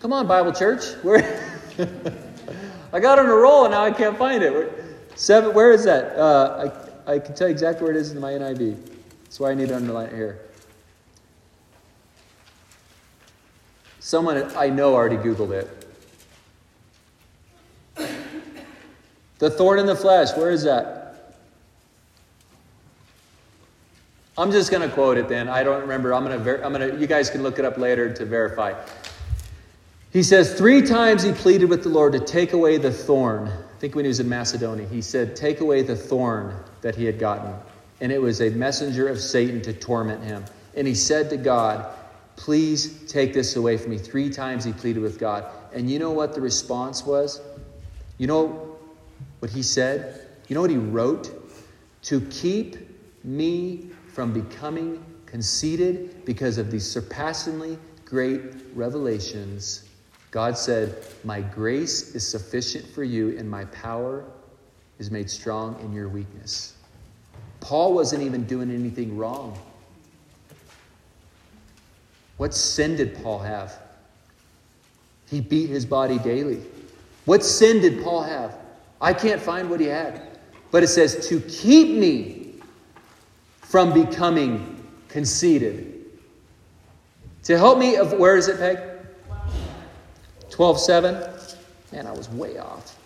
Come 0.00 0.12
on, 0.12 0.26
Bible 0.26 0.52
church. 0.52 0.84
Where? 1.02 1.40
I 2.92 3.00
got 3.00 3.18
on 3.18 3.26
a 3.26 3.34
roll 3.34 3.64
and 3.64 3.72
now 3.72 3.84
I 3.84 3.90
can't 3.90 4.16
find 4.16 4.42
it. 4.42 4.84
Seven. 5.16 5.54
Where 5.54 5.72
is 5.72 5.84
that? 5.84 6.16
Uh, 6.16 6.70
I, 7.06 7.14
I 7.14 7.18
can 7.18 7.34
tell 7.34 7.48
you 7.48 7.52
exactly 7.52 7.84
where 7.84 7.94
it 7.94 7.98
is 7.98 8.12
in 8.12 8.20
my 8.20 8.32
NIV. 8.32 8.78
That's 9.24 9.40
why 9.40 9.50
I 9.50 9.54
need 9.54 9.68
to 9.68 9.76
underline 9.76 10.06
it 10.06 10.14
here. 10.14 10.40
Someone 13.98 14.50
I 14.56 14.68
know 14.68 14.94
already 14.94 15.16
Googled 15.16 15.52
it. 15.52 15.80
The 19.38 19.50
thorn 19.50 19.78
in 19.78 19.86
the 19.86 19.96
flesh, 19.96 20.36
where 20.36 20.50
is 20.50 20.62
that? 20.62 21.34
I'm 24.36 24.50
just 24.50 24.70
going 24.70 24.88
to 24.88 24.94
quote 24.94 25.16
it 25.16 25.28
then. 25.28 25.48
I 25.48 25.62
don't 25.62 25.80
remember. 25.80 26.12
I'm 26.12 26.24
going 26.24 26.36
to, 26.36 26.42
ver- 26.42 26.62
I'm 26.62 26.72
going 26.72 26.90
to, 26.90 26.98
you 26.98 27.06
guys 27.06 27.30
can 27.30 27.42
look 27.42 27.58
it 27.58 27.64
up 27.64 27.78
later 27.78 28.12
to 28.12 28.24
verify. 28.24 28.74
He 30.14 30.22
says, 30.22 30.54
Three 30.54 30.80
times 30.80 31.24
he 31.24 31.32
pleaded 31.32 31.68
with 31.68 31.82
the 31.82 31.88
Lord 31.88 32.12
to 32.12 32.20
take 32.20 32.52
away 32.52 32.78
the 32.78 32.92
thorn. 32.92 33.48
I 33.48 33.78
think 33.80 33.96
when 33.96 34.04
he 34.04 34.08
was 34.08 34.20
in 34.20 34.28
Macedonia, 34.28 34.86
he 34.86 35.02
said, 35.02 35.34
Take 35.34 35.58
away 35.58 35.82
the 35.82 35.96
thorn 35.96 36.54
that 36.82 36.94
he 36.94 37.04
had 37.04 37.18
gotten. 37.18 37.52
And 38.00 38.12
it 38.12 38.22
was 38.22 38.40
a 38.40 38.48
messenger 38.50 39.08
of 39.08 39.18
Satan 39.20 39.60
to 39.62 39.72
torment 39.72 40.22
him. 40.22 40.44
And 40.76 40.86
he 40.86 40.94
said 40.94 41.30
to 41.30 41.36
God, 41.36 41.92
Please 42.36 43.10
take 43.10 43.34
this 43.34 43.56
away 43.56 43.76
from 43.76 43.90
me. 43.90 43.98
Three 43.98 44.30
times 44.30 44.64
he 44.64 44.72
pleaded 44.72 45.02
with 45.02 45.18
God. 45.18 45.46
And 45.72 45.90
you 45.90 45.98
know 45.98 46.12
what 46.12 46.32
the 46.32 46.40
response 46.40 47.04
was? 47.04 47.40
You 48.18 48.28
know 48.28 48.78
what 49.40 49.50
he 49.50 49.64
said? 49.64 50.28
You 50.46 50.54
know 50.54 50.60
what 50.60 50.70
he 50.70 50.76
wrote? 50.76 51.32
To 52.02 52.20
keep 52.30 52.76
me 53.24 53.90
from 54.06 54.32
becoming 54.32 55.04
conceited 55.26 56.24
because 56.24 56.56
of 56.56 56.70
these 56.70 56.88
surpassingly 56.88 57.78
great 58.04 58.42
revelations, 58.74 59.88
God 60.34 60.58
said, 60.58 60.96
My 61.22 61.42
grace 61.42 62.16
is 62.16 62.26
sufficient 62.26 62.84
for 62.88 63.04
you, 63.04 63.38
and 63.38 63.48
my 63.48 63.66
power 63.66 64.24
is 64.98 65.08
made 65.08 65.30
strong 65.30 65.78
in 65.78 65.92
your 65.92 66.08
weakness. 66.08 66.74
Paul 67.60 67.94
wasn't 67.94 68.24
even 68.24 68.42
doing 68.42 68.68
anything 68.68 69.16
wrong. 69.16 69.56
What 72.36 72.52
sin 72.52 72.96
did 72.96 73.14
Paul 73.22 73.38
have? 73.38 73.80
He 75.30 75.40
beat 75.40 75.68
his 75.68 75.86
body 75.86 76.18
daily. 76.18 76.62
What 77.26 77.44
sin 77.44 77.80
did 77.80 78.02
Paul 78.02 78.24
have? 78.24 78.58
I 79.00 79.12
can't 79.14 79.40
find 79.40 79.70
what 79.70 79.78
he 79.78 79.86
had. 79.86 80.20
But 80.72 80.82
it 80.82 80.88
says, 80.88 81.28
to 81.28 81.38
keep 81.42 81.96
me 81.96 82.54
from 83.60 83.94
becoming 83.94 84.84
conceited. 85.06 86.06
To 87.44 87.56
help 87.56 87.78
me, 87.78 87.94
of 87.94 88.14
where 88.14 88.36
is 88.36 88.48
it, 88.48 88.58
Peg? 88.58 88.93
12 90.54 90.78
7. 90.78 91.30
Man, 91.90 92.06
I 92.06 92.12
was 92.12 92.28
way 92.30 92.58
off. 92.58 92.96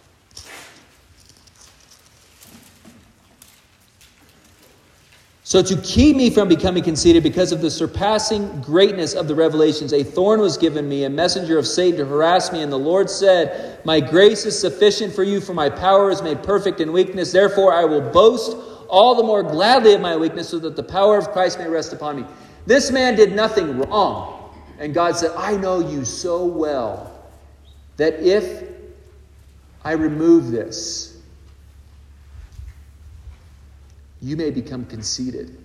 So, 5.44 5.62
to 5.62 5.80
keep 5.80 6.14
me 6.14 6.28
from 6.28 6.46
becoming 6.46 6.82
conceited 6.82 7.22
because 7.22 7.50
of 7.50 7.62
the 7.62 7.70
surpassing 7.70 8.60
greatness 8.60 9.14
of 9.14 9.28
the 9.28 9.34
revelations, 9.34 9.94
a 9.94 10.04
thorn 10.04 10.40
was 10.40 10.58
given 10.58 10.86
me, 10.86 11.04
a 11.04 11.08
messenger 11.08 11.58
of 11.58 11.66
Satan 11.66 12.00
to 12.00 12.04
harass 12.04 12.52
me. 12.52 12.60
And 12.60 12.70
the 12.70 12.78
Lord 12.78 13.08
said, 13.08 13.82
My 13.86 13.98
grace 13.98 14.44
is 14.44 14.58
sufficient 14.58 15.14
for 15.14 15.22
you, 15.22 15.40
for 15.40 15.54
my 15.54 15.70
power 15.70 16.10
is 16.10 16.20
made 16.20 16.42
perfect 16.42 16.82
in 16.82 16.92
weakness. 16.92 17.32
Therefore, 17.32 17.72
I 17.72 17.86
will 17.86 18.02
boast 18.02 18.58
all 18.90 19.14
the 19.14 19.22
more 19.22 19.42
gladly 19.42 19.94
of 19.94 20.02
my 20.02 20.18
weakness, 20.18 20.50
so 20.50 20.58
that 20.58 20.76
the 20.76 20.82
power 20.82 21.16
of 21.16 21.30
Christ 21.30 21.58
may 21.58 21.66
rest 21.66 21.94
upon 21.94 22.16
me. 22.16 22.26
This 22.66 22.90
man 22.90 23.16
did 23.16 23.32
nothing 23.32 23.78
wrong. 23.78 24.54
And 24.78 24.92
God 24.92 25.16
said, 25.16 25.30
I 25.34 25.56
know 25.56 25.80
you 25.80 26.04
so 26.04 26.44
well 26.44 27.17
that 27.98 28.20
if 28.20 28.64
I 29.84 29.92
remove 29.92 30.50
this, 30.50 31.20
you 34.22 34.36
may 34.36 34.50
become 34.50 34.86
conceited. 34.86 35.56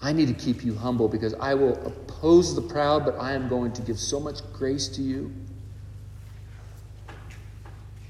I 0.00 0.12
need 0.12 0.28
to 0.28 0.34
keep 0.34 0.64
you 0.64 0.74
humble 0.74 1.08
because 1.08 1.34
I 1.34 1.54
will 1.54 1.74
oppose 1.84 2.54
the 2.54 2.62
proud, 2.62 3.04
but 3.04 3.18
I 3.18 3.32
am 3.32 3.48
going 3.48 3.72
to 3.72 3.82
give 3.82 3.98
so 3.98 4.20
much 4.20 4.40
grace 4.52 4.86
to 4.88 5.02
you. 5.02 5.32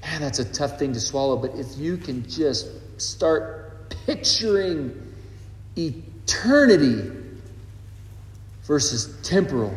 Man, 0.03 0.21
that's 0.21 0.39
a 0.39 0.45
tough 0.45 0.77
thing 0.77 0.93
to 0.93 0.99
swallow, 0.99 1.35
but 1.37 1.55
if 1.55 1.77
you 1.77 1.97
can 1.97 2.27
just 2.29 2.67
start 3.01 3.95
picturing 4.05 5.13
eternity 5.75 7.11
versus 8.63 9.17
temporal, 9.23 9.73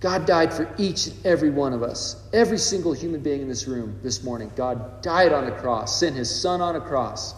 God 0.00 0.26
died 0.26 0.52
for 0.52 0.72
each 0.78 1.08
and 1.08 1.26
every 1.26 1.50
one 1.50 1.72
of 1.72 1.82
us. 1.82 2.22
Every 2.32 2.58
single 2.58 2.92
human 2.92 3.20
being 3.20 3.42
in 3.42 3.48
this 3.48 3.66
room 3.66 3.98
this 4.02 4.22
morning, 4.22 4.52
God 4.54 5.02
died 5.02 5.32
on 5.32 5.44
the 5.44 5.50
cross, 5.50 5.98
sent 5.98 6.14
his 6.14 6.32
son 6.32 6.60
on 6.60 6.76
a 6.76 6.80
cross 6.80 7.34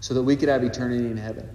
so 0.00 0.14
that 0.14 0.22
we 0.22 0.34
could 0.34 0.48
have 0.48 0.64
eternity 0.64 1.06
in 1.06 1.16
heaven. 1.16 1.48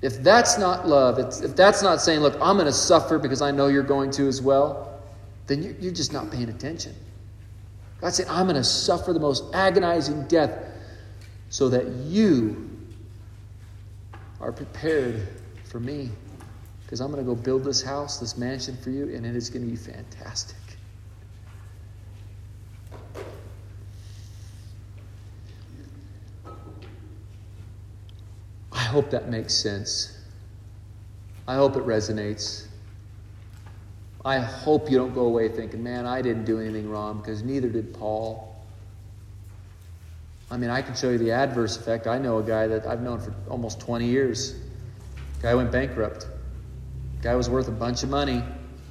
If 0.00 0.22
that's 0.22 0.56
not 0.56 0.88
love, 0.88 1.18
if 1.18 1.54
that's 1.54 1.82
not 1.82 2.00
saying, 2.00 2.20
look, 2.20 2.34
I'm 2.40 2.56
going 2.56 2.64
to 2.64 2.72
suffer 2.72 3.18
because 3.18 3.42
I 3.42 3.50
know 3.50 3.66
you're 3.66 3.82
going 3.82 4.10
to 4.12 4.28
as 4.28 4.40
well, 4.40 4.98
then 5.46 5.76
you're 5.78 5.92
just 5.92 6.12
not 6.12 6.30
paying 6.30 6.48
attention. 6.48 6.94
God 8.00 8.14
said, 8.14 8.26
I'm 8.28 8.46
going 8.46 8.56
to 8.56 8.64
suffer 8.64 9.12
the 9.12 9.20
most 9.20 9.44
agonizing 9.54 10.26
death 10.26 10.56
so 11.50 11.68
that 11.68 11.86
you 11.86 12.70
are 14.40 14.52
prepared 14.52 15.28
for 15.64 15.80
me. 15.80 16.10
Because 16.90 17.00
I'm 17.00 17.12
going 17.12 17.24
to 17.24 17.34
go 17.34 17.40
build 17.40 17.62
this 17.62 17.80
house, 17.80 18.18
this 18.18 18.36
mansion 18.36 18.76
for 18.76 18.90
you, 18.90 19.14
and 19.14 19.24
it 19.24 19.36
is 19.36 19.48
going 19.48 19.64
to 19.64 19.70
be 19.70 19.76
fantastic. 19.76 20.56
I 28.72 28.82
hope 28.82 29.08
that 29.10 29.28
makes 29.28 29.54
sense. 29.54 30.18
I 31.46 31.54
hope 31.54 31.76
it 31.76 31.86
resonates. 31.86 32.66
I 34.24 34.40
hope 34.40 34.90
you 34.90 34.98
don't 34.98 35.14
go 35.14 35.26
away 35.26 35.48
thinking, 35.48 35.84
man, 35.84 36.06
I 36.06 36.20
didn't 36.20 36.44
do 36.44 36.58
anything 36.58 36.90
wrong 36.90 37.18
because 37.20 37.44
neither 37.44 37.68
did 37.68 37.94
Paul. 37.94 38.60
I 40.50 40.56
mean, 40.56 40.70
I 40.70 40.82
can 40.82 40.96
show 40.96 41.10
you 41.10 41.18
the 41.18 41.30
adverse 41.30 41.76
effect. 41.76 42.08
I 42.08 42.18
know 42.18 42.38
a 42.38 42.42
guy 42.42 42.66
that 42.66 42.84
I've 42.84 43.02
known 43.02 43.20
for 43.20 43.32
almost 43.48 43.78
20 43.78 44.06
years. 44.06 44.56
Guy 45.40 45.54
went 45.54 45.70
bankrupt. 45.70 46.26
Guy 47.22 47.34
was 47.34 47.50
worth 47.50 47.68
a 47.68 47.72
bunch 47.72 48.02
of 48.02 48.08
money, 48.08 48.42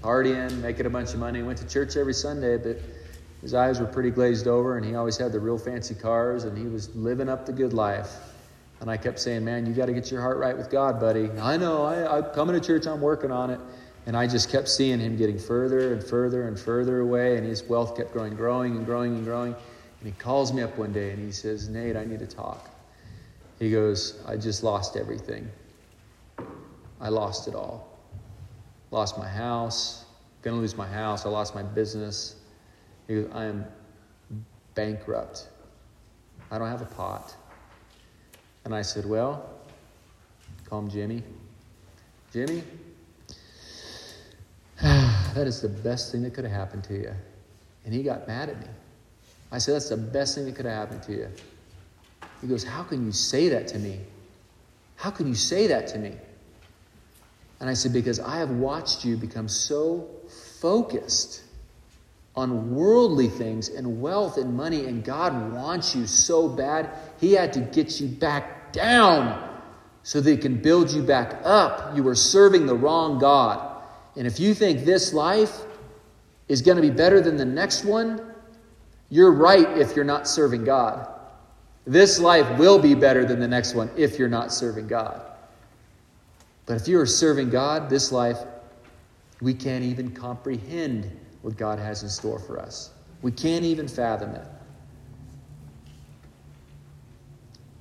partying, 0.04 0.60
making 0.62 0.86
a 0.86 0.90
bunch 0.90 1.14
of 1.14 1.20
money, 1.20 1.42
went 1.42 1.58
to 1.58 1.68
church 1.68 1.98
every 1.98 2.14
Sunday, 2.14 2.58
but 2.58 2.78
his 3.42 3.56
eyes 3.56 3.80
were 3.80 3.88
pretty 3.88 4.12
glazed 4.12 4.48
over, 4.48 4.78
and 4.78 4.86
he 4.86 4.94
always 4.94 5.18
had 5.18 5.32
the 5.32 5.40
real 5.40 5.58
fancy 5.58 5.96
cars, 5.96 6.44
and 6.44 6.56
he 6.56 6.68
was 6.68 6.96
living 6.96 7.28
up 7.28 7.48
the 7.48 7.52
good 7.52 7.74
life. 7.74 8.18
And 8.82 8.90
I 8.90 8.98
kept 8.98 9.20
saying, 9.20 9.44
Man, 9.44 9.66
you 9.66 9.74
got 9.74 9.88
to 9.88 9.94
get 9.94 10.12
your 10.12 10.22
heart 10.22 10.38
right 10.38 10.56
with 10.56 10.70
God, 10.70 11.00
buddy. 11.00 11.30
I 11.40 11.58
know, 11.58 11.84
I, 11.84 12.18
I'm 12.18 12.26
coming 12.36 12.60
to 12.60 12.66
church, 12.66 12.86
I'm 12.86 13.02
working 13.02 13.32
on 13.32 13.50
it. 13.50 13.60
And 14.06 14.16
I 14.16 14.28
just 14.28 14.50
kept 14.50 14.70
seeing 14.70 15.00
him 15.00 15.18
getting 15.18 15.38
further 15.38 15.94
and 15.94 16.04
further 16.04 16.48
and 16.48 16.60
further 16.60 17.00
away, 17.00 17.38
and 17.38 17.46
his 17.46 17.64
wealth 17.64 17.98
kept 17.98 18.14
growing, 18.14 18.36
growing 18.36 18.76
and 18.76 18.86
growing 18.86 19.16
and 19.16 19.26
growing. 19.26 19.54
And 19.54 20.08
he 20.08 20.12
calls 20.12 20.54
me 20.54 20.62
up 20.62 20.78
one 20.78 20.94
day 20.94 21.12
and 21.12 21.20
he 21.20 21.32
says, 21.32 21.68
Nate, 21.68 21.98
I 21.98 22.06
need 22.06 22.20
to 22.20 22.28
talk. 22.28 22.70
He 23.60 23.70
goes, 23.70 24.22
I 24.26 24.38
just 24.38 24.64
lost 24.64 24.96
everything. 24.96 25.50
I 27.02 27.10
lost 27.10 27.48
it 27.48 27.56
all. 27.56 27.89
Lost 28.92 29.18
my 29.18 29.28
house, 29.28 30.06
gonna 30.42 30.58
lose 30.58 30.76
my 30.76 30.88
house, 30.88 31.26
I 31.26 31.30
lost 31.30 31.54
my 31.54 31.64
business. 31.64 32.36
He 33.08 33.16
goes, 33.16 33.32
I 33.34 33.46
am 33.46 33.66
bankrupt. 34.76 35.50
I 36.52 36.58
don't 36.58 36.70
have 36.70 36.82
a 36.82 36.86
pot. 36.86 37.36
And 38.66 38.74
I 38.74 38.82
said, 38.82 39.06
Well, 39.06 39.50
call 40.66 40.80
him 40.80 40.90
Jimmy. 40.90 41.24
Jimmy, 42.32 42.64
that 44.82 45.48
is 45.48 45.62
the 45.62 45.70
best 45.70 46.12
thing 46.12 46.24
that 46.24 46.34
could 46.34 46.44
have 46.44 46.54
happened 46.54 46.84
to 46.86 46.94
you. 46.94 47.12
And 47.86 47.94
he 47.94 48.04
got 48.04 48.28
mad 48.28 48.50
at 48.50 48.60
me. 48.60 48.68
I 49.52 49.58
said, 49.58 49.76
That's 49.76 49.90
the 49.90 49.98
best 49.98 50.36
thing 50.36 50.46
that 50.46 50.56
could 50.56 50.66
have 50.66 50.76
happened 50.76 51.04
to 51.04 51.14
you. 51.14 51.28
He 52.42 52.48
goes, 52.48 52.64
How 52.64 52.84
can 52.84 53.06
you 53.06 53.12
say 53.12 53.50
that 53.50 53.68
to 53.70 53.80
me? 53.80 54.00
How 54.96 55.10
can 55.12 55.28
you 55.28 55.36
say 55.36 55.68
that 55.68 55.88
to 55.88 55.98
me? 55.98 56.14
And 57.60 57.70
I 57.70 57.74
said, 57.74 57.94
Because 57.94 58.20
I 58.20 58.38
have 58.38 58.52
watched 58.52 59.06
you 59.06 59.18
become 59.18 59.48
so 59.48 60.08
focused 60.60 61.44
on 62.36 62.74
worldly 62.74 63.28
things 63.28 63.70
and 63.70 64.02
wealth 64.02 64.38
and 64.38 64.56
money, 64.56 64.86
and 64.86 65.04
God 65.04 65.54
wants 65.54 65.96
you 65.96 66.06
so 66.08 66.48
bad, 66.48 66.90
He 67.20 67.34
had 67.34 67.54
to 67.54 67.60
get 67.60 68.00
you 68.00 68.08
back 68.08 68.72
down 68.72 69.62
so 70.04 70.22
that 70.22 70.30
He 70.30 70.38
can 70.38 70.62
build 70.62 70.92
you 70.92 71.04
back 71.04 71.42
up. 71.44 71.96
You 71.96 72.04
were 72.04 72.16
serving 72.16 72.66
the 72.66 72.76
wrong 72.76 73.20
God. 73.20 73.84
And 74.16 74.26
if 74.26 74.40
you 74.40 74.54
think 74.54 74.86
this 74.86 75.14
life 75.14 75.62
is 76.48 76.62
going 76.62 76.78
to 76.78 76.82
be 76.82 76.90
better 76.90 77.22
than 77.22 77.38
the 77.38 77.46
next 77.46 77.84
one, 77.84 78.22
you're 79.10 79.32
right 79.32 79.78
if 79.78 79.96
you're 79.96 80.06
not 80.06 80.28
serving 80.28 80.64
God. 80.64 81.08
This 81.86 82.20
life 82.20 82.60
will 82.60 82.80
be 82.80 82.94
better 82.96 83.26
than 83.26 83.40
the 83.40 83.48
next 83.48 83.74
one 83.74 83.90
if 83.98 84.20
you're 84.20 84.30
not 84.30 84.52
serving 84.54 84.88
God. 84.88 85.29
But 86.70 86.80
if 86.80 86.88
you 86.88 87.00
are 87.00 87.06
serving 87.08 87.50
God, 87.50 87.90
this 87.90 88.12
life, 88.12 88.38
we 89.42 89.56
can't 89.56 89.84
even 89.84 90.12
comprehend 90.12 91.10
what 91.42 91.58
God 91.58 91.80
has 91.80 92.04
in 92.04 92.10
store 92.10 92.38
for 92.38 92.60
us. 92.60 92.92
We 93.24 93.32
can't 93.32 93.66
even 93.66 93.88
fathom 93.88 94.36
it. 94.36 94.46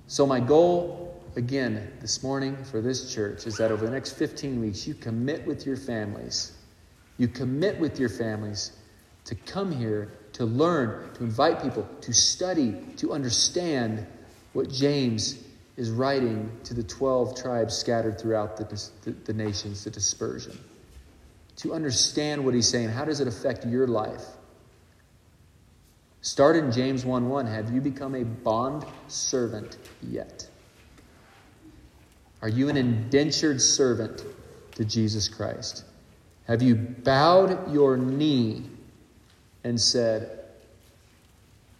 So, 0.06 0.24
my 0.24 0.40
goal, 0.40 1.22
again, 1.36 1.92
this 2.00 2.22
morning 2.22 2.56
for 2.64 2.80
this 2.80 3.12
church 3.12 3.46
is 3.46 3.58
that 3.58 3.70
over 3.70 3.84
the 3.84 3.92
next 3.92 4.12
15 4.12 4.58
weeks, 4.58 4.86
you 4.86 4.94
commit 4.94 5.46
with 5.46 5.66
your 5.66 5.76
families. 5.76 6.56
You 7.18 7.28
commit 7.28 7.78
with 7.78 8.00
your 8.00 8.08
families 8.08 8.72
to 9.26 9.34
come 9.34 9.70
here, 9.70 10.12
to 10.32 10.46
learn, 10.46 11.12
to 11.12 11.24
invite 11.24 11.62
people, 11.62 11.86
to 12.00 12.14
study, 12.14 12.74
to 12.96 13.12
understand 13.12 14.06
what 14.54 14.70
James 14.70 15.44
is 15.78 15.92
writing 15.92 16.50
to 16.64 16.74
the 16.74 16.82
12 16.82 17.40
tribes 17.40 17.72
scattered 17.74 18.20
throughout 18.20 18.56
the, 18.56 18.64
the, 19.04 19.12
the 19.12 19.32
nations, 19.32 19.84
the 19.84 19.90
dispersion. 19.90 20.58
To 21.58 21.72
understand 21.72 22.44
what 22.44 22.52
he's 22.52 22.68
saying. 22.68 22.88
How 22.88 23.04
does 23.04 23.20
it 23.20 23.28
affect 23.28 23.64
your 23.64 23.86
life? 23.86 24.24
Start 26.20 26.56
in 26.56 26.72
James 26.72 27.04
1 27.04 27.28
1. 27.28 27.46
Have 27.46 27.70
you 27.72 27.80
become 27.80 28.16
a 28.16 28.24
bond 28.24 28.84
servant 29.06 29.78
yet? 30.02 30.48
Are 32.42 32.48
you 32.48 32.68
an 32.68 32.76
indentured 32.76 33.62
servant 33.62 34.24
to 34.72 34.84
Jesus 34.84 35.28
Christ? 35.28 35.84
Have 36.48 36.60
you 36.60 36.74
bowed 36.74 37.72
your 37.72 37.96
knee 37.96 38.64
and 39.62 39.80
said, 39.80 40.40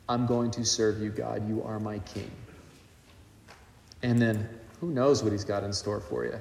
I'm 0.08 0.26
going 0.26 0.52
to 0.52 0.64
serve 0.64 1.00
you, 1.00 1.10
God. 1.10 1.48
You 1.48 1.62
are 1.64 1.80
my 1.80 1.98
king? 2.00 2.30
And 4.02 4.20
then 4.20 4.48
who 4.80 4.90
knows 4.90 5.22
what 5.22 5.32
he's 5.32 5.44
got 5.44 5.64
in 5.64 5.72
store 5.72 6.00
for 6.00 6.24
you? 6.24 6.38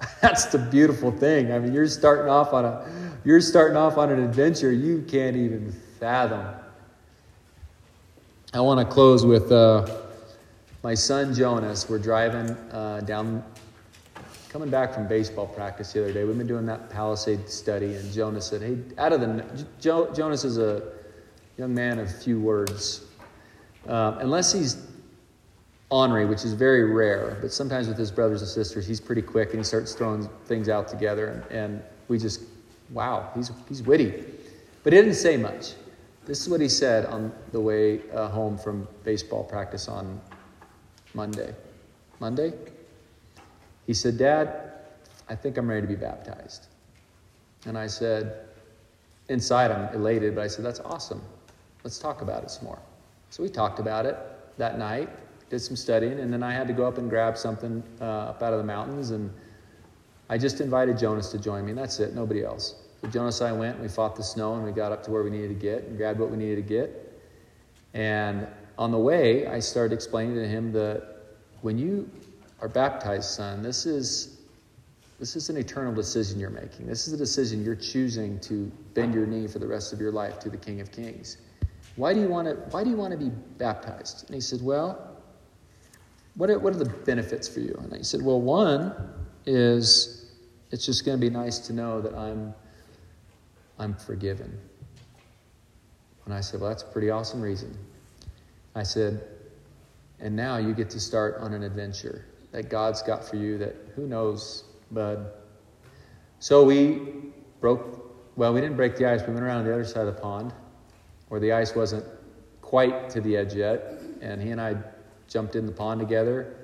That's 0.22 0.46
the 0.46 0.58
beautiful 0.58 1.10
thing. 1.10 1.52
I 1.52 1.58
mean, 1.58 1.72
you're 1.74 1.88
starting 1.88 2.30
off 2.30 2.52
on 2.52 2.64
a 2.64 2.88
you're 3.24 3.40
starting 3.40 3.76
off 3.76 3.98
on 3.98 4.10
an 4.10 4.22
adventure 4.22 4.72
you 4.72 5.04
can't 5.08 5.36
even 5.36 5.72
fathom. 5.98 6.54
I 8.54 8.60
want 8.60 8.80
to 8.80 8.86
close 8.86 9.26
with 9.26 9.52
uh, 9.52 9.86
my 10.82 10.94
son 10.94 11.34
Jonas. 11.34 11.88
We're 11.88 11.98
driving 11.98 12.50
uh, 12.72 13.02
down, 13.04 13.44
coming 14.48 14.70
back 14.70 14.94
from 14.94 15.06
baseball 15.06 15.46
practice 15.46 15.92
the 15.92 16.04
other 16.04 16.12
day. 16.12 16.24
We've 16.24 16.38
been 16.38 16.46
doing 16.46 16.64
that 16.66 16.88
Palisade 16.88 17.48
study, 17.48 17.96
and 17.96 18.10
Jonas 18.12 18.46
said, 18.46 18.62
"Hey, 18.62 18.78
out 18.96 19.12
of 19.12 19.20
the 19.20 19.66
jo- 19.80 20.10
Jonas 20.14 20.44
is 20.44 20.56
a 20.56 20.92
young 21.58 21.74
man 21.74 21.98
of 21.98 22.22
few 22.22 22.40
words, 22.40 23.04
uh, 23.86 24.16
unless 24.20 24.52
he's 24.52 24.87
ornery, 25.90 26.26
which 26.26 26.44
is 26.44 26.52
very 26.52 26.84
rare. 26.84 27.38
But 27.40 27.52
sometimes 27.52 27.88
with 27.88 27.98
his 27.98 28.10
brothers 28.10 28.42
and 28.42 28.50
sisters, 28.50 28.86
he's 28.86 29.00
pretty 29.00 29.22
quick, 29.22 29.50
and 29.50 29.58
he 29.58 29.64
starts 29.64 29.94
throwing 29.94 30.28
things 30.46 30.68
out 30.68 30.88
together, 30.88 31.44
and, 31.50 31.52
and 31.52 31.82
we 32.08 32.18
just, 32.18 32.42
wow, 32.90 33.30
he's 33.34 33.50
he's 33.68 33.82
witty, 33.82 34.24
but 34.82 34.92
he 34.92 34.98
didn't 34.98 35.14
say 35.14 35.36
much." 35.36 35.74
This 36.28 36.42
is 36.42 36.50
what 36.50 36.60
he 36.60 36.68
said 36.68 37.06
on 37.06 37.32
the 37.52 37.60
way 37.60 38.02
uh, 38.12 38.28
home 38.28 38.58
from 38.58 38.86
baseball 39.02 39.42
practice 39.44 39.88
on 39.88 40.20
Monday. 41.14 41.54
Monday? 42.20 42.52
He 43.86 43.94
said, 43.94 44.18
Dad, 44.18 44.72
I 45.30 45.34
think 45.34 45.56
I'm 45.56 45.66
ready 45.66 45.80
to 45.80 45.86
be 45.86 45.96
baptized. 45.96 46.66
And 47.64 47.78
I 47.78 47.86
said, 47.86 48.46
inside 49.30 49.70
I'm 49.70 49.94
elated, 49.94 50.34
but 50.34 50.42
I 50.42 50.48
said, 50.48 50.66
That's 50.66 50.80
awesome. 50.80 51.22
Let's 51.82 51.98
talk 51.98 52.20
about 52.20 52.42
it 52.42 52.50
some 52.50 52.64
more. 52.64 52.78
So 53.30 53.42
we 53.42 53.48
talked 53.48 53.78
about 53.78 54.04
it 54.04 54.18
that 54.58 54.78
night, 54.78 55.08
did 55.50 55.60
some 55.60 55.76
studying, 55.76 56.20
and 56.20 56.32
then 56.32 56.42
I 56.42 56.52
had 56.52 56.66
to 56.68 56.74
go 56.74 56.86
up 56.86 56.98
and 56.98 57.08
grab 57.08 57.36
something 57.36 57.82
uh, 58.00 58.04
up 58.04 58.42
out 58.42 58.52
of 58.52 58.58
the 58.58 58.64
mountains. 58.64 59.10
And 59.10 59.32
I 60.28 60.38
just 60.38 60.60
invited 60.60 60.98
Jonas 60.98 61.30
to 61.30 61.38
join 61.38 61.64
me, 61.64 61.70
and 61.70 61.78
that's 61.78 62.00
it, 62.00 62.14
nobody 62.14 62.44
else. 62.44 62.74
So 63.00 63.08
Jonas 63.08 63.40
and 63.40 63.48
I 63.48 63.52
went 63.52 63.74
and 63.74 63.82
we 63.82 63.88
fought 63.88 64.16
the 64.16 64.24
snow 64.24 64.54
and 64.54 64.64
we 64.64 64.72
got 64.72 64.90
up 64.90 65.04
to 65.04 65.10
where 65.10 65.22
we 65.22 65.30
needed 65.30 65.48
to 65.48 65.54
get 65.54 65.84
and 65.84 65.96
grabbed 65.96 66.18
what 66.18 66.30
we 66.30 66.36
needed 66.36 66.56
to 66.56 66.62
get. 66.62 67.20
And 67.94 68.46
on 68.76 68.90
the 68.90 68.98
way, 68.98 69.46
I 69.46 69.60
started 69.60 69.94
explaining 69.94 70.34
to 70.34 70.46
him 70.46 70.72
that 70.72 71.16
when 71.62 71.78
you 71.78 72.10
are 72.60 72.68
baptized, 72.68 73.30
son, 73.30 73.62
this 73.62 73.86
is 73.86 74.34
this 75.18 75.34
is 75.34 75.48
an 75.48 75.56
eternal 75.56 75.92
decision 75.92 76.38
you're 76.38 76.48
making. 76.48 76.86
This 76.86 77.08
is 77.08 77.12
a 77.12 77.16
decision 77.16 77.64
you're 77.64 77.74
choosing 77.74 78.38
to 78.40 78.70
bend 78.94 79.14
your 79.14 79.26
knee 79.26 79.48
for 79.48 79.58
the 79.58 79.66
rest 79.66 79.92
of 79.92 80.00
your 80.00 80.12
life 80.12 80.38
to 80.40 80.48
the 80.48 80.56
King 80.56 80.80
of 80.80 80.92
Kings. 80.92 81.38
Why 81.96 82.14
do 82.14 82.20
you 82.20 82.28
want 82.28 82.46
to 82.46 82.54
why 82.70 82.84
do 82.84 82.90
you 82.90 82.96
want 82.96 83.12
to 83.12 83.18
be 83.18 83.30
baptized? 83.58 84.26
And 84.26 84.34
he 84.34 84.40
said, 84.40 84.62
Well, 84.62 85.17
what 86.38 86.50
are, 86.50 86.58
what 86.60 86.72
are 86.72 86.78
the 86.78 86.88
benefits 87.04 87.48
for 87.48 87.58
you? 87.58 87.76
And 87.82 87.92
I 87.92 88.00
said, 88.00 88.22
Well, 88.22 88.40
one 88.40 88.94
is 89.44 90.30
it's 90.70 90.86
just 90.86 91.04
going 91.04 91.18
to 91.18 91.20
be 91.20 91.30
nice 91.30 91.58
to 91.58 91.72
know 91.72 92.00
that 92.00 92.14
I'm 92.14 92.54
I'm 93.78 93.94
forgiven. 93.94 94.56
And 96.24 96.32
I 96.32 96.40
said, 96.40 96.60
Well, 96.60 96.70
that's 96.70 96.84
a 96.84 96.86
pretty 96.86 97.10
awesome 97.10 97.42
reason. 97.42 97.76
I 98.76 98.84
said, 98.84 99.20
And 100.20 100.36
now 100.36 100.58
you 100.58 100.74
get 100.74 100.88
to 100.90 101.00
start 101.00 101.38
on 101.40 101.52
an 101.54 101.64
adventure 101.64 102.24
that 102.52 102.70
God's 102.70 103.02
got 103.02 103.24
for 103.24 103.34
you 103.34 103.58
that 103.58 103.74
who 103.96 104.06
knows, 104.06 104.62
bud. 104.92 105.32
So 106.38 106.64
we 106.64 107.02
broke, 107.60 108.14
well, 108.36 108.54
we 108.54 108.60
didn't 108.60 108.76
break 108.76 108.96
the 108.96 109.10
ice. 109.10 109.22
We 109.26 109.34
went 109.34 109.44
around 109.44 109.64
the 109.64 109.72
other 109.72 109.84
side 109.84 110.06
of 110.06 110.14
the 110.14 110.20
pond 110.20 110.52
where 111.28 111.40
the 111.40 111.52
ice 111.52 111.74
wasn't 111.74 112.04
quite 112.62 113.10
to 113.10 113.20
the 113.20 113.36
edge 113.36 113.54
yet. 113.54 114.00
And 114.22 114.40
he 114.40 114.50
and 114.50 114.60
I 114.60 114.76
jumped 115.28 115.54
in 115.54 115.66
the 115.66 115.72
pond 115.72 116.00
together 116.00 116.56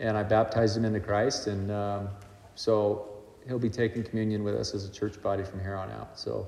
and 0.00 0.16
I 0.16 0.22
baptized 0.22 0.76
him 0.76 0.84
into 0.84 1.00
Christ. 1.00 1.46
And 1.46 1.70
um, 1.70 2.08
so 2.54 3.08
he'll 3.46 3.58
be 3.58 3.70
taking 3.70 4.02
communion 4.02 4.42
with 4.42 4.54
us 4.54 4.74
as 4.74 4.84
a 4.84 4.90
church 4.90 5.20
body 5.22 5.44
from 5.44 5.60
here 5.60 5.76
on 5.76 5.90
out. 5.90 6.18
So, 6.18 6.46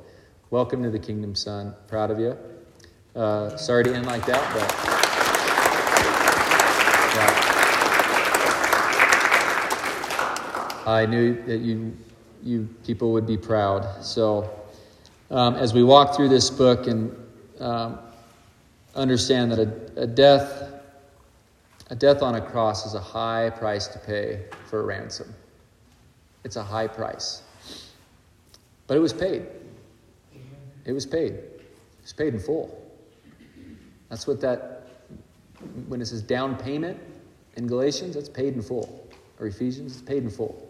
welcome 0.51 0.83
to 0.83 0.91
the 0.91 0.99
kingdom, 0.99 1.35
son. 1.35 1.74
Proud 1.89 2.11
of 2.11 2.18
you. 2.18 2.37
Uh, 3.14 3.57
sorry 3.57 3.85
to 3.85 3.95
end 3.95 4.07
like 4.07 4.27
that, 4.27 4.43
but. 4.53 4.72
Yeah. 7.16 7.53
I 10.87 11.07
knew 11.07 11.43
that 11.47 11.59
you, 11.59 11.97
you 12.43 12.68
people 12.85 13.12
would 13.12 13.27
be 13.27 13.37
proud. 13.37 14.05
So, 14.05 14.51
um, 15.31 15.57
as 15.57 15.74
we 15.74 15.83
walk 15.83 16.14
through 16.14 16.29
this 16.29 16.49
book 16.51 16.87
and 16.87 17.14
um, 17.59 17.99
understand 18.95 19.51
that 19.53 19.59
a, 19.59 20.03
a 20.03 20.07
death, 20.07 20.66
a 21.89 21.95
death 21.95 22.22
on 22.22 22.34
a 22.34 22.41
cross 22.41 22.84
is 22.84 22.95
a 22.95 23.01
high 23.01 23.51
price 23.51 23.87
to 23.89 23.99
pay 23.99 24.45
for 24.66 24.80
a 24.80 24.84
ransom. 24.84 25.32
It's 26.45 26.57
a 26.57 26.62
high 26.62 26.89
price. 26.89 27.43
But 28.87 28.97
it 28.97 29.01
was 29.01 29.12
paid. 29.12 29.47
It 30.84 30.93
was 30.93 31.07
paid. 31.07 31.32
It 31.32 31.62
was 32.03 32.12
paid 32.12 32.34
in 32.34 32.41
full. 32.41 32.82
That's 34.09 34.26
what 34.26 34.41
that, 34.41 34.89
when 35.89 36.01
it 36.01 36.07
says 36.07 36.22
down 36.22 36.57
payment 36.57 36.99
in 37.57 37.66
Galatians, 37.66 38.14
that's 38.14 38.28
paid 38.28 38.55
in 38.55 38.62
full. 38.62 39.09
Or 39.39 39.47
Ephesians, 39.47 39.93
it's 39.93 40.03
paid 40.03 40.22
in 40.22 40.30
full. 40.30 40.68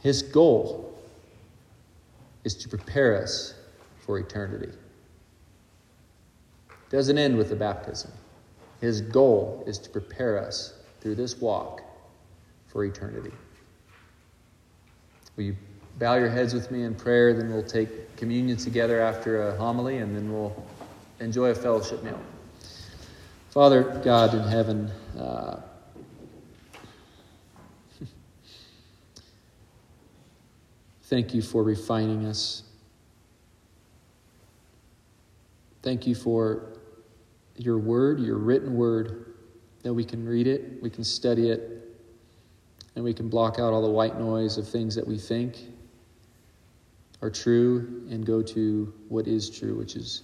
His 0.00 0.22
goal 0.22 0.98
is 2.44 2.54
to 2.54 2.68
prepare 2.68 3.22
us 3.22 3.54
for 4.00 4.18
eternity. 4.18 4.72
It 6.70 6.90
doesn't 6.90 7.18
end 7.18 7.36
with 7.36 7.48
the 7.48 7.56
baptism. 7.56 8.12
His 8.86 9.00
goal 9.00 9.64
is 9.66 9.78
to 9.78 9.90
prepare 9.90 10.38
us 10.38 10.74
through 11.00 11.16
this 11.16 11.40
walk 11.40 11.82
for 12.68 12.84
eternity. 12.84 13.32
Will 15.34 15.42
you 15.42 15.56
bow 15.98 16.14
your 16.14 16.28
heads 16.28 16.54
with 16.54 16.70
me 16.70 16.84
in 16.84 16.94
prayer? 16.94 17.34
Then 17.34 17.52
we'll 17.52 17.64
take 17.64 18.16
communion 18.16 18.56
together 18.56 19.00
after 19.00 19.48
a 19.48 19.56
homily, 19.56 19.96
and 19.96 20.14
then 20.14 20.32
we'll 20.32 20.54
enjoy 21.18 21.48
a 21.48 21.54
fellowship 21.56 22.04
meal. 22.04 22.20
Father 23.50 23.82
God 24.04 24.34
in 24.34 24.44
heaven, 24.44 24.88
uh, 25.18 25.62
thank 31.02 31.34
you 31.34 31.42
for 31.42 31.64
refining 31.64 32.24
us. 32.24 32.62
Thank 35.82 36.06
you 36.06 36.14
for 36.14 36.75
your 37.56 37.78
word, 37.78 38.20
your 38.20 38.38
written 38.38 38.74
word, 38.74 39.34
that 39.82 39.92
we 39.92 40.04
can 40.04 40.26
read 40.26 40.46
it, 40.46 40.82
we 40.82 40.90
can 40.90 41.04
study 41.04 41.50
it, 41.50 41.76
and 42.94 43.04
we 43.04 43.12
can 43.12 43.28
block 43.28 43.58
out 43.58 43.72
all 43.72 43.82
the 43.82 43.90
white 43.90 44.18
noise 44.18 44.58
of 44.58 44.68
things 44.68 44.94
that 44.94 45.06
we 45.06 45.18
think 45.18 45.56
are 47.22 47.30
true 47.30 48.04
and 48.10 48.26
go 48.26 48.42
to 48.42 48.92
what 49.08 49.26
is 49.26 49.48
true, 49.48 49.76
which 49.76 49.96
is 49.96 50.22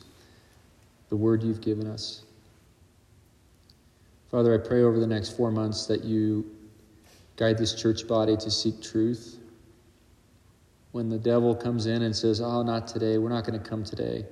the 1.08 1.16
word 1.16 1.42
you've 1.42 1.60
given 1.60 1.86
us. 1.86 2.22
Father, 4.30 4.54
I 4.54 4.66
pray 4.66 4.82
over 4.82 4.98
the 4.98 5.06
next 5.06 5.36
four 5.36 5.50
months 5.50 5.86
that 5.86 6.04
you 6.04 6.50
guide 7.36 7.58
this 7.58 7.74
church 7.74 8.06
body 8.06 8.36
to 8.36 8.50
seek 8.50 8.82
truth. 8.82 9.38
When 10.92 11.08
the 11.08 11.18
devil 11.18 11.54
comes 11.54 11.86
in 11.86 12.02
and 12.02 12.14
says, 12.14 12.40
Oh, 12.40 12.62
not 12.62 12.86
today, 12.86 13.18
we're 13.18 13.28
not 13.28 13.46
going 13.46 13.60
to 13.60 13.68
come 13.68 13.84
today. 13.84 14.24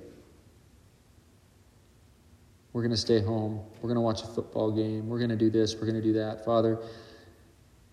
We're 2.73 2.81
going 2.81 2.91
to 2.91 2.97
stay 2.97 3.21
home. 3.21 3.59
We're 3.81 3.89
going 3.89 3.95
to 3.95 4.01
watch 4.01 4.23
a 4.23 4.27
football 4.27 4.71
game. 4.71 5.09
We're 5.09 5.17
going 5.17 5.29
to 5.29 5.35
do 5.35 5.49
this. 5.49 5.75
We're 5.75 5.81
going 5.87 5.95
to 5.95 6.01
do 6.01 6.13
that. 6.13 6.45
Father, 6.45 6.79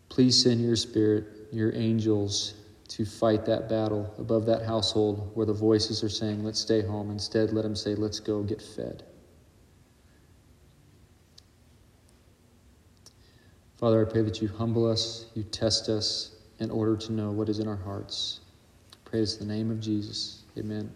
please 0.08 0.40
send 0.40 0.60
your 0.62 0.76
spirit, 0.76 1.24
your 1.52 1.74
angels, 1.74 2.54
to 2.88 3.04
fight 3.04 3.44
that 3.44 3.68
battle 3.68 4.12
above 4.18 4.46
that 4.46 4.64
household 4.64 5.30
where 5.34 5.46
the 5.46 5.52
voices 5.52 6.02
are 6.02 6.08
saying, 6.08 6.42
let's 6.44 6.60
stay 6.60 6.80
home. 6.82 7.10
Instead, 7.10 7.52
let 7.52 7.62
them 7.62 7.76
say, 7.76 7.94
let's 7.94 8.20
go 8.20 8.42
get 8.42 8.62
fed. 8.62 9.02
Father, 13.78 14.04
I 14.04 14.10
pray 14.10 14.22
that 14.22 14.40
you 14.42 14.48
humble 14.48 14.90
us, 14.90 15.26
you 15.34 15.44
test 15.44 15.88
us 15.88 16.36
in 16.58 16.70
order 16.70 16.96
to 16.96 17.12
know 17.12 17.30
what 17.30 17.48
is 17.48 17.60
in 17.60 17.68
our 17.68 17.76
hearts. 17.76 18.40
In 19.10 19.24
the 19.38 19.44
name 19.46 19.70
of 19.70 19.80
Jesus. 19.80 20.42
Amen. 20.58 20.92